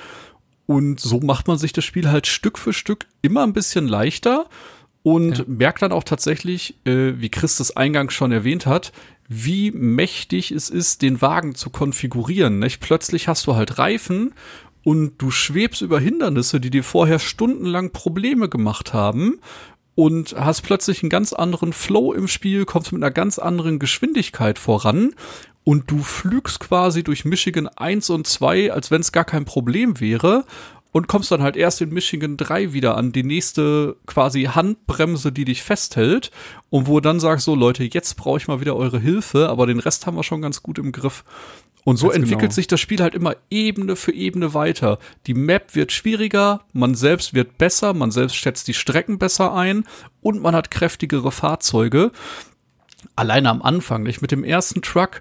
Und 0.68 1.00
so 1.00 1.20
macht 1.20 1.48
man 1.48 1.56
sich 1.56 1.72
das 1.72 1.86
Spiel 1.86 2.10
halt 2.10 2.26
Stück 2.26 2.58
für 2.58 2.74
Stück 2.74 3.06
immer 3.22 3.42
ein 3.42 3.54
bisschen 3.54 3.88
leichter 3.88 4.50
und 5.02 5.48
merkt 5.48 5.80
dann 5.80 5.92
auch 5.92 6.04
tatsächlich, 6.04 6.74
äh, 6.84 7.14
wie 7.16 7.30
Chris 7.30 7.56
das 7.56 7.74
eingangs 7.74 8.12
schon 8.12 8.32
erwähnt 8.32 8.66
hat, 8.66 8.92
wie 9.28 9.70
mächtig 9.70 10.50
es 10.50 10.68
ist, 10.68 11.00
den 11.00 11.22
Wagen 11.22 11.54
zu 11.54 11.70
konfigurieren. 11.70 12.58
Nicht? 12.58 12.80
Plötzlich 12.80 13.28
hast 13.28 13.46
du 13.46 13.56
halt 13.56 13.78
Reifen 13.78 14.34
und 14.84 15.14
du 15.16 15.30
schwebst 15.30 15.80
über 15.80 16.00
Hindernisse, 16.00 16.60
die 16.60 16.68
dir 16.68 16.84
vorher 16.84 17.18
stundenlang 17.18 17.90
Probleme 17.90 18.50
gemacht 18.50 18.92
haben 18.92 19.40
und 19.94 20.36
hast 20.38 20.60
plötzlich 20.60 21.02
einen 21.02 21.08
ganz 21.08 21.32
anderen 21.32 21.72
Flow 21.72 22.12
im 22.12 22.28
Spiel, 22.28 22.66
kommst 22.66 22.92
mit 22.92 23.02
einer 23.02 23.10
ganz 23.10 23.38
anderen 23.38 23.78
Geschwindigkeit 23.78 24.58
voran 24.58 25.14
und 25.68 25.90
du 25.90 25.98
flügst 25.98 26.60
quasi 26.60 27.04
durch 27.04 27.26
Michigan 27.26 27.68
1 27.68 28.08
und 28.08 28.26
2, 28.26 28.72
als 28.72 28.90
wenn 28.90 29.02
es 29.02 29.12
gar 29.12 29.26
kein 29.26 29.44
Problem 29.44 30.00
wäre 30.00 30.46
und 30.92 31.08
kommst 31.08 31.30
dann 31.30 31.42
halt 31.42 31.58
erst 31.58 31.82
in 31.82 31.90
Michigan 31.90 32.38
3 32.38 32.72
wieder 32.72 32.96
an 32.96 33.12
die 33.12 33.22
nächste 33.22 33.96
quasi 34.06 34.44
Handbremse, 34.44 35.30
die 35.30 35.44
dich 35.44 35.62
festhält 35.62 36.30
und 36.70 36.86
wo 36.86 36.94
du 36.94 37.00
dann 37.02 37.20
sagst 37.20 37.44
so 37.44 37.54
Leute, 37.54 37.84
jetzt 37.84 38.14
brauche 38.14 38.38
ich 38.38 38.48
mal 38.48 38.62
wieder 38.62 38.76
eure 38.76 38.98
Hilfe, 38.98 39.50
aber 39.50 39.66
den 39.66 39.78
Rest 39.78 40.06
haben 40.06 40.16
wir 40.16 40.22
schon 40.22 40.40
ganz 40.40 40.62
gut 40.62 40.78
im 40.78 40.90
Griff. 40.90 41.22
Und 41.84 41.98
so 41.98 42.06
Ganz 42.06 42.16
entwickelt 42.16 42.40
genau. 42.40 42.54
sich 42.54 42.66
das 42.66 42.80
Spiel 42.80 43.02
halt 43.02 43.14
immer 43.14 43.36
Ebene 43.50 43.94
für 43.94 44.14
Ebene 44.14 44.54
weiter. 44.54 44.98
Die 45.26 45.34
Map 45.34 45.74
wird 45.74 45.92
schwieriger, 45.92 46.62
man 46.72 46.94
selbst 46.94 47.34
wird 47.34 47.58
besser, 47.58 47.92
man 47.92 48.10
selbst 48.10 48.36
schätzt 48.36 48.68
die 48.68 48.74
Strecken 48.74 49.18
besser 49.18 49.52
ein 49.52 49.84
und 50.22 50.40
man 50.40 50.54
hat 50.54 50.70
kräftigere 50.70 51.30
Fahrzeuge. 51.30 52.10
Alleine 53.16 53.50
am 53.50 53.62
Anfang, 53.62 54.02
nicht? 54.02 54.22
Mit 54.22 54.32
dem 54.32 54.44
ersten 54.44 54.82
Truck, 54.82 55.20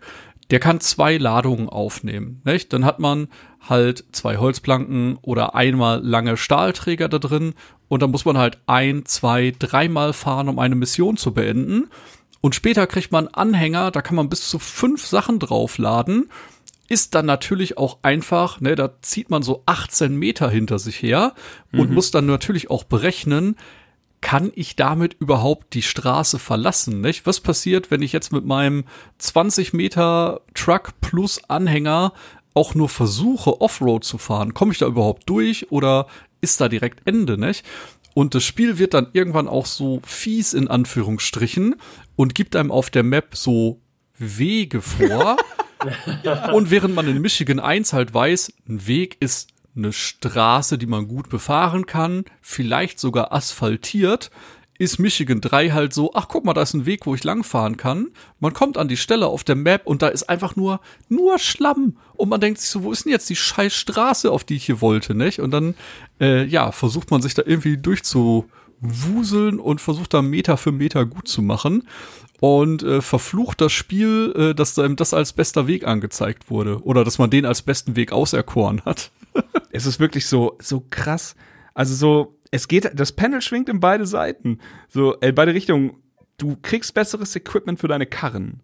der 0.50 0.60
kann 0.60 0.80
zwei 0.80 1.18
Ladungen 1.18 1.70
aufnehmen, 1.70 2.42
nicht? 2.46 2.72
Dann 2.74 2.86
hat 2.86 3.00
man 3.00 3.28
halt 3.68 4.06
zwei 4.12 4.38
Holzplanken 4.38 5.18
oder 5.22 5.56
einmal 5.56 6.02
lange 6.04 6.38
Stahlträger 6.38 7.10
da 7.10 7.20
drin 7.20 7.54
und 7.90 8.02
dann 8.02 8.12
muss 8.12 8.26
man 8.26 8.38
halt 8.38 8.60
ein, 8.66 9.06
zwei, 9.06 9.54
dreimal 9.58 10.14
fahren, 10.14 10.50
um 10.50 10.60
eine 10.60 10.76
Mission 10.76 11.18
zu 11.18 11.34
beenden. 11.34 11.90
Und 12.42 12.56
später 12.56 12.88
kriegt 12.88 13.12
man 13.12 13.28
Anhänger, 13.28 13.92
da 13.92 14.02
kann 14.02 14.16
man 14.16 14.30
bis 14.30 14.50
zu 14.50 14.60
fünf 14.60 15.06
Sachen 15.06 15.40
draufladen. 15.40 16.30
Ist 16.88 17.16
dann 17.16 17.26
natürlich 17.26 17.78
auch 17.78 17.98
einfach, 18.02 18.62
ne, 18.62 18.76
da 18.76 19.02
zieht 19.02 19.30
man 19.30 19.44
so 19.44 19.64
18 19.66 20.16
Meter 20.16 20.50
hinter 20.50 20.80
sich 20.80 21.02
her 21.02 21.34
und 21.74 21.92
muss 21.92 22.12
dann 22.12 22.26
natürlich 22.26 22.70
auch 22.70 22.86
berechnen, 22.86 23.58
kann 24.22 24.52
ich 24.56 24.76
damit 24.76 25.16
überhaupt 25.20 25.74
die 25.74 25.82
Straße 25.82 26.40
verlassen? 26.40 27.02
Nicht? 27.02 27.26
Was 27.26 27.40
passiert, 27.40 27.92
wenn 27.92 28.02
ich 28.02 28.14
jetzt 28.14 28.32
mit 28.32 28.46
meinem 28.46 28.86
20 29.20 29.74
Meter 29.74 30.42
Truck 30.54 31.00
plus 31.02 31.42
Anhänger 31.48 32.14
auch 32.54 32.74
nur 32.74 32.90
versuche, 32.90 33.62
Offroad 33.62 34.04
zu 34.04 34.18
fahren? 34.18 34.54
Komme 34.54 34.72
ich 34.72 34.80
da 34.80 34.88
überhaupt 34.88 35.30
durch 35.30 35.72
oder 35.72 36.08
ist 36.42 36.60
da 36.60 36.70
direkt 36.70 37.08
Ende? 37.08 37.38
Nicht? 37.38 37.66
Und 38.14 38.34
das 38.34 38.44
Spiel 38.44 38.80
wird 38.80 38.96
dann 38.96 39.10
irgendwann 39.14 39.48
auch 39.48 39.68
so 39.68 40.02
fies 40.04 40.54
in 40.54 40.68
Anführungsstrichen 40.68 41.76
und 42.16 42.34
gibt 42.34 42.56
einem 42.56 42.72
auf 42.72 42.90
der 42.90 43.04
Map 43.04 43.36
so 43.36 43.80
Wege 44.18 44.82
vor. 44.82 45.38
Und 46.54 46.72
während 46.72 46.96
man 46.96 47.08
in 47.08 47.22
Michigan 47.22 47.60
1 47.60 47.94
halt 47.94 48.12
weiß, 48.12 48.52
ein 48.68 48.88
Weg 48.88 49.18
ist 49.20 49.50
eine 49.78 49.94
Straße, 49.94 50.78
die 50.78 50.88
man 50.88 51.08
gut 51.08 51.30
befahren 51.30 51.86
kann, 51.86 52.26
vielleicht 52.42 53.00
sogar 53.00 53.32
asphaltiert, 53.32 54.32
ist 54.80 55.00
Michigan 55.00 55.42
3 55.42 55.72
halt 55.72 55.94
so, 55.94 56.12
ach 56.14 56.28
guck 56.28 56.46
mal, 56.46 56.54
da 56.54 56.62
ist 56.62 56.74
ein 56.74 56.86
Weg, 56.86 57.06
wo 57.06 57.16
ich 57.16 57.24
langfahren 57.24 57.78
kann. 57.78 58.10
Man 58.40 58.54
kommt 58.54 58.78
an 58.78 58.88
die 58.88 58.98
Stelle 58.98 59.28
auf 59.28 59.44
der 59.44 59.56
Map 59.56 59.86
und 59.86 60.02
da 60.02 60.08
ist 60.08 60.30
einfach 60.30 60.56
nur, 60.56 60.82
nur 61.10 61.40
Schlamm. 61.40 61.98
Und 62.16 62.30
man 62.30 62.42
denkt 62.42 62.60
sich 62.60 62.70
so, 62.70 62.84
wo 62.84 62.92
ist 62.92 63.06
denn 63.06 63.12
jetzt 63.12 63.30
die 63.30 63.36
scheiß 63.36 63.74
Straße, 63.74 64.32
auf 64.32 64.44
die 64.44 64.56
ich 64.56 64.66
hier 64.66 64.82
wollte, 64.82 65.16
nicht? 65.16 65.40
Und 65.40 65.52
dann, 65.52 65.76
äh, 66.20 66.46
ja, 66.46 66.72
versucht 66.72 67.10
man 67.10 67.22
sich 67.22 67.34
da 67.34 67.42
irgendwie 67.46 67.78
durchzuwuseln 67.78 69.60
und 69.60 69.82
versucht 69.82 70.14
da 70.14 70.22
Meter 70.22 70.58
für 70.58 70.72
Meter 70.72 71.06
gut 71.06 71.28
zu 71.28 71.42
machen. 71.42 71.88
Und 72.40 72.84
äh, 72.84 73.02
verflucht 73.02 73.62
das 73.62 73.72
Spiel, 73.72 74.32
äh, 74.38 74.54
dass 74.54 74.78
einem 74.78 74.96
das 74.96 75.16
als 75.16 75.34
bester 75.34 75.66
Weg 75.66 75.88
angezeigt 75.88 76.52
wurde. 76.52 76.84
Oder 76.84 77.04
dass 77.04 77.18
man 77.18 77.32
den 77.32 77.48
als 77.48 77.64
besten 77.64 77.96
Weg 77.96 78.12
auserkoren 78.12 78.84
hat. 78.86 79.10
Es 79.72 79.86
ist 79.86 80.00
wirklich 80.00 80.26
so, 80.26 80.58
so 80.60 80.86
krass. 80.90 81.36
Also 81.74 81.94
so, 81.94 82.40
es 82.52 82.68
geht, 82.68 82.90
das 82.94 83.12
Panel 83.12 83.42
schwingt 83.42 83.70
in 83.70 83.80
beide 83.80 84.06
Seiten. 84.06 84.60
So, 84.90 85.14
in 85.16 85.36
beide 85.36 85.54
Richtungen. 85.54 85.98
Du 86.38 86.58
kriegst 86.62 86.94
besseres 86.94 87.36
Equipment 87.36 87.80
für 87.80 87.88
deine 87.88 88.06
Karren. 88.06 88.62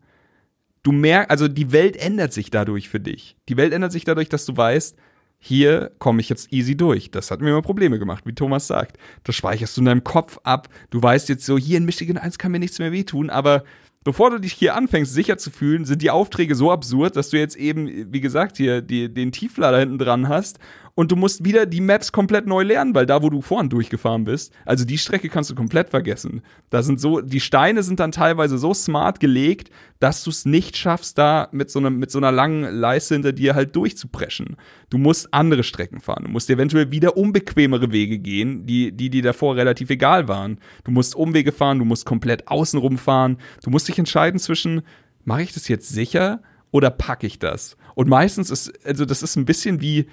Du 0.83 0.91
merkst, 0.91 1.31
also 1.31 1.47
die 1.47 1.71
Welt 1.71 1.95
ändert 1.97 2.33
sich 2.33 2.51
dadurch 2.51 2.89
für 2.89 2.99
dich. 2.99 3.37
Die 3.49 3.57
Welt 3.57 3.73
ändert 3.73 3.91
sich 3.91 4.03
dadurch, 4.03 4.29
dass 4.29 4.45
du 4.45 4.55
weißt, 4.55 4.97
hier 5.39 5.91
komme 5.99 6.21
ich 6.21 6.29
jetzt 6.29 6.53
easy 6.53 6.77
durch. 6.77 7.11
Das 7.11 7.29
hat 7.29 7.41
mir 7.41 7.49
immer 7.49 7.61
Probleme 7.61 7.99
gemacht, 7.99 8.25
wie 8.25 8.33
Thomas 8.33 8.67
sagt. 8.67 8.97
Das 9.23 9.35
speicherst 9.35 9.75
du 9.75 9.81
in 9.81 9.85
deinem 9.85 10.03
Kopf 10.03 10.39
ab. 10.43 10.69
Du 10.89 11.03
weißt 11.03 11.27
jetzt 11.29 11.45
so, 11.45 11.57
hier 11.57 11.77
in 11.77 11.85
Michigan 11.85 12.17
1 12.17 12.37
kann 12.37 12.51
mir 12.51 12.59
nichts 12.59 12.79
mehr 12.79 12.91
wehtun, 12.91 13.29
aber 13.29 13.63
bevor 14.03 14.31
du 14.31 14.39
dich 14.39 14.53
hier 14.53 14.75
anfängst, 14.75 15.13
sicher 15.13 15.37
zu 15.37 15.51
fühlen, 15.51 15.85
sind 15.85 16.01
die 16.01 16.11
Aufträge 16.11 16.55
so 16.55 16.71
absurd, 16.71 17.15
dass 17.15 17.29
du 17.29 17.37
jetzt 17.37 17.55
eben, 17.55 18.11
wie 18.11 18.21
gesagt, 18.21 18.57
hier 18.57 18.81
die, 18.81 19.13
den 19.13 19.31
Tieflader 19.31 19.79
hinten 19.79 19.97
dran 19.97 20.27
hast 20.27 20.59
und 20.95 21.11
du 21.11 21.15
musst 21.15 21.43
wieder 21.43 21.65
die 21.65 21.81
Maps 21.81 22.11
komplett 22.11 22.45
neu 22.45 22.61
lernen, 22.63 22.93
weil 22.93 23.07
da, 23.07 23.23
wo 23.23 23.29
du 23.29 23.41
vorhin 23.41 23.69
durchgefahren 23.69 24.25
bist, 24.25 24.53
also 24.65 24.85
die 24.85 24.99
Strecke 24.99 25.27
kannst 25.27 25.49
du 25.49 25.55
komplett 25.55 25.89
vergessen. 25.89 26.43
Da 26.69 26.83
sind 26.83 26.99
so, 26.99 27.19
die 27.21 27.39
Steine 27.39 27.81
sind 27.81 27.99
dann 27.99 28.11
teilweise 28.11 28.59
so 28.59 28.73
smart 28.75 29.19
gelegt, 29.19 29.71
dass 29.99 30.23
du 30.23 30.29
es 30.29 30.45
nicht 30.45 30.77
schaffst, 30.77 31.17
da 31.17 31.47
mit 31.51 31.71
so, 31.71 31.79
einem, 31.79 31.97
mit 31.97 32.11
so 32.11 32.19
einer 32.19 32.31
langen 32.31 32.63
Leiste 32.63 33.15
hinter 33.15 33.31
dir 33.31 33.55
halt 33.55 33.75
durchzupreschen. 33.75 34.57
Du 34.91 34.99
musst 34.99 35.33
andere 35.33 35.63
Strecken 35.63 35.99
fahren. 35.99 36.25
Du 36.25 36.31
musst 36.31 36.49
eventuell 36.51 36.91
wieder 36.91 37.17
unbequemere 37.17 37.91
Wege 37.91 38.19
gehen, 38.19 38.67
die, 38.67 38.91
die 38.91 39.09
dir 39.09 39.23
davor 39.23 39.55
relativ 39.55 39.89
egal 39.89 40.27
waren. 40.27 40.59
Du 40.83 40.91
musst 40.91 41.15
Umwege 41.15 41.51
fahren, 41.51 41.79
du 41.79 41.85
musst 41.85 42.05
komplett 42.05 42.47
außenrum 42.49 42.99
fahren. 42.99 43.37
Du 43.63 43.71
musst 43.71 43.87
dich 43.87 43.97
entscheiden 43.97 44.39
zwischen, 44.39 44.83
mache 45.25 45.41
ich 45.41 45.53
das 45.53 45.67
jetzt 45.67 45.89
sicher 45.89 46.41
oder 46.69 46.91
packe 46.91 47.25
ich 47.25 47.39
das? 47.39 47.77
Und 47.95 48.09
meistens 48.09 48.51
ist, 48.51 48.85
also 48.85 49.05
das 49.05 49.23
ist 49.23 49.35
ein 49.37 49.45
bisschen 49.45 49.81
wie, 49.81 50.07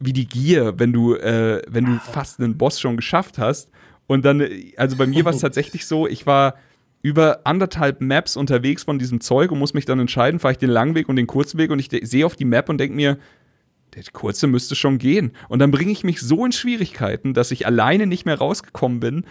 wie 0.00 0.12
die 0.12 0.26
Gier, 0.26 0.78
wenn 0.78 0.92
du, 0.92 1.14
äh, 1.14 1.62
wenn 1.68 1.84
du 1.84 1.98
fast 1.98 2.40
einen 2.40 2.56
Boss 2.56 2.80
schon 2.80 2.96
geschafft 2.96 3.38
hast. 3.38 3.70
Und 4.06 4.24
dann, 4.24 4.40
äh, 4.40 4.72
also 4.76 4.96
bei 4.96 5.06
mir 5.06 5.24
war 5.24 5.32
es 5.32 5.40
tatsächlich 5.40 5.86
so, 5.86 6.06
ich 6.06 6.26
war 6.26 6.54
über 7.02 7.40
anderthalb 7.44 8.00
Maps 8.00 8.36
unterwegs 8.36 8.84
von 8.84 8.98
diesem 8.98 9.20
Zeug 9.20 9.52
und 9.52 9.58
muss 9.58 9.74
mich 9.74 9.84
dann 9.84 10.00
entscheiden, 10.00 10.40
fahre 10.40 10.52
ich 10.52 10.58
den 10.58 10.70
langen 10.70 10.94
Weg 10.94 11.08
und 11.08 11.16
den 11.16 11.26
kurzen 11.26 11.58
Weg 11.58 11.70
und 11.70 11.78
ich 11.78 11.88
sehe 12.08 12.26
auf 12.26 12.36
die 12.36 12.44
Map 12.44 12.68
und 12.68 12.78
denke 12.78 12.96
mir, 12.96 13.18
der 13.94 14.02
kurze 14.12 14.46
müsste 14.46 14.74
schon 14.74 14.98
gehen. 14.98 15.32
Und 15.48 15.60
dann 15.60 15.70
bringe 15.70 15.92
ich 15.92 16.04
mich 16.04 16.20
so 16.20 16.44
in 16.44 16.52
Schwierigkeiten, 16.52 17.34
dass 17.34 17.50
ich 17.50 17.66
alleine 17.66 18.06
nicht 18.06 18.26
mehr 18.26 18.38
rausgekommen 18.38 19.00
bin. 19.00 19.24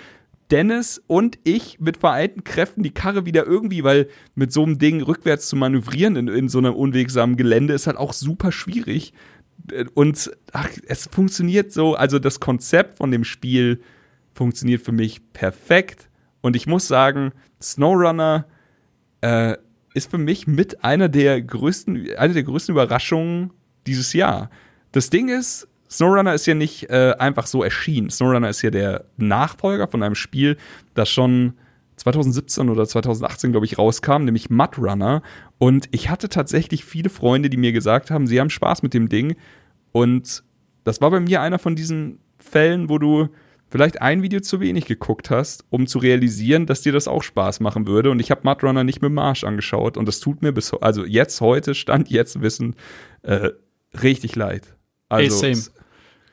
Dennis 0.50 1.02
und 1.08 1.38
ich 1.44 1.80
mit 1.80 1.98
vereinten 1.98 2.44
Kräften 2.44 2.82
die 2.82 2.94
Karre 2.94 3.26
wieder 3.26 3.46
irgendwie, 3.46 3.84
weil 3.84 4.08
mit 4.34 4.54
so 4.54 4.64
einem 4.64 4.80
Ding 4.80 5.02
rückwärts 5.02 5.50
zu 5.50 5.56
manövrieren 5.58 6.16
in, 6.16 6.28
in 6.30 6.48
so 6.48 6.58
einem 6.60 6.74
unwegsamen 6.74 7.36
Gelände 7.36 7.74
ist 7.74 7.88
halt 7.88 7.98
auch 7.98 8.14
super 8.14 8.52
schwierig. 8.52 9.14
Und 9.94 10.32
ach, 10.54 10.70
es 10.88 11.08
funktioniert 11.08 11.72
so, 11.72 11.96
also 11.96 12.20
das 12.20 12.40
Konzept 12.40 12.98
von 12.98 13.12
dem 13.12 13.24
Spiel 13.24 13.82
funktioniert 14.34 14.82
für 14.82 14.92
mich 14.92 15.22
perfekt. 15.34 16.10
Und 16.42 16.56
ich 16.56 16.68
muss 16.68 16.88
sagen, 16.88 17.32
SnowRunner 17.62 18.46
äh, 19.22 19.58
ist 19.94 20.12
für 20.12 20.18
mich 20.18 20.48
mit 20.48 20.84
einer 20.84 21.10
der 21.10 21.42
größten, 21.42 22.16
eine 22.18 22.34
der 22.34 22.44
größten 22.44 22.74
Überraschungen 22.74 23.52
dieses 23.88 24.14
Jahr. 24.14 24.50
Das 24.92 25.10
Ding 25.10 25.30
ist, 25.30 25.68
SnowRunner 25.90 26.34
ist 26.34 26.46
ja 26.46 26.54
nicht 26.54 26.90
äh, 26.90 27.16
einfach 27.18 27.48
so 27.48 27.64
erschienen. 27.64 28.10
SnowRunner 28.10 28.50
ist 28.50 28.62
ja 28.62 28.70
der 28.70 29.06
Nachfolger 29.18 29.88
von 29.88 30.04
einem 30.04 30.16
Spiel, 30.16 30.58
das 30.94 31.10
schon 31.10 31.54
2017 31.98 32.70
oder 32.70 32.88
2018, 32.88 33.52
glaube 33.52 33.66
ich, 33.66 33.78
rauskam, 33.78 34.24
nämlich 34.24 34.50
Mudrunner. 34.50 35.24
Und 35.58 35.90
ich 35.92 36.10
hatte 36.10 36.30
tatsächlich 36.30 36.86
viele 36.86 37.10
Freunde, 37.10 37.50
die 37.50 37.58
mir 37.58 37.74
gesagt 37.74 38.12
haben, 38.12 38.28
sie 38.28 38.40
haben 38.40 38.50
Spaß 38.50 38.84
mit 38.84 38.94
dem 38.94 39.10
Ding. 39.10 39.36
Und 39.92 40.44
das 40.84 41.02
war 41.02 41.12
bei 41.12 41.20
mir 41.20 41.42
einer 41.42 41.60
von 41.60 41.76
diesen 41.76 42.20
Fällen, 42.40 42.90
wo 42.90 43.00
du 43.00 43.30
vielleicht 43.70 44.02
ein 44.02 44.22
Video 44.22 44.40
zu 44.40 44.60
wenig 44.60 44.86
geguckt 44.86 45.30
hast, 45.30 45.66
um 45.70 45.88
zu 45.88 46.00
realisieren, 46.00 46.66
dass 46.68 46.82
dir 46.82 46.94
das 46.94 47.08
auch 47.08 47.24
Spaß 47.24 47.60
machen 47.60 47.88
würde. 47.88 48.12
Und 48.12 48.20
ich 48.20 48.32
habe 48.32 48.42
Mudrunner 48.44 48.84
nicht 48.84 49.02
mit 49.02 49.10
dem 49.10 49.20
Arsch 49.20 49.44
angeschaut. 49.44 49.98
Und 49.98 50.08
das 50.08 50.20
tut 50.20 50.42
mir 50.42 50.52
bis, 50.52 50.74
also 50.74 51.04
jetzt 51.04 51.42
heute, 51.42 51.76
Stand 51.76 52.10
jetzt 52.10 52.42
wissen, 52.42 52.76
äh, 53.24 53.50
richtig 54.02 54.36
leid. 54.36 54.76
Also, 55.10 55.46
Ey, 55.46 55.56
same. 55.56 55.77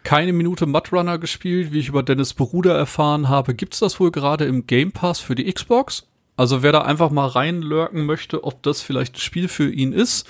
Keine 0.04 0.32
Minute 0.32 0.66
Mudrunner 0.66 1.18
gespielt, 1.18 1.72
wie 1.72 1.80
ich 1.80 1.88
über 1.88 2.02
Dennis 2.02 2.34
Bruder 2.34 2.76
erfahren 2.76 3.28
habe. 3.28 3.54
Gibt's 3.54 3.80
das 3.80 3.98
wohl 3.98 4.10
gerade 4.10 4.44
im 4.44 4.66
Game 4.66 4.92
Pass 4.92 5.18
für 5.18 5.34
die 5.34 5.52
Xbox? 5.52 6.06
Also 6.36 6.62
wer 6.62 6.72
da 6.72 6.82
einfach 6.82 7.10
mal 7.10 7.26
reinlurken 7.26 8.04
möchte, 8.04 8.44
ob 8.44 8.62
das 8.62 8.82
vielleicht 8.82 9.16
ein 9.16 9.20
Spiel 9.20 9.48
für 9.48 9.70
ihn 9.70 9.92
ist, 9.92 10.28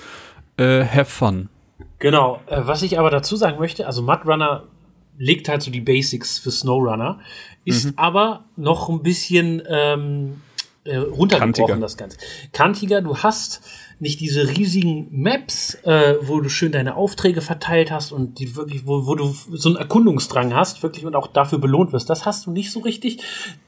äh, 0.57 0.85
have 0.85 1.05
fun. 1.05 1.49
Genau. 1.99 2.41
Äh, 2.47 2.61
was 2.65 2.83
ich 2.83 2.99
aber 2.99 3.09
dazu 3.09 3.35
sagen 3.35 3.59
möchte, 3.59 3.87
also 3.87 4.01
Mudrunner 4.01 4.63
legt 5.17 5.49
halt 5.49 5.61
so 5.61 5.71
die 5.71 5.81
Basics 5.81 6.39
für 6.39 6.51
SnowRunner, 6.51 7.19
ist 7.63 7.85
mhm. 7.85 7.93
aber 7.95 8.45
noch 8.55 8.89
ein 8.89 9.01
bisschen 9.01 9.63
ähm, 9.67 10.41
äh, 10.83 10.97
runtergebrochen, 10.97 11.53
Kantiger. 11.53 11.77
das 11.77 11.97
Ganze. 11.97 12.17
Kantiger, 12.51 13.01
du 13.01 13.17
hast 13.17 13.61
nicht 13.99 14.19
diese 14.19 14.49
riesigen 14.49 15.07
Maps, 15.11 15.75
äh, 15.83 16.15
wo 16.21 16.39
du 16.41 16.49
schön 16.49 16.71
deine 16.71 16.95
Aufträge 16.95 17.41
verteilt 17.41 17.91
hast 17.91 18.11
und 18.11 18.39
die 18.39 18.55
wirklich, 18.55 18.85
wo, 18.85 19.05
wo 19.07 19.15
du 19.15 19.33
so 19.51 19.69
einen 19.69 19.77
Erkundungsdrang 19.77 20.53
hast, 20.53 20.83
wirklich 20.83 21.05
und 21.05 21.15
auch 21.15 21.27
dafür 21.27 21.59
belohnt 21.59 21.93
wirst. 21.93 22.09
Das 22.09 22.25
hast 22.25 22.45
du 22.45 22.51
nicht 22.51 22.71
so 22.71 22.81
richtig. 22.81 23.19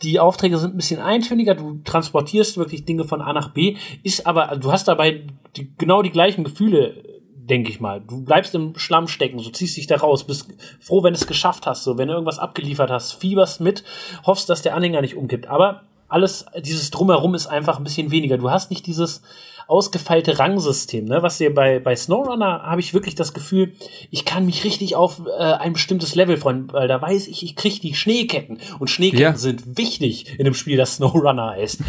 Die 0.01 0.19
Aufträge 0.19 0.57
sind 0.57 0.73
ein 0.73 0.77
bisschen 0.77 1.01
eintöniger, 1.01 1.55
du 1.55 1.79
transportierst 1.83 2.57
wirklich 2.57 2.85
Dinge 2.85 3.05
von 3.05 3.21
A 3.21 3.33
nach 3.33 3.49
B, 3.49 3.77
ist 4.03 4.27
aber, 4.27 4.49
also 4.49 4.61
du 4.61 4.71
hast 4.71 4.87
dabei 4.87 5.23
die, 5.55 5.71
genau 5.77 6.01
die 6.01 6.11
gleichen 6.11 6.43
Gefühle 6.43 7.03
denke 7.47 7.69
ich 7.69 7.79
mal. 7.79 8.01
Du 8.01 8.23
bleibst 8.23 8.53
im 8.55 8.77
Schlamm 8.77 9.07
stecken, 9.07 9.39
so 9.39 9.49
ziehst 9.49 9.77
dich 9.77 9.87
da 9.87 9.95
raus, 9.95 10.25
bist 10.25 10.53
froh, 10.81 11.03
wenn 11.03 11.13
du 11.13 11.19
es 11.19 11.27
geschafft 11.27 11.65
hast, 11.65 11.83
so 11.83 11.97
wenn 11.97 12.09
du 12.09 12.13
irgendwas 12.13 12.39
abgeliefert 12.39 12.91
hast, 12.91 13.13
fieberst 13.13 13.61
mit, 13.61 13.83
hoffst, 14.25 14.49
dass 14.49 14.61
der 14.61 14.75
Anhänger 14.75 15.01
nicht 15.01 15.15
umkippt. 15.15 15.47
Aber 15.47 15.83
alles, 16.09 16.45
dieses 16.59 16.91
Drumherum 16.91 17.35
ist 17.35 17.47
einfach 17.47 17.77
ein 17.77 17.83
bisschen 17.83 18.11
weniger. 18.11 18.37
Du 18.37 18.49
hast 18.49 18.69
nicht 18.69 18.85
dieses 18.85 19.21
ausgefeilte 19.67 20.39
Rangsystem, 20.39 21.05
ne? 21.05 21.21
Was 21.21 21.37
dir 21.37 21.53
bei, 21.53 21.79
bei 21.79 21.95
SnowRunner 21.95 22.63
habe 22.63 22.81
ich 22.81 22.93
wirklich 22.93 23.15
das 23.15 23.33
Gefühl, 23.33 23.73
ich 24.11 24.25
kann 24.25 24.45
mich 24.45 24.63
richtig 24.63 24.95
auf 24.95 25.21
äh, 25.25 25.41
ein 25.41 25.73
bestimmtes 25.73 26.15
Level 26.15 26.37
freuen, 26.37 26.71
weil 26.71 26.87
da 26.87 27.01
weiß 27.01 27.27
ich, 27.27 27.43
ich 27.43 27.55
kriege 27.55 27.79
die 27.79 27.93
Schneeketten. 27.93 28.59
Und 28.79 28.89
Schneeketten 28.89 29.23
ja. 29.23 29.37
sind 29.37 29.77
wichtig 29.77 30.39
in 30.39 30.45
einem 30.45 30.53
Spiel, 30.53 30.77
das 30.77 30.95
SnowRunner 30.97 31.51
heißt. 31.51 31.79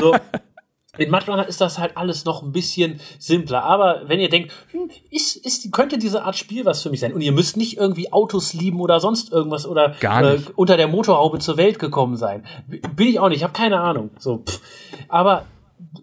So, 0.00 0.14
In 0.98 1.10
Mudrunner 1.10 1.46
ist 1.46 1.60
das 1.60 1.78
halt 1.78 1.96
alles 1.96 2.24
noch 2.24 2.42
ein 2.42 2.52
bisschen 2.52 3.00
simpler. 3.18 3.62
Aber 3.62 4.02
wenn 4.06 4.20
ihr 4.20 4.28
denkt, 4.28 4.52
hm, 4.72 4.90
ist, 5.10 5.36
ist, 5.36 5.70
könnte 5.72 5.96
diese 5.96 6.24
Art 6.24 6.36
Spiel 6.36 6.64
was 6.64 6.82
für 6.82 6.90
mich 6.90 7.00
sein 7.00 7.12
und 7.12 7.20
ihr 7.20 7.32
müsst 7.32 7.56
nicht 7.56 7.76
irgendwie 7.76 8.12
Autos 8.12 8.52
lieben 8.52 8.80
oder 8.80 8.98
sonst 8.98 9.32
irgendwas 9.32 9.66
oder 9.66 9.94
äh, 10.00 10.40
unter 10.56 10.76
der 10.76 10.88
Motorhaube 10.88 11.38
zur 11.38 11.56
Welt 11.56 11.78
gekommen 11.78 12.16
sein. 12.16 12.44
Bin 12.66 13.08
ich 13.08 13.20
auch 13.20 13.28
nicht, 13.28 13.38
ich 13.38 13.42
habe 13.44 13.52
keine 13.52 13.80
Ahnung. 13.80 14.10
So, 14.18 14.38
pff. 14.38 14.60
Aber 15.08 15.44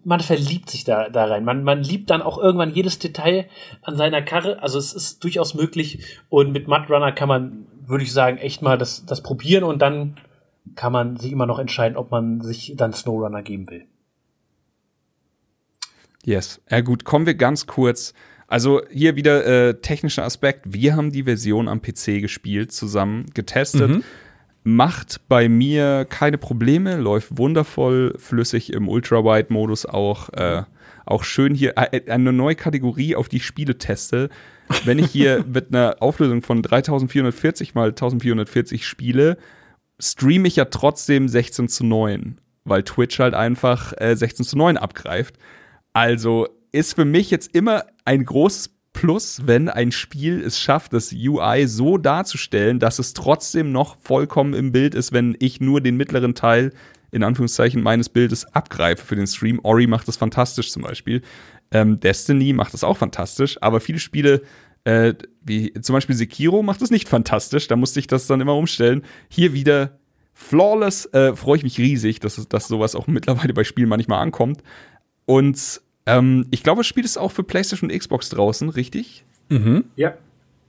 man 0.04 0.20
verliebt 0.20 0.70
sich 0.70 0.84
da, 0.84 1.08
da 1.08 1.26
rein. 1.26 1.44
Man, 1.44 1.62
man 1.62 1.82
liebt 1.82 2.10
dann 2.10 2.22
auch 2.22 2.38
irgendwann 2.38 2.74
jedes 2.74 2.98
Detail 2.98 3.46
an 3.82 3.96
seiner 3.96 4.22
Karre. 4.22 4.62
Also 4.62 4.78
es 4.78 4.92
ist 4.92 5.22
durchaus 5.22 5.54
möglich. 5.54 6.20
Und 6.28 6.52
mit 6.52 6.68
Mudrunner 6.68 7.12
kann 7.12 7.28
man, 7.28 7.66
würde 7.86 8.04
ich 8.04 8.12
sagen, 8.12 8.38
echt 8.38 8.62
mal 8.62 8.78
das, 8.78 9.06
das 9.06 9.22
probieren 9.22 9.64
und 9.64 9.80
dann 9.80 10.16
kann 10.74 10.92
man 10.92 11.16
sich 11.16 11.32
immer 11.32 11.46
noch 11.46 11.58
entscheiden, 11.58 11.96
ob 11.96 12.10
man 12.10 12.40
sich 12.40 12.74
dann 12.76 12.92
Snowrunner 12.92 13.42
geben 13.42 13.70
will. 13.70 13.84
Yes. 16.24 16.60
Ja 16.68 16.80
gut, 16.80 17.04
kommen 17.04 17.26
wir 17.26 17.34
ganz 17.34 17.66
kurz. 17.66 18.12
Also 18.48 18.82
hier 18.90 19.16
wieder 19.16 19.44
äh, 19.46 19.80
technischer 19.80 20.24
Aspekt. 20.24 20.72
Wir 20.72 20.96
haben 20.96 21.10
die 21.10 21.24
Version 21.24 21.68
am 21.68 21.80
PC 21.80 22.20
gespielt, 22.20 22.72
zusammen 22.72 23.26
getestet. 23.34 23.90
Mhm. 23.90 24.04
Macht 24.68 25.28
bei 25.28 25.48
mir 25.48 26.04
keine 26.06 26.38
Probleme, 26.38 26.96
läuft 26.96 27.38
wundervoll 27.38 28.16
flüssig 28.18 28.72
im 28.72 28.88
Ultra-Wide-Modus 28.88 29.86
auch. 29.86 30.28
Äh, 30.30 30.64
auch 31.04 31.22
schön 31.22 31.54
hier 31.54 31.74
äh, 31.78 31.98
äh 31.98 32.10
eine 32.10 32.32
neue 32.32 32.56
Kategorie, 32.56 33.14
auf 33.14 33.28
die 33.28 33.36
ich 33.36 33.46
Spiele 33.46 33.78
teste. 33.78 34.28
Wenn 34.84 34.98
ich 34.98 35.12
hier 35.12 35.44
mit 35.52 35.68
einer 35.68 35.98
Auflösung 36.00 36.42
von 36.42 36.64
3440 36.64 37.76
mal 37.76 37.90
1440 37.90 38.84
spiele, 38.84 39.38
streame 40.00 40.48
ich 40.48 40.56
ja 40.56 40.64
trotzdem 40.64 41.28
16 41.28 41.68
zu 41.68 41.86
9, 41.86 42.40
weil 42.64 42.82
Twitch 42.82 43.20
halt 43.20 43.34
einfach 43.34 43.92
äh, 43.98 44.16
16 44.16 44.44
zu 44.44 44.58
9 44.58 44.78
abgreift. 44.78 45.36
Also 45.92 46.48
ist 46.72 46.96
für 46.96 47.04
mich 47.04 47.30
jetzt 47.30 47.54
immer 47.54 47.84
ein 48.04 48.24
großes 48.24 48.75
Plus, 48.96 49.42
wenn 49.44 49.68
ein 49.68 49.92
Spiel 49.92 50.40
es 50.40 50.58
schafft, 50.58 50.94
das 50.94 51.12
UI 51.12 51.66
so 51.66 51.98
darzustellen, 51.98 52.78
dass 52.78 52.98
es 52.98 53.12
trotzdem 53.12 53.70
noch 53.70 53.98
vollkommen 53.98 54.54
im 54.54 54.72
Bild 54.72 54.94
ist, 54.94 55.12
wenn 55.12 55.36
ich 55.38 55.60
nur 55.60 55.82
den 55.82 55.98
mittleren 55.98 56.34
Teil 56.34 56.72
in 57.10 57.22
Anführungszeichen 57.22 57.82
meines 57.82 58.08
Bildes 58.08 58.46
abgreife 58.54 59.04
für 59.04 59.14
den 59.14 59.26
Stream. 59.26 59.60
Ori 59.62 59.86
macht 59.86 60.08
das 60.08 60.16
fantastisch 60.16 60.70
zum 60.70 60.82
Beispiel. 60.82 61.20
Ähm, 61.70 62.00
Destiny 62.00 62.54
macht 62.54 62.72
das 62.72 62.84
auch 62.84 62.96
fantastisch, 62.96 63.58
aber 63.60 63.80
viele 63.80 63.98
Spiele, 63.98 64.40
äh, 64.84 65.12
wie 65.42 65.74
zum 65.74 65.92
Beispiel 65.92 66.16
Sekiro, 66.16 66.62
macht 66.62 66.80
das 66.80 66.90
nicht 66.90 67.06
fantastisch. 67.06 67.68
Da 67.68 67.76
musste 67.76 68.00
ich 68.00 68.06
das 68.06 68.26
dann 68.26 68.40
immer 68.40 68.56
umstellen. 68.56 69.02
Hier 69.28 69.52
wieder 69.52 69.98
flawless, 70.32 71.04
äh, 71.12 71.36
freue 71.36 71.58
ich 71.58 71.64
mich 71.64 71.76
riesig, 71.76 72.20
dass, 72.20 72.48
dass 72.48 72.66
sowas 72.66 72.94
auch 72.94 73.08
mittlerweile 73.08 73.52
bei 73.52 73.64
Spielen 73.64 73.90
manchmal 73.90 74.22
ankommt. 74.22 74.62
Und 75.26 75.82
ähm, 76.06 76.46
ich 76.50 76.62
glaube, 76.62 76.80
das 76.80 76.86
Spiel 76.86 77.04
ist 77.04 77.18
auch 77.18 77.32
für 77.32 77.42
PlayStation 77.42 77.90
und 77.90 77.98
Xbox 77.98 78.28
draußen, 78.30 78.68
richtig? 78.70 79.24
Mhm. 79.48 79.84
Ja. 79.96 80.14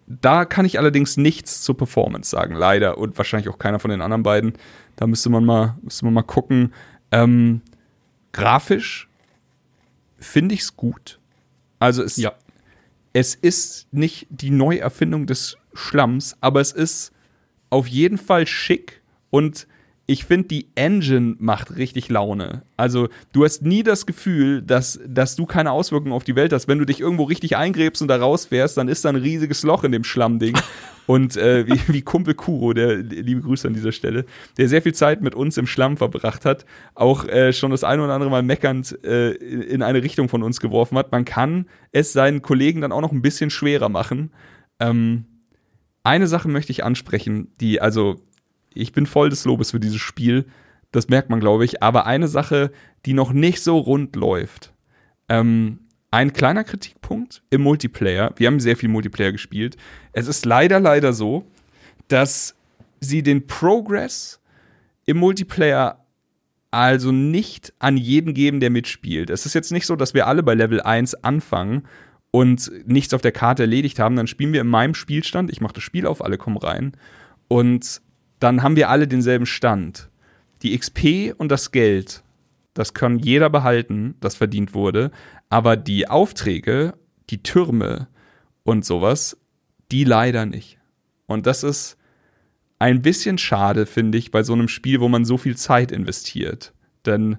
Da 0.08 0.46
kann 0.46 0.66
ich 0.66 0.80
allerdings 0.80 1.18
nichts 1.18 1.62
zur 1.62 1.78
Performance 1.78 2.30
sagen, 2.30 2.56
leider. 2.56 2.98
Und 2.98 3.18
wahrscheinlich 3.18 3.50
auch 3.50 3.60
keiner 3.60 3.80
von 3.80 3.92
den 3.92 4.02
anderen 4.02 4.24
beiden. 4.24 4.54
Da 4.96 5.06
müsste 5.06 5.30
man 5.30 5.46
mal, 5.46 5.78
müsste 5.82 6.06
man 6.06 6.14
mal 6.14 6.24
gucken. 6.24 6.74
Ähm, 7.12 7.62
grafisch 8.32 9.10
finde 10.18 10.56
ich 10.56 10.62
es 10.62 10.76
gut. 10.76 11.20
Also 11.80 12.04
es, 12.04 12.18
ja. 12.18 12.34
es 13.14 13.36
ist 13.36 13.88
nicht 13.92 14.28
die 14.30 14.50
Neuerfindung 14.50 15.28
des 15.28 15.58
Schlamms, 15.74 16.36
aber 16.42 16.62
es 16.62 16.72
ist 16.72 17.12
auf 17.70 17.88
jeden 17.88 18.18
Fall 18.18 18.48
schick 18.48 19.02
und 19.30 19.68
ich 20.10 20.24
finde, 20.24 20.48
die 20.48 20.70
Engine 20.76 21.36
macht 21.38 21.76
richtig 21.76 22.08
Laune. 22.08 22.64
Also, 22.78 23.10
du 23.34 23.44
hast 23.44 23.62
nie 23.62 23.84
das 23.84 24.06
Gefühl, 24.06 24.62
dass, 24.62 25.00
dass 25.06 25.36
du 25.36 25.46
keine 25.46 25.72
Auswirkungen 25.72 26.14
auf 26.14 26.24
die 26.24 26.38
Welt 26.38 26.54
hast. 26.54 26.70
Wenn 26.70 26.80
du 26.80 26.86
dich 26.86 27.02
irgendwo 27.02 27.24
richtig 27.24 27.58
eingräbst 27.58 28.02
und 28.02 28.08
da 28.08 28.16
rausfährst, 28.16 28.78
dann 28.78 28.88
ist 28.88 29.04
da 29.04 29.10
ein 29.10 29.18
riesiges 29.18 29.64
Loch 29.64 29.84
in 29.84 29.92
dem 29.92 30.06
Schlammding. 30.06 30.58
und 31.08 31.36
äh, 31.36 31.68
wie, 31.68 31.94
wie 31.94 32.02
Kumpel 32.04 32.36
Kuro, 32.36 32.72
der 32.72 32.96
liebe 32.96 33.42
Grüße 33.42 33.68
an 33.68 33.74
dieser 33.74 33.92
Stelle, 33.92 34.26
der 34.58 34.70
sehr 34.70 34.82
viel 34.82 34.94
Zeit 34.94 35.22
mit 35.22 35.36
uns 35.36 35.58
im 35.58 35.68
Schlamm 35.68 35.98
verbracht 35.98 36.46
hat, 36.46 36.66
auch 36.96 37.28
äh, 37.28 37.52
schon 37.52 37.72
das 37.72 37.84
ein 37.84 38.00
oder 38.00 38.14
andere 38.14 38.30
Mal 38.30 38.44
meckernd 38.44 39.04
äh, 39.04 39.32
in 39.32 39.84
eine 39.84 40.04
Richtung 40.04 40.30
von 40.30 40.42
uns 40.42 40.62
geworfen 40.62 40.98
hat. 40.98 41.12
Man 41.12 41.26
kann 41.26 41.66
es 41.92 42.14
seinen 42.14 42.42
Kollegen 42.42 42.80
dann 42.80 42.94
auch 42.94 43.02
noch 43.02 43.12
ein 43.12 43.22
bisschen 43.22 43.50
schwerer 43.50 43.90
machen. 43.90 44.32
Ähm, 44.80 45.26
eine 46.04 46.28
Sache 46.28 46.48
möchte 46.48 46.72
ich 46.72 46.86
ansprechen, 46.86 47.52
die, 47.60 47.82
also 47.82 48.22
ich 48.78 48.92
bin 48.92 49.06
voll 49.06 49.30
des 49.30 49.46
Lobes 49.46 49.72
für 49.72 49.80
dieses 49.80 50.00
Spiel. 50.00 50.46
Das 50.92 51.10
merkt 51.10 51.30
man, 51.30 51.40
glaube 51.40 51.66
ich. 51.66 51.84
Aber 51.84 52.06
eine 52.06 52.28
Sache, 52.28 52.72
die 53.06 53.14
noch 53.14 53.34
nicht 53.34 53.62
so 53.62 53.78
rund 53.78 54.16
läuft. 54.16 54.74
Ähm, 55.30 55.80
ein 56.12 56.34
kleiner 56.34 56.64
Kritikpunkt 56.64 57.44
im 57.50 57.62
Multiplayer. 57.62 58.34
Wir 58.38 58.48
haben 58.48 58.60
sehr 58.60 58.78
viel 58.78 58.90
Multiplayer 58.90 59.32
gespielt. 59.32 59.76
Es 60.14 60.28
ist 60.28 60.46
leider, 60.46 60.80
leider 60.80 61.14
so, 61.14 61.46
dass 62.08 62.56
sie 63.00 63.24
den 63.24 63.48
Progress 63.48 64.40
im 65.06 65.18
Multiplayer 65.18 66.04
also 66.72 67.12
nicht 67.12 67.74
an 67.80 67.98
jeden 67.98 68.34
geben, 68.34 68.60
der 68.60 68.70
mitspielt. 68.70 69.30
Es 69.30 69.46
ist 69.46 69.54
jetzt 69.54 69.72
nicht 69.72 69.86
so, 69.86 69.96
dass 69.96 70.14
wir 70.14 70.28
alle 70.28 70.44
bei 70.44 70.54
Level 70.54 70.82
1 70.82 71.24
anfangen 71.24 71.84
und 72.32 72.72
nichts 72.86 73.14
auf 73.14 73.22
der 73.22 73.32
Karte 73.32 73.64
erledigt 73.64 74.00
haben, 74.00 74.16
dann 74.16 74.28
spielen 74.28 74.54
wir 74.54 74.62
in 74.62 74.68
meinem 74.68 74.94
Spielstand, 74.94 75.50
ich 75.50 75.62
mache 75.62 75.74
das 75.74 75.84
Spiel 75.84 76.06
auf, 76.06 76.24
alle 76.24 76.38
kommen 76.38 76.58
rein 76.58 76.92
und 77.48 78.02
dann 78.40 78.64
haben 78.64 78.76
wir 78.76 78.90
alle 78.90 79.08
denselben 79.08 79.46
Stand. 79.46 80.10
Die 80.62 80.78
XP 80.78 81.34
und 81.38 81.50
das 81.50 81.72
Geld, 81.72 82.24
das 82.74 82.94
kann 82.94 83.20
jeder 83.20 83.50
behalten, 83.50 84.16
das 84.20 84.36
verdient 84.36 84.74
wurde, 84.74 85.12
aber 85.50 85.78
die 85.78 86.08
Aufträge, 86.08 86.94
die 87.30 87.44
Türme 87.44 88.08
und 88.64 88.86
sowas, 88.86 89.38
die 89.92 90.04
leider 90.04 90.46
nicht. 90.46 90.78
Und 91.26 91.46
das 91.46 91.64
ist 91.64 91.98
ein 92.80 93.02
bisschen 93.02 93.38
schade, 93.38 93.86
finde 93.86 94.18
ich, 94.18 94.32
bei 94.32 94.44
so 94.44 94.54
einem 94.54 94.68
Spiel, 94.68 95.00
wo 95.00 95.08
man 95.08 95.26
so 95.26 95.38
viel 95.38 95.56
Zeit 95.58 95.92
investiert. 95.92 96.74
Denn 97.06 97.38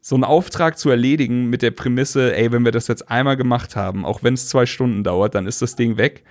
so 0.00 0.14
einen 0.14 0.24
Auftrag 0.24 0.78
zu 0.78 0.90
erledigen 0.90 1.50
mit 1.50 1.62
der 1.62 1.72
Prämisse, 1.72 2.36
ey, 2.36 2.52
wenn 2.52 2.64
wir 2.64 2.72
das 2.72 2.86
jetzt 2.86 3.10
einmal 3.10 3.36
gemacht 3.36 3.74
haben, 3.74 4.04
auch 4.04 4.22
wenn 4.22 4.34
es 4.34 4.48
zwei 4.48 4.66
Stunden 4.66 5.02
dauert, 5.02 5.34
dann 5.34 5.46
ist 5.46 5.62
das 5.62 5.74
Ding 5.74 5.96
weg. 5.96 6.22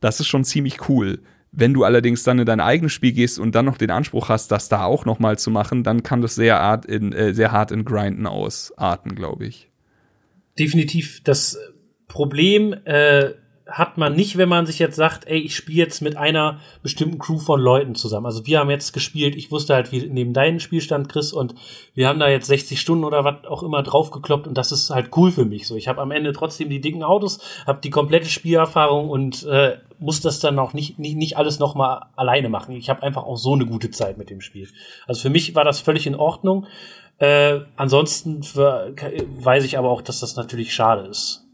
Das 0.00 0.18
ist 0.18 0.26
schon 0.26 0.44
ziemlich 0.44 0.88
cool. 0.88 1.20
Wenn 1.52 1.74
du 1.74 1.84
allerdings 1.84 2.22
dann 2.22 2.38
in 2.38 2.46
dein 2.46 2.60
eigenes 2.60 2.92
Spiel 2.92 3.12
gehst 3.12 3.38
und 3.38 3.54
dann 3.54 3.64
noch 3.64 3.76
den 3.76 3.90
Anspruch 3.90 4.28
hast, 4.28 4.52
das 4.52 4.68
da 4.68 4.84
auch 4.84 5.04
noch 5.04 5.18
mal 5.18 5.38
zu 5.38 5.50
machen, 5.50 5.82
dann 5.82 6.02
kann 6.02 6.22
das 6.22 6.36
sehr, 6.36 6.60
art 6.60 6.86
in, 6.86 7.12
äh, 7.12 7.34
sehr 7.34 7.50
hart 7.50 7.72
in 7.72 7.84
Grinden 7.84 8.26
ausarten, 8.26 9.14
glaube 9.16 9.46
ich. 9.46 9.68
Definitiv. 10.58 11.22
Das 11.24 11.58
Problem 12.06 12.74
äh, 12.84 13.30
hat 13.70 13.98
man 13.98 14.14
nicht, 14.14 14.36
wenn 14.36 14.48
man 14.48 14.66
sich 14.66 14.78
jetzt 14.78 14.96
sagt, 14.96 15.26
ey, 15.26 15.38
ich 15.38 15.54
spiele 15.54 15.78
jetzt 15.78 16.00
mit 16.02 16.16
einer 16.16 16.60
bestimmten 16.82 17.18
Crew 17.18 17.38
von 17.38 17.60
Leuten 17.60 17.94
zusammen. 17.94 18.26
Also 18.26 18.46
wir 18.46 18.58
haben 18.58 18.70
jetzt 18.70 18.92
gespielt, 18.92 19.36
ich 19.36 19.50
wusste 19.50 19.74
halt, 19.74 19.92
wie 19.92 20.06
neben 20.06 20.32
deinen 20.32 20.60
Spielstand, 20.60 21.08
Chris, 21.08 21.32
und 21.32 21.54
wir 21.94 22.08
haben 22.08 22.18
da 22.18 22.28
jetzt 22.28 22.46
60 22.46 22.80
Stunden 22.80 23.04
oder 23.04 23.24
was 23.24 23.44
auch 23.46 23.62
immer 23.62 23.82
draufgekloppt 23.82 24.46
und 24.46 24.58
das 24.58 24.72
ist 24.72 24.90
halt 24.90 25.10
cool 25.16 25.30
für 25.30 25.44
mich. 25.44 25.66
So, 25.66 25.76
ich 25.76 25.88
habe 25.88 26.00
am 26.00 26.10
Ende 26.10 26.32
trotzdem 26.32 26.68
die 26.68 26.80
dicken 26.80 27.02
Autos, 27.02 27.40
habe 27.66 27.80
die 27.82 27.90
komplette 27.90 28.28
Spielerfahrung 28.28 29.08
und 29.08 29.44
äh, 29.44 29.78
muss 29.98 30.20
das 30.20 30.40
dann 30.40 30.58
auch 30.58 30.72
nicht, 30.72 30.98
nicht, 30.98 31.16
nicht 31.16 31.36
alles 31.36 31.58
nochmal 31.58 32.06
alleine 32.16 32.48
machen. 32.48 32.74
Ich 32.74 32.90
habe 32.90 33.02
einfach 33.02 33.24
auch 33.24 33.36
so 33.36 33.54
eine 33.54 33.66
gute 33.66 33.90
Zeit 33.90 34.18
mit 34.18 34.30
dem 34.30 34.40
Spiel. 34.40 34.68
Also 35.06 35.22
für 35.22 35.30
mich 35.30 35.54
war 35.54 35.64
das 35.64 35.80
völlig 35.80 36.06
in 36.06 36.14
Ordnung. 36.14 36.66
Äh, 37.18 37.60
ansonsten 37.76 38.40
weiß 38.42 39.64
ich 39.64 39.76
aber 39.76 39.90
auch, 39.90 40.00
dass 40.00 40.20
das 40.20 40.36
natürlich 40.36 40.72
schade 40.72 41.06
ist. 41.06 41.46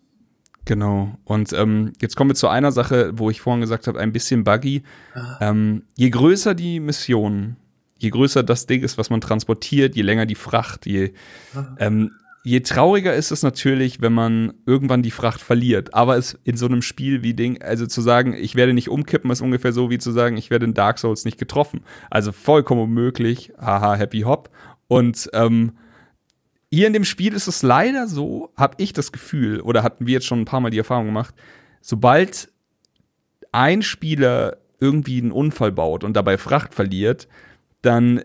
Genau. 0.66 1.16
Und 1.24 1.52
ähm, 1.52 1.92
jetzt 2.00 2.16
kommen 2.16 2.30
wir 2.30 2.34
zu 2.34 2.48
einer 2.48 2.72
Sache, 2.72 3.12
wo 3.14 3.30
ich 3.30 3.40
vorhin 3.40 3.60
gesagt 3.60 3.86
habe, 3.86 4.00
ein 4.00 4.12
bisschen 4.12 4.42
buggy. 4.44 4.82
Ah. 5.14 5.38
Ähm, 5.40 5.84
je 5.94 6.10
größer 6.10 6.54
die 6.54 6.80
Mission, 6.80 7.56
je 7.98 8.10
größer 8.10 8.42
das 8.42 8.66
Ding 8.66 8.82
ist, 8.82 8.98
was 8.98 9.08
man 9.08 9.20
transportiert, 9.20 9.94
je 9.94 10.02
länger 10.02 10.26
die 10.26 10.34
Fracht, 10.34 10.84
je, 10.84 11.12
ah. 11.54 11.76
ähm, 11.78 12.10
je 12.42 12.60
trauriger 12.60 13.14
ist 13.14 13.30
es 13.30 13.44
natürlich, 13.44 14.00
wenn 14.00 14.12
man 14.12 14.54
irgendwann 14.66 15.04
die 15.04 15.12
Fracht 15.12 15.40
verliert. 15.40 15.94
Aber 15.94 16.16
es 16.16 16.36
in 16.42 16.56
so 16.56 16.66
einem 16.66 16.82
Spiel 16.82 17.22
wie 17.22 17.34
Ding, 17.34 17.62
also 17.62 17.86
zu 17.86 18.00
sagen, 18.00 18.34
ich 18.34 18.56
werde 18.56 18.74
nicht 18.74 18.88
umkippen, 18.88 19.30
ist 19.30 19.42
ungefähr 19.42 19.72
so 19.72 19.88
wie 19.88 19.98
zu 19.98 20.10
sagen, 20.10 20.36
ich 20.36 20.50
werde 20.50 20.64
in 20.66 20.74
Dark 20.74 20.98
Souls 20.98 21.24
nicht 21.24 21.38
getroffen. 21.38 21.82
Also 22.10 22.32
vollkommen 22.32 22.82
unmöglich. 22.82 23.52
Haha, 23.56 23.94
Happy 23.94 24.22
Hop. 24.22 24.50
Und 24.88 25.30
ähm, 25.32 25.74
hier 26.77 26.87
in 26.87 26.93
dem 26.93 27.05
Spiel 27.05 27.33
ist 27.33 27.47
es 27.47 27.62
leider 27.62 28.07
so, 28.07 28.53
habe 28.55 28.74
ich 28.79 28.93
das 28.93 29.11
Gefühl, 29.11 29.62
oder 29.62 29.83
hatten 29.83 30.07
wir 30.07 30.12
jetzt 30.12 30.27
schon 30.27 30.43
ein 30.43 30.45
paar 30.45 30.61
Mal 30.61 30.68
die 30.68 30.77
Erfahrung 30.77 31.07
gemacht, 31.07 31.35
sobald 31.81 32.51
ein 33.51 33.81
Spieler 33.81 34.59
irgendwie 34.79 35.18
einen 35.18 35.33
Unfall 35.33 35.72
baut 35.72 36.05
und 36.05 36.14
dabei 36.14 36.37
Fracht 36.37 36.74
verliert, 36.74 37.29
dann 37.81 38.20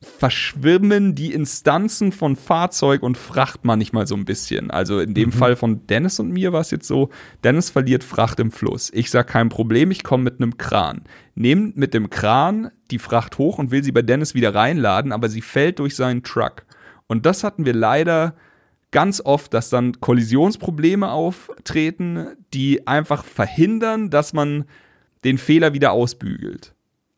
verschwimmen 0.00 1.14
die 1.14 1.32
Instanzen 1.32 2.10
von 2.10 2.34
Fahrzeug 2.34 3.04
und 3.04 3.16
Fracht 3.16 3.64
manchmal 3.64 4.08
so 4.08 4.16
ein 4.16 4.24
bisschen. 4.24 4.72
Also 4.72 4.98
in 4.98 5.14
dem 5.14 5.28
mhm. 5.28 5.34
Fall 5.34 5.54
von 5.54 5.86
Dennis 5.86 6.18
und 6.18 6.32
mir 6.32 6.52
war 6.52 6.62
es 6.62 6.72
jetzt 6.72 6.88
so, 6.88 7.10
Dennis 7.44 7.70
verliert 7.70 8.02
Fracht 8.02 8.40
im 8.40 8.50
Fluss. 8.50 8.90
Ich 8.92 9.12
sage 9.12 9.30
kein 9.30 9.48
Problem, 9.48 9.92
ich 9.92 10.02
komme 10.02 10.24
mit 10.24 10.40
einem 10.40 10.58
Kran. 10.58 11.02
Nehmt 11.36 11.76
mit 11.76 11.94
dem 11.94 12.10
Kran 12.10 12.72
die 12.90 12.98
Fracht 12.98 13.38
hoch 13.38 13.58
und 13.58 13.70
will 13.70 13.84
sie 13.84 13.92
bei 13.92 14.02
Dennis 14.02 14.34
wieder 14.34 14.56
reinladen, 14.56 15.12
aber 15.12 15.28
sie 15.28 15.40
fällt 15.40 15.78
durch 15.78 15.94
seinen 15.94 16.24
Truck. 16.24 16.65
Und 17.06 17.26
das 17.26 17.44
hatten 17.44 17.64
wir 17.64 17.74
leider 17.74 18.34
ganz 18.90 19.20
oft, 19.24 19.52
dass 19.52 19.68
dann 19.68 20.00
Kollisionsprobleme 20.00 21.10
auftreten, 21.10 22.28
die 22.54 22.86
einfach 22.86 23.24
verhindern, 23.24 24.10
dass 24.10 24.32
man 24.32 24.64
den 25.24 25.38
Fehler 25.38 25.74
wieder 25.74 25.92
ausbügelt. 25.92 26.74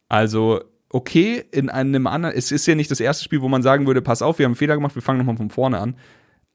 Also, 0.08 0.60
okay, 0.90 1.44
in 1.52 1.68
einem 1.68 2.06
anderen, 2.06 2.34
es 2.34 2.50
ist 2.52 2.66
ja 2.66 2.74
nicht 2.74 2.90
das 2.90 3.00
erste 3.00 3.24
Spiel, 3.24 3.42
wo 3.42 3.48
man 3.48 3.62
sagen 3.62 3.86
würde, 3.86 4.02
pass 4.02 4.22
auf, 4.22 4.38
wir 4.38 4.44
haben 4.44 4.52
einen 4.52 4.56
Fehler 4.56 4.74
gemacht, 4.74 4.94
wir 4.94 5.02
fangen 5.02 5.18
nochmal 5.18 5.36
von 5.36 5.50
vorne 5.50 5.78
an. 5.78 5.96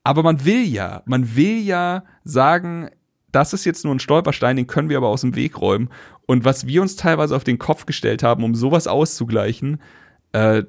Aber 0.04 0.24
man 0.24 0.44
will 0.46 0.64
ja, 0.64 1.04
man 1.06 1.36
will 1.36 1.60
ja 1.60 2.04
sagen, 2.24 2.90
das 3.32 3.54
ist 3.54 3.66
jetzt 3.66 3.86
nur 3.86 3.96
ein 3.96 4.00
Stolperstein, 4.00 4.58
den 4.58 4.68
können 4.68 4.90
wir 4.90 4.98
aber 4.98 5.08
aus 5.08 5.22
dem 5.22 5.36
Weg 5.36 5.60
räumen. 5.62 5.90
Und 6.26 6.46
was 6.46 6.68
wir 6.68 6.82
uns 6.82 6.96
teilweise 6.96 7.36
auf 7.36 7.44
den 7.44 7.60
Kopf 7.60 7.86
gestellt 7.86 8.24
haben, 8.24 8.44
um 8.44 8.56
sowas 8.56 8.88
auszugleichen, 8.88 9.82
äh, 10.34 10.64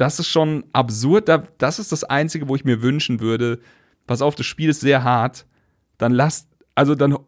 das 0.00 0.18
ist 0.18 0.28
schon 0.28 0.64
absurd. 0.72 1.28
Das 1.58 1.78
ist 1.78 1.92
das 1.92 2.04
Einzige, 2.04 2.48
wo 2.48 2.56
ich 2.56 2.64
mir 2.64 2.80
wünschen 2.80 3.20
würde. 3.20 3.60
Pass 4.06 4.22
auf, 4.22 4.34
das 4.34 4.46
Spiel 4.46 4.70
ist 4.70 4.80
sehr 4.80 5.04
hart. 5.04 5.44
Dann 5.98 6.12
lasst, 6.12 6.48
also 6.74 6.94
dann 6.94 7.18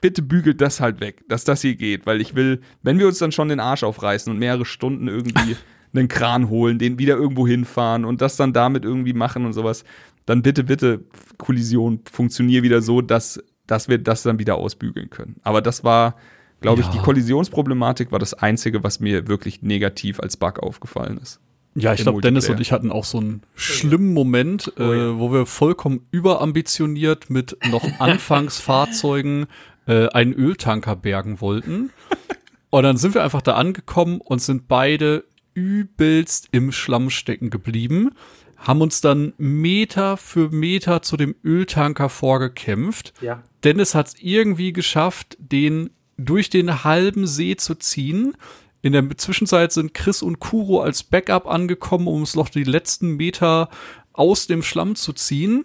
bitte 0.00 0.22
bügelt 0.22 0.60
das 0.60 0.80
halt 0.80 1.00
weg, 1.00 1.24
dass 1.28 1.42
das 1.42 1.62
hier 1.62 1.74
geht. 1.74 2.06
Weil 2.06 2.20
ich 2.20 2.36
will, 2.36 2.60
wenn 2.82 3.00
wir 3.00 3.08
uns 3.08 3.18
dann 3.18 3.32
schon 3.32 3.48
den 3.48 3.58
Arsch 3.58 3.82
aufreißen 3.82 4.32
und 4.32 4.38
mehrere 4.38 4.64
Stunden 4.64 5.08
irgendwie 5.08 5.56
einen 5.92 6.06
Kran 6.06 6.48
holen, 6.48 6.78
den 6.78 7.00
wieder 7.00 7.16
irgendwo 7.16 7.48
hinfahren 7.48 8.04
und 8.04 8.20
das 8.20 8.36
dann 8.36 8.52
damit 8.52 8.84
irgendwie 8.84 9.12
machen 9.12 9.44
und 9.44 9.52
sowas, 9.52 9.82
dann 10.24 10.42
bitte, 10.42 10.62
bitte, 10.62 11.04
Kollision, 11.36 12.00
funktioniert 12.10 12.62
wieder 12.62 12.80
so, 12.80 13.00
dass, 13.00 13.42
dass 13.66 13.88
wir 13.88 13.98
das 13.98 14.22
dann 14.22 14.38
wieder 14.38 14.54
ausbügeln 14.54 15.10
können. 15.10 15.34
Aber 15.42 15.60
das 15.62 15.82
war, 15.82 16.14
glaube 16.60 16.82
ja. 16.82 16.86
ich, 16.86 16.92
die 16.92 17.02
Kollisionsproblematik 17.02 18.12
war 18.12 18.20
das 18.20 18.34
Einzige, 18.34 18.84
was 18.84 19.00
mir 19.00 19.26
wirklich 19.26 19.62
negativ 19.62 20.20
als 20.20 20.36
Bug 20.36 20.60
aufgefallen 20.60 21.18
ist. 21.20 21.40
Ja, 21.74 21.94
ich 21.94 22.02
glaube, 22.02 22.20
Dennis 22.20 22.48
und 22.48 22.60
ich 22.60 22.72
hatten 22.72 22.90
auch 22.90 23.04
so 23.04 23.18
einen 23.18 23.42
schlimmen 23.54 24.12
Moment, 24.12 24.72
oh, 24.76 24.82
ja. 24.82 24.92
äh, 24.92 25.18
wo 25.18 25.32
wir 25.32 25.46
vollkommen 25.46 26.06
überambitioniert 26.10 27.30
mit 27.30 27.56
noch 27.70 27.84
Anfangsfahrzeugen 28.00 29.46
äh, 29.86 30.08
einen 30.08 30.32
Öltanker 30.32 30.96
bergen 30.96 31.40
wollten. 31.40 31.90
Und 32.70 32.84
dann 32.84 32.96
sind 32.96 33.14
wir 33.14 33.24
einfach 33.24 33.42
da 33.42 33.54
angekommen 33.54 34.20
und 34.20 34.40
sind 34.40 34.68
beide 34.68 35.24
übelst 35.54 36.48
im 36.52 36.70
Schlamm 36.70 37.10
stecken 37.10 37.50
geblieben, 37.50 38.12
haben 38.56 38.80
uns 38.80 39.00
dann 39.00 39.32
Meter 39.38 40.16
für 40.16 40.50
Meter 40.50 41.02
zu 41.02 41.16
dem 41.16 41.34
Öltanker 41.44 42.08
vorgekämpft. 42.08 43.12
Ja. 43.20 43.42
Dennis 43.64 43.94
hat 43.94 44.08
es 44.08 44.14
irgendwie 44.20 44.72
geschafft, 44.72 45.36
den 45.40 45.90
durch 46.16 46.50
den 46.50 46.84
halben 46.84 47.26
See 47.26 47.56
zu 47.56 47.74
ziehen. 47.74 48.34
In 48.82 48.92
der 48.92 49.08
Zwischenzeit 49.16 49.72
sind 49.72 49.94
Chris 49.94 50.22
und 50.22 50.40
Kuro 50.40 50.80
als 50.80 51.02
Backup 51.02 51.46
angekommen, 51.46 52.06
um 52.06 52.22
es 52.22 52.34
noch 52.34 52.48
die 52.48 52.64
letzten 52.64 53.16
Meter 53.16 53.68
aus 54.12 54.46
dem 54.46 54.62
Schlamm 54.62 54.96
zu 54.96 55.12
ziehen. 55.12 55.64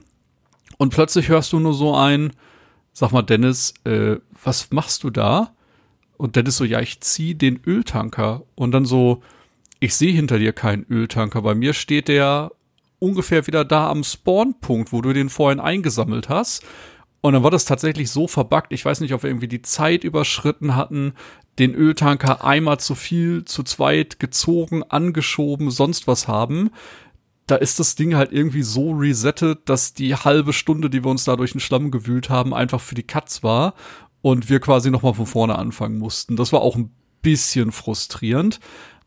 Und 0.78 0.93
plötzlich 0.93 1.30
hörst 1.30 1.53
du 1.53 1.59
nur 1.59 1.74
so 1.74 1.95
ein, 1.95 2.34
sag 2.91 3.11
mal, 3.11 3.22
Dennis, 3.22 3.74
äh, 3.86 4.18
was 4.43 4.72
machst 4.72 5.03
du 5.03 5.09
da? 5.09 5.53
Und 6.18 6.36
Dennis 6.36 6.57
so, 6.57 6.66
ja, 6.66 6.80
ich 6.82 6.99
zieh 7.01 7.36
den 7.36 7.61
Öltanker. 7.66 8.43
Und 8.55 8.72
dann 8.72 8.86
so, 8.86 9.22
ich 9.80 9.95
sehe 9.95 10.13
hinter 10.13 10.39
dir 10.39 10.53
keinen 10.53 10.86
Öltanker. 10.89 11.41
Bei 11.41 11.55
mir 11.55 11.74
steht 11.74 12.07
der 12.07 12.51
ungefähr 12.99 13.47
wieder 13.47 13.66
da 13.66 13.89
am 13.89 14.03
Spawnpunkt, 14.03 14.91
wo 14.91 15.01
du 15.01 15.13
den 15.13 15.30
vorhin 15.30 15.59
eingesammelt 15.59 16.30
hast. 16.30 16.63
Und 17.26 17.34
dann 17.34 17.42
war 17.42 17.50
das 17.50 17.66
tatsächlich 17.66 18.12
so 18.12 18.28
verbuggt. 18.28 18.72
Ich 18.72 18.86
weiß 18.86 19.00
nicht, 19.00 19.12
ob 19.12 19.24
wir 19.24 19.32
irgendwie 19.32 19.48
die 19.48 19.64
Zeit 19.64 20.04
überschritten 20.04 20.76
hatten, 20.76 21.14
den 21.58 21.74
Öltanker 21.74 22.46
einmal 22.46 22.80
zu 22.80 22.94
viel, 22.94 23.46
zu 23.46 23.64
zweit 23.64 24.20
gezogen, 24.20 24.84
angeschoben, 24.84 25.72
sonst 25.72 26.06
was 26.06 26.28
haben. 26.28 26.70
Da 27.48 27.56
ist 27.56 27.80
das 27.80 27.96
Ding 27.96 28.14
halt 28.14 28.32
irgendwie 28.32 28.62
so 28.62 28.92
resettet, 28.92 29.68
dass 29.68 29.96
die 29.96 30.14
halbe 30.14 30.54
Stunde, 30.54 30.92
die 30.92 31.04
wir 31.04 31.10
uns 31.10 31.24
da 31.24 31.36
durch 31.36 31.54
den 31.54 31.62
Schlamm 31.62 31.90
gewühlt 31.90 32.30
haben, 32.30 32.54
einfach 32.54 32.80
für 32.80 32.94
die 32.94 33.02
Katz 33.02 33.42
war 33.42 33.74
und 34.22 34.48
wir 34.52 34.60
quasi 34.60 34.92
nochmal 34.92 35.16
von 35.16 35.26
vorne 35.26 35.58
anfangen 35.58 35.98
mussten. 35.98 36.36
Das 36.36 36.54
war 36.54 36.62
auch 36.62 36.76
ein 36.76 36.92
bisschen 37.24 37.72
frustrierend. 37.72 38.60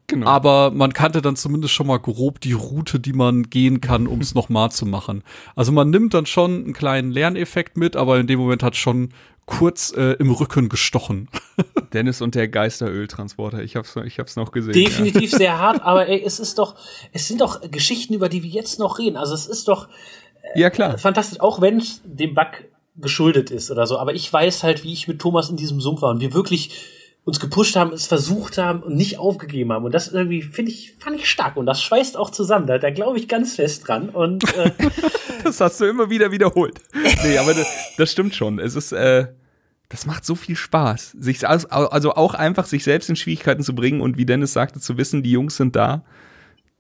Genau. 0.09 0.27
Aber 0.27 0.71
man 0.71 0.95
kannte 0.95 1.21
dann 1.21 1.37
zumindest 1.37 1.75
schon 1.75 1.87
mal 1.87 1.99
grob 1.99 2.41
die 2.41 2.55
Route, 2.55 2.99
die 2.99 3.13
man 3.13 3.51
gehen 3.51 3.81
kann, 3.83 4.07
um 4.07 4.21
es 4.21 4.35
nochmal 4.35 4.73
zu 4.73 4.87
machen. 4.87 5.23
Also 5.55 5.71
man 5.71 5.91
nimmt 5.91 6.15
dann 6.15 6.27
schon 6.27 6.65
einen 6.65 6.73
kleinen 6.73 7.11
Lerneffekt 7.11 7.77
mit, 7.77 7.95
aber 7.95 8.19
in 8.19 8.27
dem 8.27 8.41
Moment 8.41 8.63
hat 8.63 8.75
schon 8.75 9.11
kurz 9.45 9.93
äh, 9.97 10.13
im 10.19 10.31
Rücken 10.31 10.71
gestochen. 10.71 11.29
Dennis 11.93 12.23
und 12.23 12.35
der 12.35 12.49
Geisteröltransporter, 12.49 13.63
ich 13.63 13.77
hab's, 13.77 13.97
ich 14.05 14.19
hab's 14.19 14.37
noch 14.37 14.51
gesehen. 14.51 14.73
Definitiv 14.73 15.33
ja. 15.33 15.39
sehr 15.39 15.59
hart, 15.59 15.83
aber 15.83 16.09
ey, 16.09 16.23
es 16.25 16.41
ist 16.41 16.59
doch, 16.59 16.75
es 17.13 17.29
sind 17.29 17.43
doch 17.43 17.61
Geschichten, 17.71 18.15
über 18.15 18.31
die 18.31 18.43
wir 18.43 18.51
jetzt 18.51 18.79
noch 18.79 18.99
reden. 18.99 19.17
Also 19.17 19.35
es 19.35 19.47
ist 19.47 19.69
doch 19.69 19.89
äh, 20.55 20.61
ja, 20.61 20.71
klar. 20.71 20.97
fantastisch, 20.97 21.41
auch 21.41 21.61
wenn 21.61 21.79
es 21.79 22.01
dem 22.05 22.35
Bug 22.35 22.65
geschuldet 22.97 23.51
ist 23.51 23.71
oder 23.71 23.87
so. 23.87 23.99
Aber 23.99 24.15
ich 24.15 24.31
weiß 24.33 24.63
halt, 24.63 24.85
wie 24.85 24.93
ich 24.93 25.07
mit 25.07 25.19
Thomas 25.19 25.51
in 25.51 25.57
diesem 25.57 25.81
Sumpf 25.81 26.01
war 26.01 26.11
und 26.11 26.21
wir 26.21 26.33
wirklich 26.33 26.98
uns 27.29 27.41
gepusht 27.41 27.77
haben, 27.77 27.93
es 27.93 28.07
versucht 28.07 28.57
haben 28.57 28.83
und 28.83 28.97
nicht 28.97 29.19
aufgegeben 29.19 29.71
haben. 29.71 29.85
Und 29.85 29.93
das 29.93 30.09
irgendwie 30.09 30.41
finde 30.41 30.71
ich, 30.71 30.95
fand 30.99 31.15
ich 31.15 31.29
stark. 31.29 31.59
Und 31.59 31.67
das 31.67 31.83
schweißt 31.83 32.17
auch 32.17 32.31
zusammen. 32.31 32.67
Da, 32.67 32.79
da 32.79 32.91
glaube 32.91 33.19
ich 33.19 33.29
ganz 33.29 33.57
fest 33.57 33.87
dran. 33.87 34.09
Und 34.09 34.45
äh, 34.57 34.71
das 35.45 35.61
hast 35.61 35.79
du 35.79 35.85
immer 35.85 36.09
wieder 36.09 36.33
wiederholt. 36.33 36.81
nee, 37.23 37.37
aber 37.37 37.53
das, 37.53 37.69
das 37.99 38.11
stimmt 38.11 38.35
schon. 38.35 38.59
Es 38.59 38.75
ist, 38.75 38.93
äh, 38.93 39.27
das 39.91 40.07
macht 40.07 40.25
so 40.25 40.37
viel 40.37 40.57
Spaß. 40.57 41.17
Sich, 41.19 41.47
also 41.47 42.15
auch 42.15 42.33
einfach 42.33 42.65
sich 42.65 42.83
selbst 42.83 43.11
in 43.11 43.17
Schwierigkeiten 43.17 43.63
zu 43.63 43.75
bringen 43.75 44.01
und 44.01 44.17
wie 44.17 44.25
Dennis 44.25 44.55
sagte, 44.55 44.81
zu 44.81 44.97
wissen, 44.97 45.23
die 45.23 45.33
Jungs 45.33 45.59
sind 45.59 45.77
da, 45.77 46.05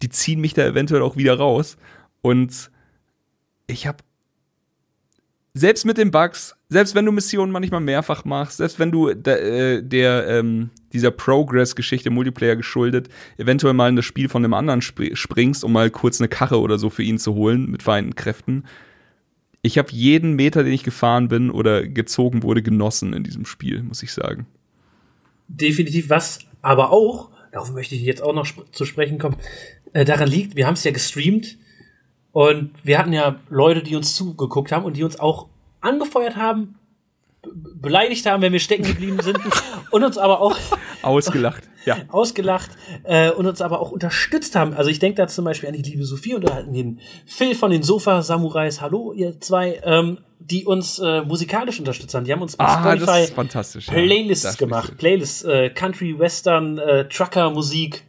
die 0.00 0.08
ziehen 0.08 0.40
mich 0.40 0.54
da 0.54 0.64
eventuell 0.64 1.02
auch 1.02 1.16
wieder 1.16 1.36
raus. 1.36 1.76
Und 2.22 2.70
ich 3.66 3.86
habe 3.86 3.98
selbst 5.54 5.84
mit 5.84 5.98
den 5.98 6.10
Bugs, 6.10 6.56
selbst 6.68 6.94
wenn 6.94 7.04
du 7.04 7.12
Missionen 7.12 7.52
manchmal 7.52 7.80
mehrfach 7.80 8.24
machst, 8.24 8.58
selbst 8.58 8.78
wenn 8.78 8.92
du 8.92 9.12
der, 9.14 9.42
äh, 9.42 9.82
der 9.82 10.28
ähm, 10.28 10.70
dieser 10.92 11.10
Progress-Geschichte 11.10 12.10
Multiplayer 12.10 12.56
geschuldet, 12.56 13.08
eventuell 13.36 13.74
mal 13.74 13.88
in 13.88 13.96
das 13.96 14.04
Spiel 14.04 14.28
von 14.28 14.44
einem 14.44 14.54
anderen 14.54 14.80
sp 14.84 15.14
springst, 15.14 15.64
um 15.64 15.72
mal 15.72 15.90
kurz 15.90 16.20
eine 16.20 16.28
Karre 16.28 16.60
oder 16.60 16.78
so 16.78 16.90
für 16.90 17.02
ihn 17.02 17.18
zu 17.18 17.34
holen 17.34 17.70
mit 17.70 17.82
vereinten 17.82 18.14
Kräften. 18.14 18.64
Ich 19.62 19.78
habe 19.78 19.90
jeden 19.90 20.34
Meter, 20.34 20.62
den 20.62 20.72
ich 20.72 20.84
gefahren 20.84 21.28
bin 21.28 21.50
oder 21.50 21.86
gezogen 21.86 22.42
wurde, 22.42 22.62
genossen 22.62 23.12
in 23.12 23.24
diesem 23.24 23.44
Spiel, 23.44 23.82
muss 23.82 24.02
ich 24.02 24.12
sagen. 24.12 24.46
Definitiv 25.48 26.10
was, 26.10 26.40
aber 26.62 26.92
auch, 26.92 27.30
darauf 27.52 27.72
möchte 27.72 27.94
ich 27.94 28.02
jetzt 28.02 28.22
auch 28.22 28.34
noch 28.34 28.44
sp 28.46 28.68
zu 28.70 28.84
sprechen 28.84 29.18
kommen, 29.18 29.36
äh, 29.94 30.04
daran 30.04 30.28
liegt, 30.28 30.54
wir 30.54 30.66
haben 30.66 30.74
es 30.74 30.84
ja 30.84 30.90
gestreamt 30.90 31.58
und 32.38 32.70
wir 32.84 33.00
hatten 33.00 33.12
ja 33.12 33.40
Leute, 33.50 33.82
die 33.82 33.96
uns 33.96 34.14
zugeguckt 34.14 34.70
haben 34.70 34.84
und 34.84 34.96
die 34.96 35.02
uns 35.02 35.18
auch 35.18 35.48
angefeuert 35.80 36.36
haben, 36.36 36.76
beleidigt 37.74 38.26
haben, 38.26 38.42
wenn 38.42 38.52
wir 38.52 38.60
stecken 38.60 38.84
geblieben 38.84 39.18
sind 39.22 39.40
und 39.90 40.04
uns 40.04 40.18
aber 40.18 40.40
auch 40.40 40.56
ausgelacht, 41.02 41.64
ja. 41.84 41.96
ausgelacht 42.10 42.70
äh, 43.02 43.32
und 43.32 43.48
uns 43.48 43.60
aber 43.60 43.80
auch 43.80 43.90
unterstützt 43.90 44.54
haben. 44.54 44.72
Also 44.72 44.88
ich 44.88 45.00
denke 45.00 45.16
da 45.16 45.26
zum 45.26 45.46
Beispiel 45.46 45.68
an 45.68 45.74
die 45.74 45.82
liebe 45.82 46.04
Sophie 46.04 46.36
und 46.36 46.48
an 46.48 46.72
den 46.72 47.00
Phil 47.26 47.56
von 47.56 47.72
den 47.72 47.82
Sofa-Samurais, 47.82 48.80
hallo 48.80 49.12
ihr 49.12 49.40
zwei, 49.40 49.80
ähm, 49.82 50.18
die 50.38 50.64
uns 50.64 51.00
äh, 51.00 51.22
musikalisch 51.22 51.80
unterstützt 51.80 52.14
haben. 52.14 52.24
Die 52.24 52.32
haben 52.32 52.42
uns 52.42 52.52
mit 52.56 52.60
ah, 52.68 52.96
Spotify 52.96 53.32
Playlists 53.90 54.44
ja. 54.44 54.52
gemacht, 54.52 54.96
Playlists, 54.96 55.42
äh, 55.42 55.70
Country, 55.70 56.16
Western, 56.16 56.78
äh, 56.78 57.08
Trucker-Musik, 57.08 58.04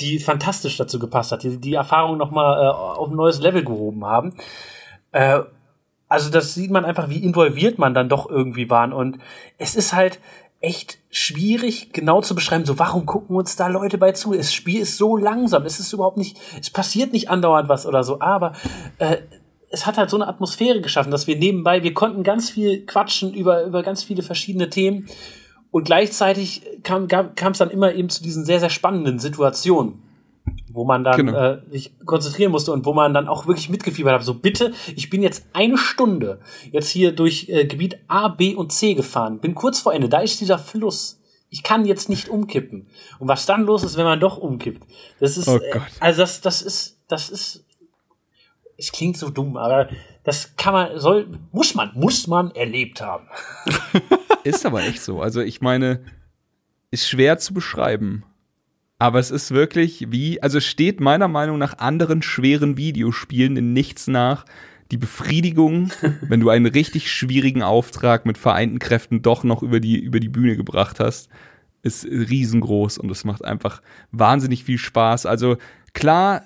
die 0.00 0.18
fantastisch 0.18 0.76
dazu 0.76 0.98
gepasst 0.98 1.32
hat, 1.32 1.42
die 1.42 1.58
die 1.58 1.74
Erfahrung 1.74 2.18
nochmal 2.18 2.64
äh, 2.64 2.68
auf 2.68 3.10
ein 3.10 3.16
neues 3.16 3.40
Level 3.40 3.64
gehoben 3.64 4.04
haben. 4.04 4.36
Äh, 5.12 5.40
also 6.08 6.30
das 6.30 6.54
sieht 6.54 6.70
man 6.70 6.84
einfach, 6.84 7.10
wie 7.10 7.22
involviert 7.22 7.78
man 7.78 7.94
dann 7.94 8.08
doch 8.08 8.28
irgendwie 8.28 8.70
waren. 8.70 8.92
Und 8.92 9.18
es 9.58 9.74
ist 9.74 9.92
halt 9.92 10.20
echt 10.60 10.98
schwierig, 11.10 11.92
genau 11.92 12.20
zu 12.20 12.34
beschreiben, 12.34 12.64
so 12.64 12.78
warum 12.78 13.06
gucken 13.06 13.36
uns 13.36 13.56
da 13.56 13.68
Leute 13.68 13.98
bei 13.98 14.12
zu? 14.12 14.32
Das 14.32 14.52
Spiel 14.52 14.80
ist 14.80 14.96
so 14.96 15.16
langsam, 15.16 15.64
es 15.64 15.78
ist 15.78 15.92
überhaupt 15.92 16.16
nicht, 16.16 16.38
es 16.60 16.70
passiert 16.70 17.12
nicht 17.12 17.30
andauernd 17.30 17.68
was 17.68 17.86
oder 17.86 18.02
so, 18.02 18.20
aber 18.20 18.52
äh, 18.98 19.18
es 19.70 19.86
hat 19.86 19.98
halt 19.98 20.10
so 20.10 20.16
eine 20.16 20.26
Atmosphäre 20.26 20.80
geschaffen, 20.80 21.12
dass 21.12 21.26
wir 21.26 21.36
nebenbei, 21.36 21.82
wir 21.82 21.94
konnten 21.94 22.22
ganz 22.22 22.50
viel 22.50 22.86
quatschen 22.86 23.34
über, 23.34 23.64
über 23.64 23.82
ganz 23.82 24.02
viele 24.02 24.22
verschiedene 24.22 24.70
Themen 24.70 25.08
und 25.70 25.84
gleichzeitig 25.84 26.62
kam 26.82 27.06
es 27.06 27.58
dann 27.58 27.70
immer 27.70 27.94
eben 27.94 28.08
zu 28.08 28.22
diesen 28.22 28.44
sehr, 28.44 28.60
sehr 28.60 28.70
spannenden 28.70 29.18
Situationen 29.18 30.02
wo 30.70 30.84
man 30.84 31.04
dann 31.04 31.16
genau. 31.16 31.38
äh, 31.38 31.60
sich 31.70 31.92
konzentrieren 32.04 32.52
musste 32.52 32.72
und 32.72 32.84
wo 32.84 32.92
man 32.92 33.14
dann 33.14 33.28
auch 33.28 33.46
wirklich 33.46 33.68
mitgefiebert 33.68 34.14
hat. 34.14 34.22
So 34.22 34.34
bitte, 34.34 34.72
ich 34.94 35.10
bin 35.10 35.22
jetzt 35.22 35.46
eine 35.52 35.78
Stunde 35.78 36.40
jetzt 36.70 36.90
hier 36.90 37.12
durch 37.12 37.48
äh, 37.48 37.66
Gebiet 37.66 37.98
A, 38.08 38.28
B 38.28 38.54
und 38.54 38.72
C 38.72 38.94
gefahren, 38.94 39.40
bin 39.40 39.54
kurz 39.54 39.80
vor 39.80 39.94
Ende, 39.94 40.08
da 40.08 40.20
ist 40.20 40.40
dieser 40.40 40.58
Fluss. 40.58 41.20
Ich 41.50 41.62
kann 41.62 41.86
jetzt 41.86 42.10
nicht 42.10 42.28
umkippen. 42.28 42.88
Und 43.18 43.28
was 43.28 43.46
dann 43.46 43.62
los 43.62 43.82
ist, 43.82 43.96
wenn 43.96 44.04
man 44.04 44.20
doch 44.20 44.36
umkippt, 44.36 44.82
das 45.18 45.38
ist, 45.38 45.48
oh 45.48 45.56
äh, 45.56 45.80
also 46.00 46.20
das, 46.20 46.40
das 46.42 46.62
ist, 46.62 46.98
das 47.08 47.30
ist, 47.30 47.64
es 48.76 48.92
klingt 48.92 49.16
so 49.16 49.30
dumm, 49.30 49.56
aber 49.56 49.88
das 50.24 50.54
kann 50.56 50.74
man, 50.74 50.98
soll, 50.98 51.26
muss 51.52 51.74
man, 51.74 51.90
muss 51.94 52.26
man 52.26 52.50
erlebt 52.52 53.00
haben. 53.00 53.26
ist 54.48 54.66
aber 54.66 54.82
echt 54.82 55.02
so. 55.02 55.20
Also 55.20 55.40
ich 55.40 55.60
meine, 55.60 56.00
ist 56.90 57.08
schwer 57.08 57.38
zu 57.38 57.54
beschreiben. 57.54 58.24
Aber 58.98 59.20
es 59.20 59.30
ist 59.30 59.52
wirklich 59.52 60.06
wie, 60.10 60.42
also 60.42 60.58
es 60.58 60.66
steht 60.66 61.00
meiner 61.00 61.28
Meinung 61.28 61.58
nach 61.58 61.78
anderen 61.78 62.20
schweren 62.22 62.76
Videospielen 62.76 63.56
in 63.56 63.72
nichts 63.72 64.08
nach. 64.08 64.44
Die 64.90 64.96
Befriedigung, 64.96 65.90
wenn 66.22 66.40
du 66.40 66.50
einen 66.50 66.66
richtig 66.66 67.10
schwierigen 67.12 67.62
Auftrag 67.62 68.26
mit 68.26 68.38
vereinten 68.38 68.78
Kräften 68.78 69.22
doch 69.22 69.44
noch 69.44 69.62
über 69.62 69.80
die, 69.80 69.98
über 69.98 70.18
die 70.18 70.28
Bühne 70.28 70.56
gebracht 70.56 70.98
hast, 70.98 71.28
ist 71.82 72.04
riesengroß 72.04 72.98
und 72.98 73.10
es 73.10 73.24
macht 73.24 73.44
einfach 73.44 73.82
wahnsinnig 74.10 74.64
viel 74.64 74.78
Spaß. 74.78 75.26
Also 75.26 75.58
klar, 75.92 76.42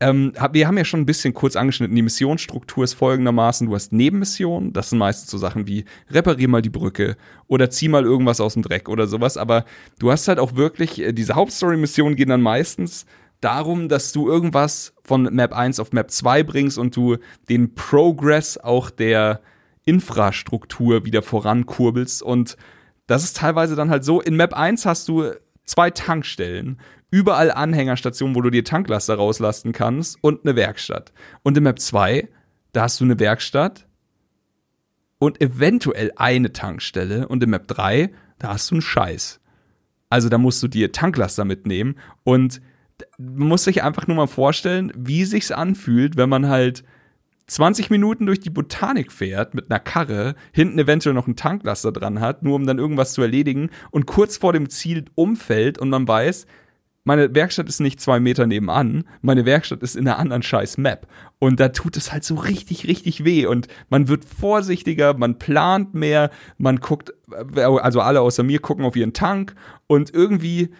ähm, 0.00 0.32
wir 0.52 0.66
haben 0.66 0.76
ja 0.76 0.84
schon 0.84 1.00
ein 1.00 1.06
bisschen 1.06 1.32
kurz 1.32 1.56
angeschnitten, 1.56 1.96
die 1.96 2.02
Missionsstruktur 2.02 2.84
ist 2.84 2.94
folgendermaßen, 2.94 3.66
du 3.66 3.74
hast 3.74 3.92
Nebenmissionen, 3.92 4.72
das 4.72 4.90
sind 4.90 4.98
meistens 4.98 5.30
so 5.30 5.38
Sachen 5.38 5.66
wie 5.66 5.86
reparier 6.10 6.48
mal 6.48 6.60
die 6.60 6.70
Brücke 6.70 7.16
oder 7.46 7.70
zieh 7.70 7.88
mal 7.88 8.04
irgendwas 8.04 8.40
aus 8.40 8.54
dem 8.54 8.62
Dreck 8.62 8.88
oder 8.88 9.06
sowas, 9.06 9.36
aber 9.38 9.64
du 9.98 10.10
hast 10.10 10.28
halt 10.28 10.38
auch 10.38 10.54
wirklich, 10.54 11.00
äh, 11.00 11.12
diese 11.12 11.34
Hauptstory-Missionen 11.34 12.16
gehen 12.16 12.28
dann 12.28 12.42
meistens 12.42 13.06
darum, 13.40 13.88
dass 13.88 14.12
du 14.12 14.28
irgendwas 14.28 14.92
von 15.02 15.22
Map 15.22 15.54
1 15.54 15.80
auf 15.80 15.92
Map 15.92 16.10
2 16.10 16.42
bringst 16.42 16.78
und 16.78 16.94
du 16.94 17.16
den 17.48 17.74
Progress 17.74 18.58
auch 18.58 18.90
der 18.90 19.40
Infrastruktur 19.86 21.06
wieder 21.06 21.22
vorankurbelst 21.22 22.22
und 22.22 22.56
das 23.06 23.24
ist 23.24 23.36
teilweise 23.38 23.76
dann 23.76 23.88
halt 23.88 24.04
so, 24.04 24.20
in 24.20 24.36
Map 24.36 24.52
1 24.52 24.84
hast 24.84 25.08
du 25.08 25.30
zwei 25.64 25.90
Tankstellen 25.90 26.78
überall 27.10 27.50
Anhängerstationen, 27.50 28.34
wo 28.34 28.42
du 28.42 28.50
dir 28.50 28.64
Tanklaster 28.64 29.14
rauslasten 29.14 29.72
kannst 29.72 30.18
und 30.22 30.44
eine 30.44 30.56
Werkstatt. 30.56 31.12
Und 31.42 31.56
in 31.56 31.64
Map 31.64 31.78
2, 31.78 32.28
da 32.72 32.82
hast 32.82 33.00
du 33.00 33.04
eine 33.04 33.18
Werkstatt 33.18 33.86
und 35.18 35.40
eventuell 35.40 36.12
eine 36.16 36.52
Tankstelle. 36.52 37.28
Und 37.28 37.42
in 37.42 37.50
Map 37.50 37.68
3, 37.68 38.10
da 38.38 38.48
hast 38.48 38.70
du 38.70 38.76
einen 38.76 38.82
Scheiß. 38.82 39.40
Also 40.10 40.28
da 40.28 40.38
musst 40.38 40.62
du 40.62 40.68
dir 40.68 40.92
Tanklaster 40.92 41.44
mitnehmen 41.44 41.96
und 42.24 42.60
man 43.18 43.48
muss 43.48 43.64
sich 43.64 43.82
einfach 43.82 44.06
nur 44.06 44.16
mal 44.16 44.26
vorstellen, 44.26 44.92
wie 44.96 45.24
sich's 45.24 45.50
anfühlt, 45.50 46.16
wenn 46.16 46.28
man 46.28 46.48
halt 46.48 46.84
20 47.48 47.90
Minuten 47.90 48.26
durch 48.26 48.40
die 48.40 48.50
Botanik 48.50 49.12
fährt 49.12 49.54
mit 49.54 49.70
einer 49.70 49.78
Karre, 49.78 50.34
hinten 50.52 50.78
eventuell 50.78 51.14
noch 51.14 51.26
einen 51.26 51.36
Tanklaster 51.36 51.92
dran 51.92 52.20
hat, 52.20 52.42
nur 52.42 52.56
um 52.56 52.66
dann 52.66 52.78
irgendwas 52.78 53.12
zu 53.12 53.22
erledigen 53.22 53.70
und 53.90 54.06
kurz 54.06 54.36
vor 54.36 54.52
dem 54.52 54.68
Ziel 54.68 55.04
umfällt 55.14 55.78
und 55.78 55.90
man 55.90 56.08
weiß, 56.08 56.46
meine 57.06 57.32
Werkstatt 57.36 57.68
ist 57.68 57.78
nicht 57.78 58.00
zwei 58.00 58.18
Meter 58.18 58.48
nebenan, 58.48 59.04
meine 59.22 59.46
Werkstatt 59.46 59.80
ist 59.80 59.94
in 59.94 60.08
einer 60.08 60.18
anderen 60.18 60.42
scheiß 60.42 60.76
Map. 60.76 61.06
Und 61.38 61.60
da 61.60 61.68
tut 61.68 61.96
es 61.96 62.12
halt 62.12 62.24
so 62.24 62.34
richtig, 62.34 62.88
richtig 62.88 63.24
weh. 63.24 63.46
Und 63.46 63.68
man 63.88 64.08
wird 64.08 64.24
vorsichtiger, 64.24 65.14
man 65.14 65.38
plant 65.38 65.94
mehr, 65.94 66.32
man 66.58 66.78
guckt, 66.80 67.14
also 67.54 68.00
alle 68.00 68.20
außer 68.22 68.42
mir 68.42 68.58
gucken 68.58 68.84
auf 68.84 68.96
ihren 68.96 69.12
Tank 69.12 69.54
und 69.86 70.12
irgendwie, 70.12 70.70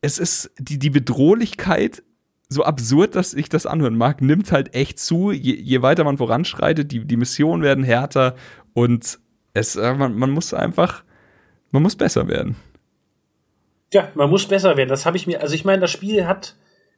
es 0.00 0.18
ist 0.18 0.50
die, 0.58 0.78
die 0.78 0.90
Bedrohlichkeit 0.90 2.02
so 2.48 2.64
absurd, 2.64 3.14
dass 3.14 3.34
ich 3.34 3.50
das 3.50 3.66
anhören 3.66 3.96
mag, 3.96 4.22
nimmt 4.22 4.50
halt 4.50 4.74
echt 4.74 4.98
zu, 4.98 5.30
je, 5.30 5.54
je 5.54 5.82
weiter 5.82 6.04
man 6.04 6.16
voranschreitet, 6.16 6.90
die, 6.90 7.04
die 7.04 7.16
Missionen 7.18 7.62
werden 7.62 7.84
härter 7.84 8.34
und 8.72 9.18
es, 9.52 9.76
äh, 9.76 9.92
man, 9.92 10.16
man 10.16 10.30
muss 10.30 10.54
einfach, 10.54 11.04
man 11.70 11.82
muss 11.82 11.96
besser 11.96 12.28
werden. 12.28 12.56
Ja, 13.92 14.08
man 14.14 14.30
muss 14.30 14.46
besser 14.46 14.76
werden. 14.76 14.88
Das 14.88 15.06
habe 15.06 15.16
ich 15.16 15.26
mir, 15.26 15.42
also 15.42 15.54
ich 15.54 15.64
meine, 15.64 15.80
das 15.80 15.90
Spiel 15.90 16.26
hat 16.26 16.54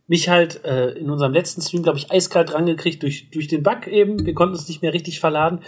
mich 0.07 0.29
halt 0.29 0.65
äh, 0.65 0.91
in 0.91 1.11
unserem 1.11 1.33
letzten 1.33 1.61
Stream, 1.61 1.83
glaube 1.83 1.99
ich, 1.99 2.13
eiskalt 2.13 2.55
rangekriegt 2.55 3.03
durch, 3.03 3.31
durch 3.31 3.49
den 3.49 3.63
Bug 3.63 3.87
eben. 3.87 4.25
Wir 4.25 4.35
konnten 4.35 4.55
es 4.55 4.69
nicht 4.69 4.83
mehr 4.83 4.93
richtig 4.93 5.19
verladen. 5.19 5.59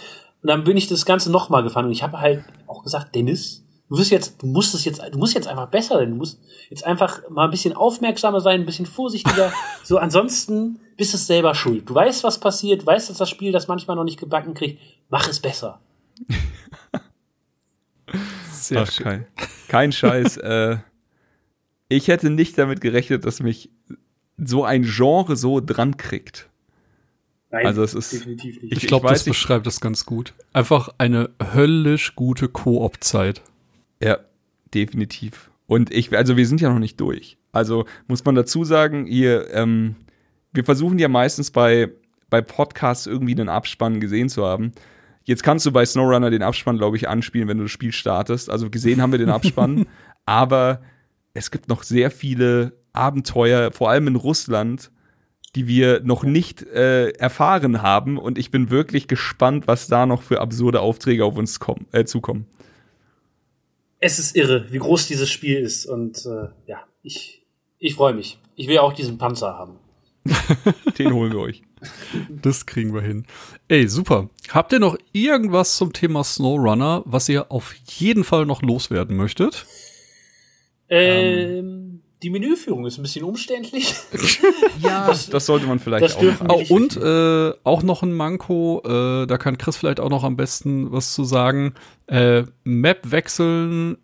Und 0.42 0.48
dann 0.48 0.64
bin 0.64 0.76
ich 0.76 0.86
das 0.86 1.06
Ganze 1.06 1.32
nochmal 1.32 1.62
gefahren. 1.62 1.86
Und 1.86 1.92
ich 1.92 2.02
habe 2.02 2.20
halt 2.20 2.44
auch 2.66 2.82
gesagt, 2.82 3.14
Dennis, 3.14 3.64
du 3.88 3.98
wirst 3.98 4.10
jetzt, 4.10 4.42
du 4.42 4.46
musst 4.46 4.74
es 4.74 4.84
jetzt, 4.84 5.02
du 5.10 5.18
musst 5.18 5.34
jetzt 5.34 5.48
einfach 5.48 5.68
besser 5.68 5.96
sein. 5.96 6.10
Du 6.10 6.16
musst 6.16 6.38
jetzt 6.70 6.84
einfach 6.84 7.28
mal 7.30 7.44
ein 7.44 7.50
bisschen 7.50 7.74
aufmerksamer 7.74 8.40
sein, 8.40 8.60
ein 8.60 8.66
bisschen 8.66 8.86
vorsichtiger. 8.86 9.52
so, 9.82 9.98
ansonsten 9.98 10.78
bist 10.96 11.14
du 11.14 11.18
selber 11.18 11.54
schuld. 11.54 11.88
Du 11.88 11.94
weißt, 11.94 12.22
was 12.22 12.38
passiert, 12.38 12.86
weißt, 12.86 13.10
dass 13.10 13.18
das 13.18 13.30
Spiel 13.30 13.52
das 13.52 13.68
manchmal 13.68 13.96
noch 13.96 14.04
nicht 14.04 14.20
gebacken 14.20 14.54
kriegt. 14.54 14.80
Mach 15.08 15.28
es 15.28 15.40
besser. 15.40 15.80
Sehr 18.52 18.82
Ach, 18.82 18.96
kein, 18.96 19.26
kein 19.68 19.92
Scheiß. 19.92 20.36
äh, 20.38 20.76
ich 21.89 22.09
hätte 22.09 22.30
nicht 22.30 22.59
damit 22.59 22.80
gerechnet, 22.80 23.24
dass 23.24 23.41
mich 23.41 23.70
so 24.37 24.64
ein 24.64 24.82
Genre 24.82 25.37
so 25.37 25.61
dran 25.61 25.97
kriegt. 25.97 26.49
Nein, 27.51 27.66
also 27.66 27.82
es 27.82 27.95
ist 27.95 28.12
definitiv 28.12 28.62
nicht. 28.62 28.72
Ich 28.72 28.87
glaube, 28.87 29.09
das 29.09 29.24
beschreibt 29.24 29.66
das 29.66 29.80
ganz 29.80 30.05
gut. 30.05 30.34
Einfach 30.53 30.91
eine 30.99 31.30
höllisch 31.55 32.16
gute 32.16 32.49
Koop-Zeit. 32.49 33.43
Ja, 34.03 34.18
definitiv. 34.74 35.51
Und 35.66 35.93
ich, 35.93 36.14
also 36.16 36.37
wir 36.37 36.47
sind 36.47 36.61
ja 36.61 36.70
noch 36.70 36.78
nicht 36.78 37.01
durch. 37.01 37.39
Also 37.53 37.87
muss 38.09 38.24
man 38.24 38.34
dazu 38.34 38.64
sagen, 38.64 39.07
ihr, 39.07 39.53
ähm, 39.55 39.97
wir 40.53 40.64
versuchen 40.64 40.99
ja 40.99 41.09
meistens 41.09 41.51
bei, 41.51 41.91
bei 42.28 42.43
Podcasts 42.43 43.07
irgendwie 43.07 43.32
einen 43.32 43.49
Abspann 43.49 44.01
gesehen 44.01 44.28
zu 44.28 44.45
haben. 44.45 44.72
Jetzt 45.24 45.43
kannst 45.43 45.66
du 45.66 45.72
bei 45.72 45.84
SnowRunner 45.84 46.30
den 46.30 46.43
Abspann, 46.43 46.78
glaube 46.78 46.97
ich, 46.97 47.09
anspielen, 47.09 47.49
wenn 47.49 47.59
du 47.59 47.64
das 47.64 47.72
Spiel 47.72 47.93
startest. 47.93 48.51
Also 48.51 48.70
gesehen 48.70 49.01
haben 49.01 49.12
wir 49.12 49.18
den 49.18 49.30
Abspann, 49.30 49.87
aber 50.26 50.82
es 51.37 51.51
gibt 51.51 51.68
noch 51.68 51.82
sehr 51.82 52.11
viele 52.11 52.72
Abenteuer, 52.93 53.70
vor 53.72 53.91
allem 53.91 54.09
in 54.09 54.16
Russland, 54.16 54.91
die 55.55 55.66
wir 55.66 56.01
noch 56.01 56.22
nicht 56.24 56.62
äh, 56.62 57.11
erfahren 57.11 57.82
haben. 57.82 58.18
Und 58.18 58.39
ich 58.39 58.51
bin 58.51 58.70
wirklich 58.70 59.09
gespannt, 59.09 59.66
was 59.66 59.87
da 59.87 60.07
noch 60.07 60.22
für 60.22 60.41
absurde 60.41 60.80
Aufträge 60.80 61.24
auf 61.24 61.37
uns 61.37 61.61
kommen, 61.61 61.87
äh, 61.93 62.05
zukommen. 62.05 62.47
Es 64.01 64.18
ist 64.18 64.37
irre, 64.37 64.66
wie 64.70 64.78
groß 64.78 65.07
dieses 65.07 65.30
Spiel 65.30 65.59
ist. 65.59 65.87
Und 65.87 66.26
äh, 66.26 66.49
ja, 66.66 66.82
ich, 67.03 67.47
ich 67.78 67.95
freue 67.95 68.14
mich. 68.14 68.39
Ich 68.55 68.68
will 68.68 68.78
auch 68.78 68.93
diesen 68.93 69.18
Panzer 69.18 69.55
haben. 69.55 69.78
Den 70.99 71.12
holen 71.12 71.32
wir 71.32 71.41
euch. 71.41 71.62
Das 72.28 72.66
kriegen 72.66 72.93
wir 72.95 73.03
hin. 73.03 73.26
Ey, 73.68 73.89
super. 73.89 74.28
Habt 74.51 74.72
ihr 74.72 74.78
noch 74.78 74.97
irgendwas 75.12 75.76
zum 75.76 75.93
Thema 75.93 76.24
SnowRunner, 76.24 77.03
was 77.05 77.28
ihr 77.28 77.51
auf 77.51 77.74
jeden 77.87 78.24
Fall 78.24 78.47
noch 78.47 78.62
loswerden 78.62 79.16
möchtet? 79.16 79.66
Ähm, 80.89 82.03
die 82.22 82.30
Menüführung 82.30 82.87
ist 82.87 82.99
ein 82.99 83.03
bisschen 83.03 83.24
umständlich. 83.24 83.95
ja, 84.80 85.07
das, 85.07 85.28
das, 85.28 85.47
sollte 85.47 85.66
man 85.66 85.78
vielleicht 85.78 86.05
das 86.05 86.16
auch. 86.16 86.22
Oh, 86.49 86.74
und 86.74 86.97
äh, 86.97 87.53
auch 87.64 87.82
noch 87.82 88.03
ein 88.03 88.12
Manko, 88.12 88.82
äh, 88.84 89.26
da 89.26 89.39
kann 89.39 89.59
Chris 89.59 89.76
vielleicht 89.76 90.01
auch 90.01 90.11
noch 90.11 90.24
am 90.24 90.37
besten 90.37 90.93
was 90.93 91.12
zu 91.12 91.24
sagen. 91.24 91.74
Äh, 92.07 92.45
Map 92.64 93.11
wechseln, 93.11 93.99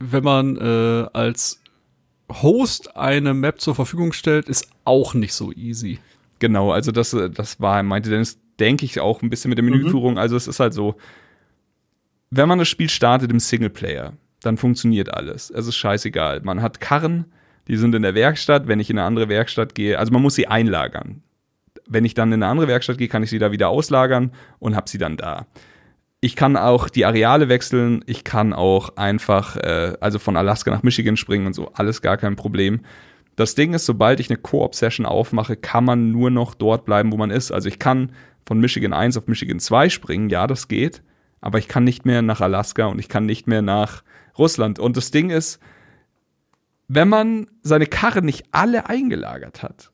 wenn 0.00 0.24
man 0.24 0.56
äh, 0.56 1.08
als 1.12 1.60
Host 2.30 2.96
eine 2.96 3.34
Map 3.34 3.60
zur 3.60 3.74
Verfügung 3.74 4.12
stellt, 4.12 4.48
ist 4.48 4.68
auch 4.84 5.14
nicht 5.14 5.34
so 5.34 5.52
easy. 5.52 5.98
Genau, 6.40 6.72
also 6.72 6.90
das, 6.90 7.16
das 7.34 7.60
war, 7.60 7.82
meinte 7.82 8.10
Dennis, 8.10 8.40
denke 8.58 8.84
ich 8.84 8.98
auch 9.00 9.22
ein 9.22 9.30
bisschen 9.30 9.48
mit 9.50 9.58
der 9.58 9.64
Menüführung. 9.64 10.12
Mhm. 10.12 10.18
Also 10.18 10.36
es 10.36 10.48
ist 10.48 10.58
halt 10.58 10.74
so, 10.74 10.96
wenn 12.30 12.48
man 12.48 12.58
das 12.58 12.68
Spiel 12.68 12.88
startet 12.88 13.30
im 13.30 13.38
Singleplayer, 13.38 14.14
dann 14.42 14.56
funktioniert 14.56 15.12
alles. 15.14 15.50
Es 15.50 15.66
ist 15.66 15.76
scheißegal. 15.76 16.40
Man 16.42 16.62
hat 16.62 16.80
Karren, 16.80 17.26
die 17.68 17.76
sind 17.76 17.94
in 17.94 18.02
der 18.02 18.14
Werkstatt. 18.14 18.68
Wenn 18.68 18.80
ich 18.80 18.90
in 18.90 18.98
eine 18.98 19.06
andere 19.06 19.28
Werkstatt 19.28 19.74
gehe, 19.74 19.98
also 19.98 20.12
man 20.12 20.22
muss 20.22 20.34
sie 20.34 20.46
einlagern. 20.46 21.22
Wenn 21.86 22.04
ich 22.04 22.14
dann 22.14 22.32
in 22.32 22.42
eine 22.42 22.50
andere 22.50 22.68
Werkstatt 22.68 22.98
gehe, 22.98 23.08
kann 23.08 23.22
ich 23.22 23.30
sie 23.30 23.38
da 23.38 23.52
wieder 23.52 23.68
auslagern 23.68 24.32
und 24.58 24.76
habe 24.76 24.88
sie 24.88 24.98
dann 24.98 25.16
da. 25.16 25.46
Ich 26.20 26.36
kann 26.36 26.56
auch 26.56 26.88
die 26.88 27.04
Areale 27.04 27.48
wechseln. 27.48 28.04
Ich 28.06 28.22
kann 28.22 28.52
auch 28.52 28.96
einfach, 28.96 29.56
äh, 29.56 29.94
also 30.00 30.18
von 30.18 30.36
Alaska 30.36 30.70
nach 30.70 30.84
Michigan 30.84 31.16
springen 31.16 31.46
und 31.46 31.54
so. 31.54 31.72
Alles 31.74 32.00
gar 32.00 32.16
kein 32.16 32.36
Problem. 32.36 32.82
Das 33.34 33.54
Ding 33.54 33.74
ist, 33.74 33.86
sobald 33.86 34.20
ich 34.20 34.30
eine 34.30 34.36
Koop-Session 34.36 35.06
aufmache, 35.06 35.56
kann 35.56 35.84
man 35.84 36.12
nur 36.12 36.30
noch 36.30 36.54
dort 36.54 36.84
bleiben, 36.84 37.12
wo 37.12 37.16
man 37.16 37.30
ist. 37.30 37.50
Also 37.50 37.68
ich 37.68 37.78
kann 37.78 38.12
von 38.46 38.60
Michigan 38.60 38.92
1 38.92 39.16
auf 39.16 39.26
Michigan 39.26 39.58
2 39.58 39.88
springen, 39.88 40.28
ja, 40.28 40.46
das 40.46 40.68
geht. 40.68 41.02
Aber 41.42 41.58
ich 41.58 41.68
kann 41.68 41.84
nicht 41.84 42.06
mehr 42.06 42.22
nach 42.22 42.40
Alaska 42.40 42.86
und 42.86 42.98
ich 42.98 43.10
kann 43.10 43.26
nicht 43.26 43.46
mehr 43.46 43.60
nach 43.60 44.02
Russland. 44.38 44.78
Und 44.78 44.96
das 44.96 45.10
Ding 45.10 45.28
ist, 45.28 45.60
wenn 46.88 47.08
man 47.08 47.46
seine 47.62 47.86
Karre 47.86 48.22
nicht 48.22 48.46
alle 48.52 48.88
eingelagert 48.88 49.62
hat, 49.62 49.92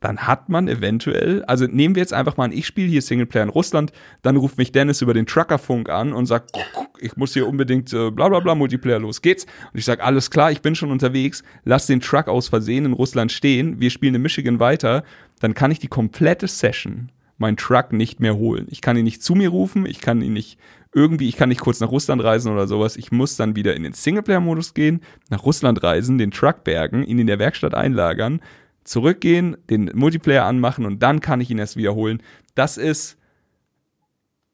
dann 0.00 0.18
hat 0.18 0.48
man 0.48 0.68
eventuell, 0.68 1.44
also 1.44 1.66
nehmen 1.66 1.94
wir 1.94 2.00
jetzt 2.00 2.12
einfach 2.12 2.36
mal 2.36 2.44
an, 2.44 2.52
ich 2.52 2.66
spiele 2.66 2.88
hier 2.88 3.02
Singleplayer 3.02 3.44
in 3.44 3.48
Russland, 3.48 3.92
dann 4.22 4.36
ruft 4.36 4.58
mich 4.58 4.70
Dennis 4.70 5.00
über 5.02 5.14
den 5.14 5.26
Truckerfunk 5.26 5.88
an 5.88 6.12
und 6.12 6.26
sagt, 6.26 6.52
ich 7.00 7.16
muss 7.16 7.32
hier 7.32 7.48
unbedingt 7.48 7.92
äh, 7.92 8.10
bla 8.10 8.28
bla 8.28 8.40
bla 8.40 8.54
Multiplayer, 8.54 8.98
los 8.98 9.22
geht's. 9.22 9.44
Und 9.72 9.78
ich 9.78 9.84
sage, 9.84 10.04
alles 10.04 10.30
klar, 10.30 10.52
ich 10.52 10.60
bin 10.60 10.74
schon 10.74 10.90
unterwegs, 10.90 11.42
lass 11.64 11.86
den 11.86 12.00
Truck 12.00 12.28
aus 12.28 12.48
Versehen 12.48 12.84
in 12.84 12.92
Russland 12.92 13.32
stehen, 13.32 13.80
wir 13.80 13.90
spielen 13.90 14.14
in 14.14 14.22
Michigan 14.22 14.60
weiter, 14.60 15.02
dann 15.40 15.54
kann 15.54 15.70
ich 15.70 15.78
die 15.78 15.88
komplette 15.88 16.46
Session 16.46 17.10
meinen 17.38 17.56
Truck 17.56 17.92
nicht 17.92 18.20
mehr 18.20 18.36
holen. 18.36 18.66
Ich 18.70 18.80
kann 18.80 18.96
ihn 18.96 19.04
nicht 19.04 19.22
zu 19.22 19.34
mir 19.34 19.48
rufen, 19.48 19.86
ich 19.86 20.00
kann 20.00 20.22
ihn 20.22 20.32
nicht 20.32 20.58
irgendwie, 20.96 21.28
ich 21.28 21.36
kann 21.36 21.50
nicht 21.50 21.60
kurz 21.60 21.78
nach 21.80 21.90
Russland 21.90 22.24
reisen 22.24 22.50
oder 22.50 22.66
sowas. 22.66 22.96
Ich 22.96 23.12
muss 23.12 23.36
dann 23.36 23.54
wieder 23.54 23.76
in 23.76 23.82
den 23.82 23.92
Singleplayer-Modus 23.92 24.72
gehen, 24.72 25.02
nach 25.28 25.44
Russland 25.44 25.82
reisen, 25.82 26.16
den 26.16 26.30
Truck 26.30 26.64
bergen, 26.64 27.04
ihn 27.04 27.18
in 27.18 27.26
der 27.26 27.38
Werkstatt 27.38 27.74
einlagern, 27.74 28.40
zurückgehen, 28.82 29.58
den 29.68 29.90
Multiplayer 29.94 30.46
anmachen 30.46 30.86
und 30.86 31.02
dann 31.02 31.20
kann 31.20 31.42
ich 31.42 31.50
ihn 31.50 31.58
erst 31.58 31.76
wiederholen. 31.76 32.22
Das 32.54 32.78
ist 32.78 33.18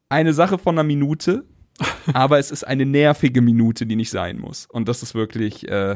eine 0.09 0.33
Sache 0.33 0.57
von 0.57 0.75
einer 0.75 0.83
Minute, 0.83 1.45
aber 2.13 2.39
es 2.39 2.51
ist 2.51 2.65
eine 2.65 2.85
nervige 2.85 3.41
Minute, 3.41 3.85
die 3.85 3.95
nicht 3.95 4.11
sein 4.11 4.37
muss. 4.37 4.65
Und 4.65 4.89
das 4.89 5.01
ist 5.01 5.15
wirklich 5.15 5.69
äh, 5.69 5.95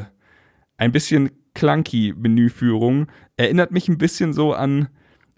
ein 0.78 0.92
bisschen 0.92 1.30
clunky 1.54 2.14
Menüführung. 2.16 3.08
Erinnert 3.36 3.70
mich 3.70 3.86
ein 3.88 3.98
bisschen 3.98 4.32
so 4.32 4.54
an 4.54 4.88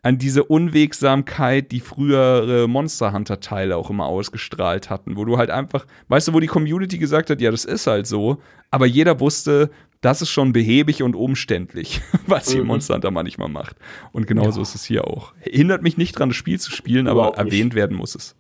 an 0.03 0.19
diese 0.19 0.45
Unwegsamkeit, 0.45 1.73
die 1.73 1.81
frühere 1.81 2.69
Monster 2.69 3.13
Hunter 3.13 3.41
Teile 3.41 3.77
auch 3.77 3.91
immer 3.91 4.07
ausgestrahlt 4.07 4.91
hatten, 4.91 5.17
wo 5.17 5.25
du 5.25 5.37
halt 5.39 5.51
einfach, 5.51 5.87
weißt 6.09 6.29
du, 6.29 6.33
wo 6.33 6.41
die 6.41 6.47
Community 6.47 6.99
gesagt 6.99 7.31
hat, 7.31 7.41
ja, 7.41 7.51
das 7.51 7.65
ist 7.65 7.87
halt 7.87 8.07
so, 8.07 8.39
aber 8.71 8.87
jeder 8.87 9.21
wusste, 9.21 9.71
das 10.01 10.23
ist 10.23 10.31
schon 10.31 10.53
behäbig 10.53 11.03
und 11.03 11.15
umständlich, 11.15 12.01
was 12.27 12.51
hier 12.51 12.63
mhm. 12.63 12.69
Monster 12.69 12.95
Hunter 12.95 13.11
manchmal 13.11 13.49
macht. 13.49 13.77
Und 14.13 14.27
genauso 14.27 14.61
ja. 14.61 14.63
ist 14.63 14.75
es 14.75 14.85
hier 14.85 15.07
auch. 15.07 15.35
Hindert 15.41 15.83
mich 15.83 15.99
nicht 15.99 16.19
dran, 16.19 16.31
das 16.31 16.37
Spiel 16.37 16.59
zu 16.59 16.71
spielen, 16.71 17.07
aber 17.07 17.37
erwähnt 17.37 17.75
werden 17.75 17.97
muss 17.97 18.15
es. 18.15 18.35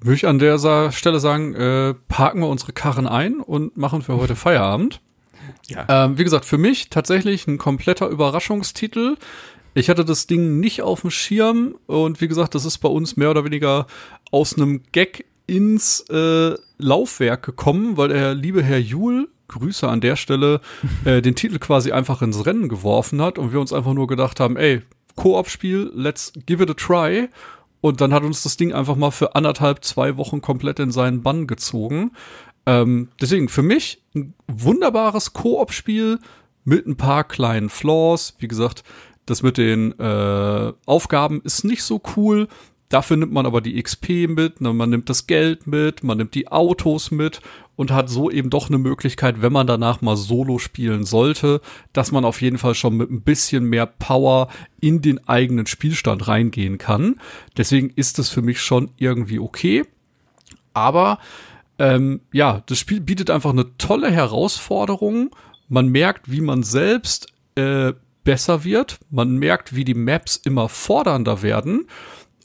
Würde 0.00 0.16
ich 0.16 0.26
an 0.26 0.38
der 0.38 0.58
Stelle 0.92 1.20
sagen, 1.20 1.54
äh, 1.54 1.94
parken 2.08 2.40
wir 2.40 2.48
unsere 2.48 2.72
Karren 2.72 3.06
ein 3.06 3.40
und 3.40 3.76
machen 3.76 4.02
für 4.02 4.16
heute 4.16 4.36
Feierabend. 4.36 5.00
Ja. 5.68 5.86
Ähm, 5.88 6.18
wie 6.18 6.24
gesagt, 6.24 6.44
für 6.44 6.58
mich 6.58 6.90
tatsächlich 6.90 7.46
ein 7.46 7.58
kompletter 7.58 8.08
Überraschungstitel. 8.08 9.16
Ich 9.74 9.90
hatte 9.90 10.04
das 10.04 10.26
Ding 10.26 10.60
nicht 10.60 10.82
auf 10.82 11.00
dem 11.00 11.10
Schirm 11.10 11.76
und 11.86 12.20
wie 12.20 12.28
gesagt, 12.28 12.54
das 12.54 12.64
ist 12.64 12.78
bei 12.78 12.88
uns 12.88 13.16
mehr 13.16 13.30
oder 13.30 13.44
weniger 13.44 13.86
aus 14.30 14.56
einem 14.56 14.82
Gag 14.92 15.26
ins 15.46 16.00
äh, 16.10 16.54
Laufwerk 16.78 17.44
gekommen, 17.44 17.96
weil 17.96 18.08
der 18.08 18.34
liebe 18.34 18.62
Herr 18.62 18.78
Juhl, 18.78 19.28
Grüße 19.48 19.88
an 19.88 20.00
der 20.00 20.16
Stelle, 20.16 20.60
äh, 21.04 21.20
den 21.20 21.34
Titel 21.34 21.58
quasi 21.58 21.92
einfach 21.92 22.22
ins 22.22 22.46
Rennen 22.46 22.68
geworfen 22.68 23.20
hat 23.20 23.38
und 23.38 23.52
wir 23.52 23.60
uns 23.60 23.72
einfach 23.72 23.94
nur 23.94 24.06
gedacht 24.06 24.40
haben, 24.40 24.56
ey, 24.56 24.82
Koop-Spiel, 25.16 25.90
let's 25.94 26.32
give 26.46 26.62
it 26.62 26.70
a 26.70 26.74
try. 26.74 27.28
Und 27.80 28.00
dann 28.00 28.14
hat 28.14 28.22
uns 28.22 28.42
das 28.42 28.56
Ding 28.56 28.72
einfach 28.72 28.96
mal 28.96 29.10
für 29.10 29.34
anderthalb, 29.34 29.84
zwei 29.84 30.16
Wochen 30.16 30.40
komplett 30.40 30.78
in 30.78 30.90
seinen 30.90 31.22
Bann 31.22 31.46
gezogen. 31.46 32.12
Ähm, 32.64 33.08
deswegen 33.20 33.48
für 33.48 33.62
mich 33.62 34.02
ein 34.14 34.34
wunderbares 34.46 35.34
Koop-Spiel 35.34 36.18
mit 36.64 36.86
ein 36.86 36.96
paar 36.96 37.24
kleinen 37.24 37.68
Flaws. 37.68 38.36
Wie 38.38 38.48
gesagt, 38.48 38.84
das 39.26 39.42
mit 39.42 39.58
den 39.58 39.98
äh, 39.98 40.72
Aufgaben 40.86 41.40
ist 41.42 41.64
nicht 41.64 41.82
so 41.82 42.00
cool. 42.16 42.48
Dafür 42.90 43.16
nimmt 43.16 43.32
man 43.32 43.46
aber 43.46 43.60
die 43.60 43.82
XP 43.82 44.28
mit, 44.28 44.60
ne? 44.60 44.72
man 44.72 44.90
nimmt 44.90 45.08
das 45.08 45.26
Geld 45.26 45.66
mit, 45.66 46.04
man 46.04 46.18
nimmt 46.18 46.34
die 46.34 46.48
Autos 46.48 47.10
mit 47.10 47.40
und 47.76 47.90
hat 47.90 48.08
so 48.08 48.30
eben 48.30 48.50
doch 48.50 48.68
eine 48.68 48.78
Möglichkeit, 48.78 49.42
wenn 49.42 49.52
man 49.52 49.66
danach 49.66 50.00
mal 50.00 50.16
Solo 50.16 50.58
spielen 50.58 51.04
sollte, 51.04 51.60
dass 51.92 52.12
man 52.12 52.24
auf 52.24 52.40
jeden 52.40 52.58
Fall 52.58 52.74
schon 52.74 52.96
mit 52.96 53.10
ein 53.10 53.22
bisschen 53.22 53.64
mehr 53.64 53.86
Power 53.86 54.48
in 54.80 55.00
den 55.02 55.26
eigenen 55.26 55.66
Spielstand 55.66 56.28
reingehen 56.28 56.78
kann. 56.78 57.16
Deswegen 57.56 57.90
ist 57.90 58.18
es 58.18 58.28
für 58.28 58.42
mich 58.42 58.60
schon 58.60 58.90
irgendwie 58.98 59.40
okay. 59.40 59.84
Aber 60.72 61.18
ähm, 61.78 62.20
ja, 62.32 62.62
das 62.66 62.78
Spiel 62.78 63.00
bietet 63.00 63.30
einfach 63.30 63.50
eine 63.50 63.76
tolle 63.78 64.10
Herausforderung. 64.10 65.34
Man 65.68 65.88
merkt, 65.88 66.30
wie 66.30 66.42
man 66.42 66.62
selbst 66.62 67.32
äh, 67.56 67.92
besser 68.24 68.64
wird. 68.64 68.98
Man 69.10 69.36
merkt, 69.36 69.74
wie 69.74 69.84
die 69.84 69.94
Maps 69.94 70.36
immer 70.36 70.68
fordernder 70.68 71.42
werden. 71.42 71.86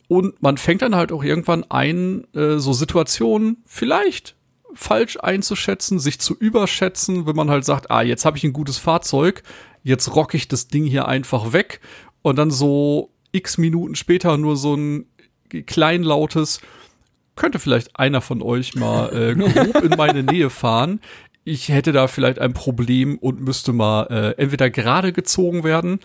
Und 0.07 0.41
man 0.41 0.57
fängt 0.57 0.82
dann 0.82 0.95
halt 0.95 1.11
auch 1.11 1.23
irgendwann 1.23 1.63
ein, 1.69 2.25
äh, 2.34 2.57
so 2.57 2.73
Situationen 2.73 3.57
vielleicht 3.65 4.36
falsch 4.73 5.17
einzuschätzen, 5.21 5.99
sich 5.99 6.19
zu 6.19 6.36
überschätzen, 6.36 7.25
wenn 7.25 7.36
man 7.36 7.49
halt 7.49 7.65
sagt, 7.65 7.91
ah, 7.91 8.01
jetzt 8.01 8.25
habe 8.25 8.38
ich 8.38 8.43
ein 8.43 8.53
gutes 8.53 8.77
Fahrzeug, 8.77 9.43
jetzt 9.84 10.15
rock 10.15 10.34
ich 10.34 10.47
das 10.47 10.67
Ding 10.67 10.86
hier 10.86 11.07
einfach 11.07 11.53
weg 11.53 11.80
und 12.21 12.38
dann 12.38 12.51
so 12.51 13.11
x 13.32 13.57
Minuten 13.57 13.95
später 13.95 14.38
nur 14.38 14.57
so 14.57 14.75
ein 14.75 15.05
kleinlautes, 15.65 16.61
könnte 17.36 17.59
vielleicht 17.59 17.97
einer 17.97 18.21
von 18.21 18.41
euch 18.41 18.75
mal 18.75 19.13
äh, 19.13 19.36
grob 19.36 19.84
in 19.84 19.97
meine 19.97 20.23
Nähe 20.23 20.49
fahren 20.49 20.99
ich 21.49 21.69
hätte 21.69 21.91
da 21.91 22.07
vielleicht 22.07 22.39
ein 22.39 22.53
Problem 22.53 23.17
und 23.17 23.41
müsste 23.41 23.73
mal 23.73 24.03
äh, 24.09 24.41
entweder 24.41 24.69
gerade 24.69 25.11
gezogen 25.11 25.63
werden, 25.63 25.99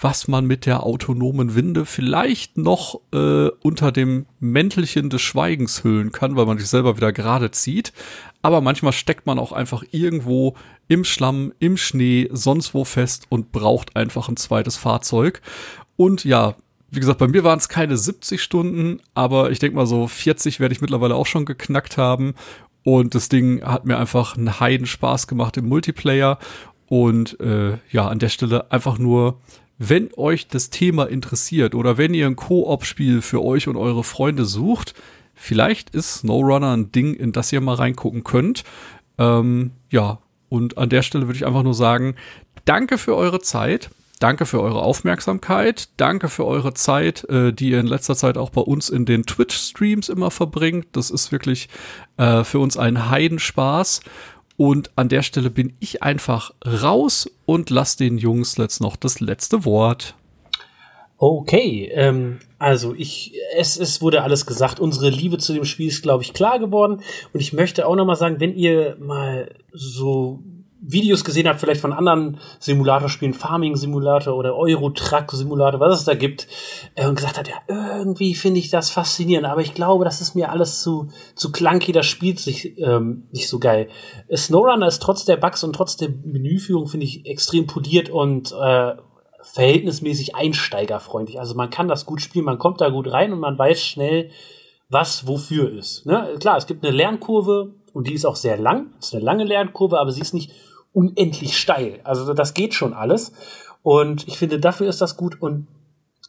was 0.00 0.26
man 0.26 0.46
mit 0.46 0.66
der 0.66 0.82
autonomen 0.84 1.54
Winde 1.54 1.86
vielleicht 1.86 2.56
noch 2.56 3.00
äh, 3.12 3.48
unter 3.62 3.92
dem 3.92 4.26
Mäntelchen 4.40 5.10
des 5.10 5.22
Schweigens 5.22 5.84
hüllen 5.84 6.12
kann, 6.12 6.36
weil 6.36 6.46
man 6.46 6.58
sich 6.58 6.68
selber 6.68 6.96
wieder 6.96 7.12
gerade 7.12 7.50
zieht. 7.50 7.92
Aber 8.42 8.60
manchmal 8.60 8.92
steckt 8.92 9.26
man 9.26 9.38
auch 9.38 9.52
einfach 9.52 9.84
irgendwo 9.90 10.54
im 10.88 11.04
Schlamm, 11.04 11.52
im 11.58 11.76
Schnee, 11.76 12.28
sonst 12.32 12.72
wo 12.74 12.84
fest 12.84 13.26
und 13.28 13.52
braucht 13.52 13.96
einfach 13.96 14.28
ein 14.28 14.36
zweites 14.36 14.76
Fahrzeug. 14.76 15.42
Und 15.96 16.24
ja, 16.24 16.56
wie 16.90 17.00
gesagt, 17.00 17.18
bei 17.18 17.28
mir 17.28 17.44
waren 17.44 17.58
es 17.58 17.68
keine 17.68 17.96
70 17.96 18.42
Stunden, 18.42 19.00
aber 19.14 19.50
ich 19.50 19.58
denke 19.58 19.76
mal 19.76 19.86
so 19.86 20.06
40 20.06 20.60
werde 20.60 20.74
ich 20.74 20.80
mittlerweile 20.80 21.14
auch 21.14 21.26
schon 21.26 21.44
geknackt 21.44 21.98
haben. 21.98 22.34
Und 22.86 23.16
das 23.16 23.28
Ding 23.28 23.64
hat 23.64 23.84
mir 23.84 23.98
einfach 23.98 24.36
einen 24.36 24.60
Heiden 24.60 24.86
Spaß 24.86 25.26
gemacht 25.26 25.56
im 25.56 25.68
Multiplayer. 25.68 26.38
Und 26.86 27.40
äh, 27.40 27.78
ja, 27.90 28.06
an 28.06 28.20
der 28.20 28.28
Stelle 28.28 28.70
einfach 28.70 28.96
nur, 28.96 29.40
wenn 29.76 30.10
euch 30.16 30.46
das 30.46 30.70
Thema 30.70 31.06
interessiert 31.06 31.74
oder 31.74 31.98
wenn 31.98 32.14
ihr 32.14 32.28
ein 32.28 32.36
Koop-Spiel 32.36 33.22
für 33.22 33.42
euch 33.42 33.66
und 33.66 33.76
eure 33.76 34.04
Freunde 34.04 34.44
sucht, 34.44 34.94
vielleicht 35.34 35.90
ist 35.96 36.20
SnowRunner 36.20 36.76
ein 36.76 36.92
Ding, 36.92 37.14
in 37.14 37.32
das 37.32 37.52
ihr 37.52 37.60
mal 37.60 37.74
reingucken 37.74 38.22
könnt. 38.22 38.62
Ähm, 39.18 39.72
ja, 39.90 40.20
und 40.48 40.78
an 40.78 40.88
der 40.88 41.02
Stelle 41.02 41.26
würde 41.26 41.38
ich 41.38 41.44
einfach 41.44 41.64
nur 41.64 41.74
sagen, 41.74 42.14
danke 42.66 42.98
für 42.98 43.16
eure 43.16 43.40
Zeit. 43.40 43.90
Danke 44.18 44.46
für 44.46 44.60
eure 44.60 44.82
Aufmerksamkeit. 44.82 45.88
Danke 45.96 46.28
für 46.28 46.46
eure 46.46 46.74
Zeit, 46.74 47.24
äh, 47.28 47.52
die 47.52 47.70
ihr 47.70 47.80
in 47.80 47.86
letzter 47.86 48.14
Zeit 48.14 48.38
auch 48.38 48.50
bei 48.50 48.60
uns 48.60 48.88
in 48.88 49.04
den 49.04 49.24
Twitch-Streams 49.24 50.08
immer 50.08 50.30
verbringt. 50.30 50.88
Das 50.92 51.10
ist 51.10 51.32
wirklich 51.32 51.68
äh, 52.16 52.44
für 52.44 52.58
uns 52.58 52.76
ein 52.76 53.10
Heidenspaß. 53.10 54.00
Und 54.56 54.90
an 54.96 55.08
der 55.08 55.22
Stelle 55.22 55.50
bin 55.50 55.74
ich 55.80 56.02
einfach 56.02 56.52
raus 56.64 57.30
und 57.44 57.68
lass 57.70 57.96
den 57.96 58.16
Jungs 58.16 58.56
jetzt 58.56 58.80
noch 58.80 58.96
das 58.96 59.20
letzte 59.20 59.64
Wort. 59.64 60.14
Okay, 61.18 61.90
ähm, 61.94 62.40
also 62.58 62.94
ich, 62.94 63.34
es, 63.56 63.78
es 63.78 64.02
wurde 64.02 64.22
alles 64.22 64.46
gesagt. 64.46 64.80
Unsere 64.80 65.10
Liebe 65.10 65.38
zu 65.38 65.54
dem 65.54 65.64
Spiel 65.64 65.88
ist, 65.88 66.02
glaube 66.02 66.22
ich, 66.22 66.34
klar 66.34 66.58
geworden. 66.58 67.02
Und 67.32 67.40
ich 67.40 67.52
möchte 67.52 67.86
auch 67.86 67.96
noch 67.96 68.04
mal 68.04 68.16
sagen, 68.16 68.36
wenn 68.38 68.54
ihr 68.54 68.96
mal 68.98 69.54
so 69.72 70.40
Videos 70.88 71.24
gesehen 71.24 71.48
habt, 71.48 71.60
vielleicht 71.60 71.80
von 71.80 71.92
anderen 71.92 72.38
Simulatorspielen, 72.60 73.34
Farming 73.34 73.76
Simulator 73.76 74.36
oder 74.36 74.54
Euro 74.56 74.90
Truck 74.90 75.32
Simulator, 75.32 75.80
was 75.80 76.00
es 76.00 76.04
da 76.04 76.14
gibt, 76.14 76.46
äh, 76.94 77.06
und 77.06 77.16
gesagt 77.16 77.38
hat, 77.38 77.48
ja, 77.48 77.56
irgendwie 77.68 78.34
finde 78.34 78.60
ich 78.60 78.70
das 78.70 78.90
faszinierend, 78.90 79.46
aber 79.46 79.60
ich 79.60 79.74
glaube, 79.74 80.04
das 80.04 80.20
ist 80.20 80.34
mir 80.34 80.50
alles 80.50 80.82
zu, 80.82 81.08
zu 81.34 81.50
clunky, 81.50 81.92
das 81.92 82.06
spielt 82.06 82.38
sich 82.38 82.78
ähm, 82.78 83.28
nicht 83.32 83.48
so 83.48 83.58
geil. 83.58 83.88
Snowrunner 84.34 84.86
ist 84.86 85.02
trotz 85.02 85.24
der 85.24 85.36
Bugs 85.36 85.64
und 85.64 85.74
trotz 85.74 85.96
der 85.96 86.10
Menüführung, 86.10 86.86
finde 86.86 87.06
ich, 87.06 87.26
extrem 87.26 87.66
poliert 87.66 88.08
und 88.08 88.52
äh, 88.52 88.92
verhältnismäßig 89.42 90.34
einsteigerfreundlich. 90.34 91.40
Also 91.40 91.54
man 91.54 91.70
kann 91.70 91.88
das 91.88 92.06
gut 92.06 92.20
spielen, 92.20 92.44
man 92.44 92.58
kommt 92.58 92.80
da 92.80 92.90
gut 92.90 93.10
rein 93.10 93.32
und 93.32 93.40
man 93.40 93.58
weiß 93.58 93.82
schnell, 93.82 94.30
was 94.88 95.26
wofür 95.26 95.72
ist. 95.72 96.06
Ne? 96.06 96.34
Klar, 96.38 96.56
es 96.56 96.66
gibt 96.66 96.84
eine 96.84 96.96
Lernkurve 96.96 97.74
und 97.92 98.06
die 98.06 98.14
ist 98.14 98.24
auch 98.24 98.36
sehr 98.36 98.56
lang. 98.56 98.92
Es 99.00 99.06
ist 99.06 99.14
eine 99.14 99.24
lange 99.24 99.44
Lernkurve, 99.44 99.98
aber 99.98 100.12
sie 100.12 100.20
ist 100.20 100.34
nicht 100.34 100.52
unendlich 100.96 101.58
steil. 101.58 102.00
Also 102.04 102.32
das 102.32 102.54
geht 102.54 102.72
schon 102.72 102.94
alles. 102.94 103.32
Und 103.82 104.26
ich 104.26 104.38
finde, 104.38 104.58
dafür 104.58 104.88
ist 104.88 105.02
das 105.02 105.18
gut. 105.18 105.40
Und 105.42 105.66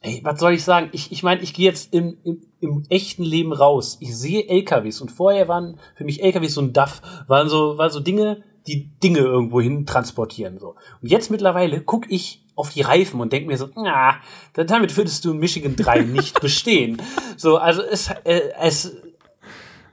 ey, 0.02 0.20
was 0.24 0.42
soll 0.42 0.52
ich 0.52 0.64
sagen? 0.66 0.90
Ich, 0.92 1.12
ich 1.14 1.24
meine, 1.24 1.42
ich 1.42 1.54
gehe 1.54 1.66
jetzt 1.66 1.94
im, 1.94 2.18
im, 2.26 2.42
im 2.60 2.84
echten 2.90 3.24
Leben 3.24 3.54
raus. 3.54 3.98
Ich 4.02 4.16
sehe 4.16 4.48
LKWs 4.48 5.00
und 5.00 5.10
vorher 5.10 5.48
waren 5.48 5.80
für 5.96 6.04
mich 6.04 6.22
LKWs 6.22 6.54
so 6.54 6.62
ein 6.62 6.74
DAF, 6.74 7.02
waren 7.28 7.48
so, 7.48 7.78
waren 7.78 7.92
so 7.92 8.02
Dinge, 8.02 8.44
die 8.68 8.90
Dinge 9.02 9.20
irgendwo 9.20 9.62
hin 9.62 9.86
transportieren. 9.86 10.60
So. 10.60 10.76
Und 11.02 11.10
jetzt 11.10 11.32
mittlerweile 11.32 11.80
gucke 11.82 12.10
ich 12.10 12.44
auf 12.58 12.72
die 12.72 12.82
Reifen 12.82 13.22
und 13.22 13.32
denke 13.32 13.48
mir 13.48 13.58
so, 13.58 13.70
na, 13.76 14.16
damit 14.54 14.98
würdest 14.98 15.24
du 15.24 15.32
in 15.32 15.38
Michigan 15.38 15.78
3 15.78 16.00
nicht 16.02 16.42
bestehen. 16.42 17.02
So, 17.38 17.58
also 17.58 17.82
es, 17.84 18.10
äh, 18.26 18.42
es, 18.60 18.98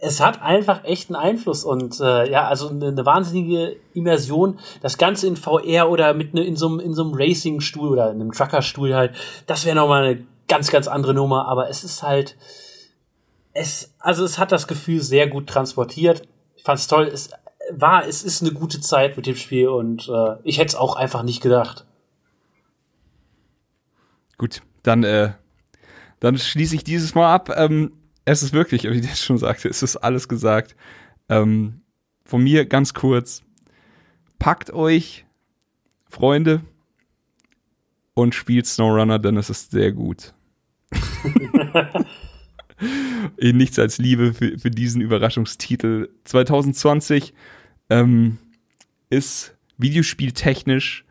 es 0.05 0.21
hat 0.21 0.43
einfach 0.43 0.85
echten 0.85 1.15
Einfluss 1.15 1.65
und 1.65 1.99
äh, 1.99 2.31
ja, 2.31 2.47
also 2.47 2.69
eine, 2.69 2.89
eine 2.89 3.07
wahnsinnige 3.07 3.77
Immersion. 3.95 4.59
Das 4.83 4.99
Ganze 4.99 5.27
in 5.27 5.37
VR 5.37 5.89
oder 5.89 6.13
mit 6.13 6.35
ne, 6.35 6.45
in 6.45 6.57
so 6.57 6.69
einem 6.69 6.81
in 6.81 6.93
so 6.93 7.05
einem 7.05 7.15
Racing-Stuhl 7.15 7.89
oder 7.89 8.11
in 8.11 8.21
einem 8.21 8.33
Trucker-Stuhl 8.33 8.95
halt, 8.95 9.15
das 9.47 9.65
wäre 9.65 9.77
nochmal 9.77 10.05
eine 10.05 10.27
ganz, 10.47 10.71
ganz 10.71 10.89
andere 10.89 11.15
Nummer, 11.15 11.49
aber 11.49 11.71
es 11.71 11.85
ist 11.85 12.03
halt, 12.03 12.37
es, 13.55 13.95
also 13.99 14.25
es 14.25 14.39
hat 14.39 14.53
das 14.53 14.69
Gefühl 14.69 15.01
sehr 15.01 15.27
gut 15.27 15.47
transportiert. 15.47 16.29
Ich 16.55 16.65
fand's 16.65 16.87
toll. 16.87 17.05
Es 17.07 17.31
war, 17.71 18.07
es 18.07 18.23
ist 18.23 18.43
eine 18.43 18.53
gute 18.53 18.83
Zeit 18.83 19.17
mit 19.17 19.25
dem 19.25 19.37
Spiel 19.37 19.69
und 19.69 20.07
äh, 20.11 20.37
ich 20.43 20.59
hätte 20.59 20.69
es 20.69 20.75
auch 20.75 20.97
einfach 20.97 21.23
nicht 21.23 21.43
gedacht. 21.43 21.87
Gut, 24.37 24.61
dann, 24.83 25.03
äh, 25.03 25.33
dann 26.21 26.37
schließe 26.37 26.75
ich 26.75 26.85
dieses 26.85 27.15
Mal 27.15 27.33
ab. 27.33 27.49
Ähm, 27.57 27.93
es 28.25 28.43
ist 28.43 28.53
wirklich, 28.53 28.85
wie 28.85 28.99
ich 28.99 29.17
schon 29.17 29.39
sagte, 29.39 29.69
es 29.69 29.83
ist 29.83 29.97
alles 29.97 30.29
gesagt. 30.29 30.77
Ähm, 31.29 31.81
von 32.25 32.43
mir 32.43 32.65
ganz 32.67 32.95
kurz. 32.95 33.43
Packt 34.39 34.73
euch, 34.73 35.25
Freunde, 36.09 36.63
und 38.15 38.35
spielt 38.35 38.67
SnowRunner, 38.67 39.19
denn 39.19 39.37
es 39.37 39.51
ist 39.51 39.73
sehr 39.73 39.93
gut. 39.93 40.33
Nichts 43.41 43.79
als 43.79 43.99
Liebe 43.99 44.33
für, 44.35 44.59
für 44.59 44.71
diesen 44.71 45.01
Überraschungstitel. 45.01 46.09
2020 46.25 47.35
ähm, 47.91 48.39
ist 49.11 49.57
videospieltechnisch 49.79 51.05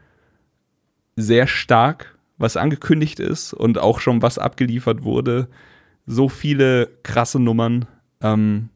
sehr 1.15 1.47
stark, 1.47 2.17
was 2.37 2.57
angekündigt 2.57 3.19
ist 3.19 3.53
und 3.53 3.77
auch 3.77 3.99
schon 3.99 4.21
was 4.21 4.37
abgeliefert 4.37 5.03
wurde. 5.03 5.47
So 6.05 6.29
viele 6.29 6.89
krasse 7.03 7.39
Nummern. 7.39 7.85
Ähm, 8.21 8.69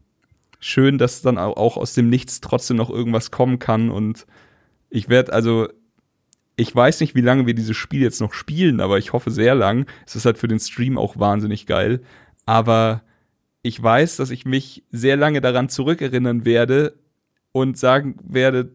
schön, 0.59 0.97
dass 0.97 1.21
dann 1.21 1.37
auch 1.37 1.77
aus 1.77 1.93
dem 1.93 2.09
Nichts 2.09 2.41
trotzdem 2.41 2.77
noch 2.77 2.89
irgendwas 2.89 3.31
kommen 3.31 3.59
kann. 3.59 3.89
Und 3.89 4.25
ich 4.89 5.09
werde 5.09 5.33
also, 5.33 5.67
ich 6.55 6.73
weiß 6.73 7.01
nicht, 7.01 7.15
wie 7.15 7.21
lange 7.21 7.45
wir 7.45 7.53
dieses 7.53 7.77
Spiel 7.77 8.01
jetzt 8.01 8.21
noch 8.21 8.33
spielen, 8.33 8.79
aber 8.79 8.97
ich 8.97 9.13
hoffe 9.13 9.31
sehr 9.31 9.55
lang. 9.55 9.85
Es 10.05 10.15
ist 10.15 10.25
halt 10.25 10.37
für 10.37 10.47
den 10.47 10.59
Stream 10.59 10.97
auch 10.97 11.17
wahnsinnig 11.19 11.67
geil. 11.67 12.01
Aber 12.45 13.03
ich 13.61 13.81
weiß, 13.81 14.17
dass 14.17 14.29
ich 14.29 14.45
mich 14.45 14.83
sehr 14.91 15.17
lange 15.17 15.41
daran 15.41 15.69
zurückerinnern 15.69 16.45
werde 16.45 16.97
und 17.51 17.77
sagen 17.77 18.15
werde, 18.23 18.71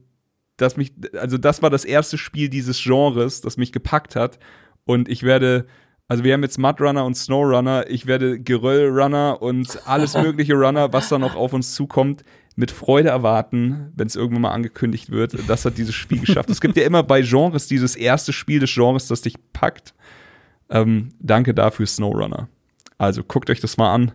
dass 0.57 0.77
mich, 0.77 0.93
also 1.19 1.39
das 1.39 1.63
war 1.63 1.71
das 1.71 1.85
erste 1.85 2.19
Spiel 2.19 2.49
dieses 2.49 2.83
Genres, 2.83 3.41
das 3.41 3.57
mich 3.57 3.73
gepackt 3.73 4.17
hat. 4.17 4.39
Und 4.85 5.09
ich 5.09 5.23
werde, 5.23 5.67
also 6.13 6.25
wir 6.25 6.35
haben 6.35 6.43
jetzt 6.43 6.59
Mudrunner 6.59 7.07
und 7.07 7.15
Snowrunner, 7.15 7.89
ich 7.89 8.05
werde 8.05 8.39
Geröllrunner 8.39 9.41
und 9.41 9.81
alles 9.89 10.13
mögliche 10.15 10.53
Runner, 10.53 10.93
was 10.93 11.09
da 11.09 11.19
noch 11.19 11.35
auf 11.35 11.55
uns 11.55 11.75
zukommt, 11.75 12.23
mit 12.55 12.71
Freude 12.71 13.09
erwarten, 13.09 13.91
wenn 13.97 14.09
es 14.09 14.15
irgendwann 14.15 14.43
mal 14.43 14.51
angekündigt 14.51 15.09
wird. 15.09 15.35
Das 15.49 15.65
hat 15.65 15.79
dieses 15.79 15.95
Spiel 15.95 16.21
geschafft. 16.21 16.51
es 16.51 16.61
gibt 16.61 16.77
ja 16.77 16.85
immer 16.85 17.03
bei 17.03 17.23
Genres 17.23 17.67
dieses 17.67 17.97
erste 17.97 18.35
Spiel 18.35 18.61
des 18.61 18.75
Genres, 18.75 19.09
das 19.09 19.23
dich 19.23 19.37
packt. 19.55 19.95
Ähm, 20.69 21.15
danke 21.19 21.55
dafür, 21.55 21.87
Snowrunner. 21.87 22.47
Also 22.99 23.25
guckt 23.25 23.49
euch 23.49 23.61
das 23.61 23.79
mal 23.79 23.95
an 23.95 24.13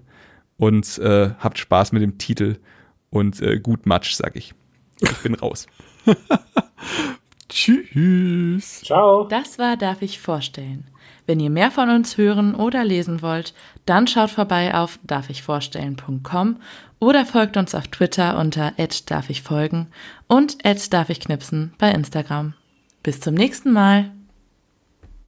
und 0.58 1.00
äh, 1.00 1.32
habt 1.40 1.58
Spaß 1.58 1.94
mit 1.94 2.04
dem 2.04 2.20
Titel 2.20 2.58
und 3.10 3.42
äh, 3.42 3.60
gut 3.60 3.88
Matsch, 3.88 4.14
sag 4.14 4.36
ich. 4.36 4.54
Ich 5.02 5.18
bin 5.24 5.34
raus. 5.34 5.66
Tschüss. 7.50 8.84
Ciao. 8.84 9.28
Das 9.28 9.58
war 9.58 9.78
Darf 9.78 10.04
ich 10.04 10.20
vorstellen. 10.20 10.86
Wenn 11.28 11.40
ihr 11.42 11.50
mehr 11.50 11.70
von 11.70 11.90
uns 11.90 12.18
hören 12.18 12.56
oder 12.56 12.84
lesen 12.84 13.22
wollt, 13.22 13.54
dann 13.86 14.08
schaut 14.08 14.32
vorbei 14.32 14.74
auf 14.74 14.98
darfichvorstellen.com 15.04 16.58
oder 17.00 17.26
folgt 17.26 17.58
uns 17.58 17.76
auf 17.76 17.90
Twitter 17.90 18.40
unter 18.40 18.74
darf 19.06 19.30
ich 19.30 19.44
folgen 19.44 19.88
und 20.28 20.66
darf 20.90 21.10
ich 21.10 21.20
knipsen 21.20 21.74
bei 21.78 21.92
Instagram. 21.92 22.54
Bis 23.04 23.20
zum 23.20 23.36
nächsten 23.36 23.72
Mal. 23.72 24.12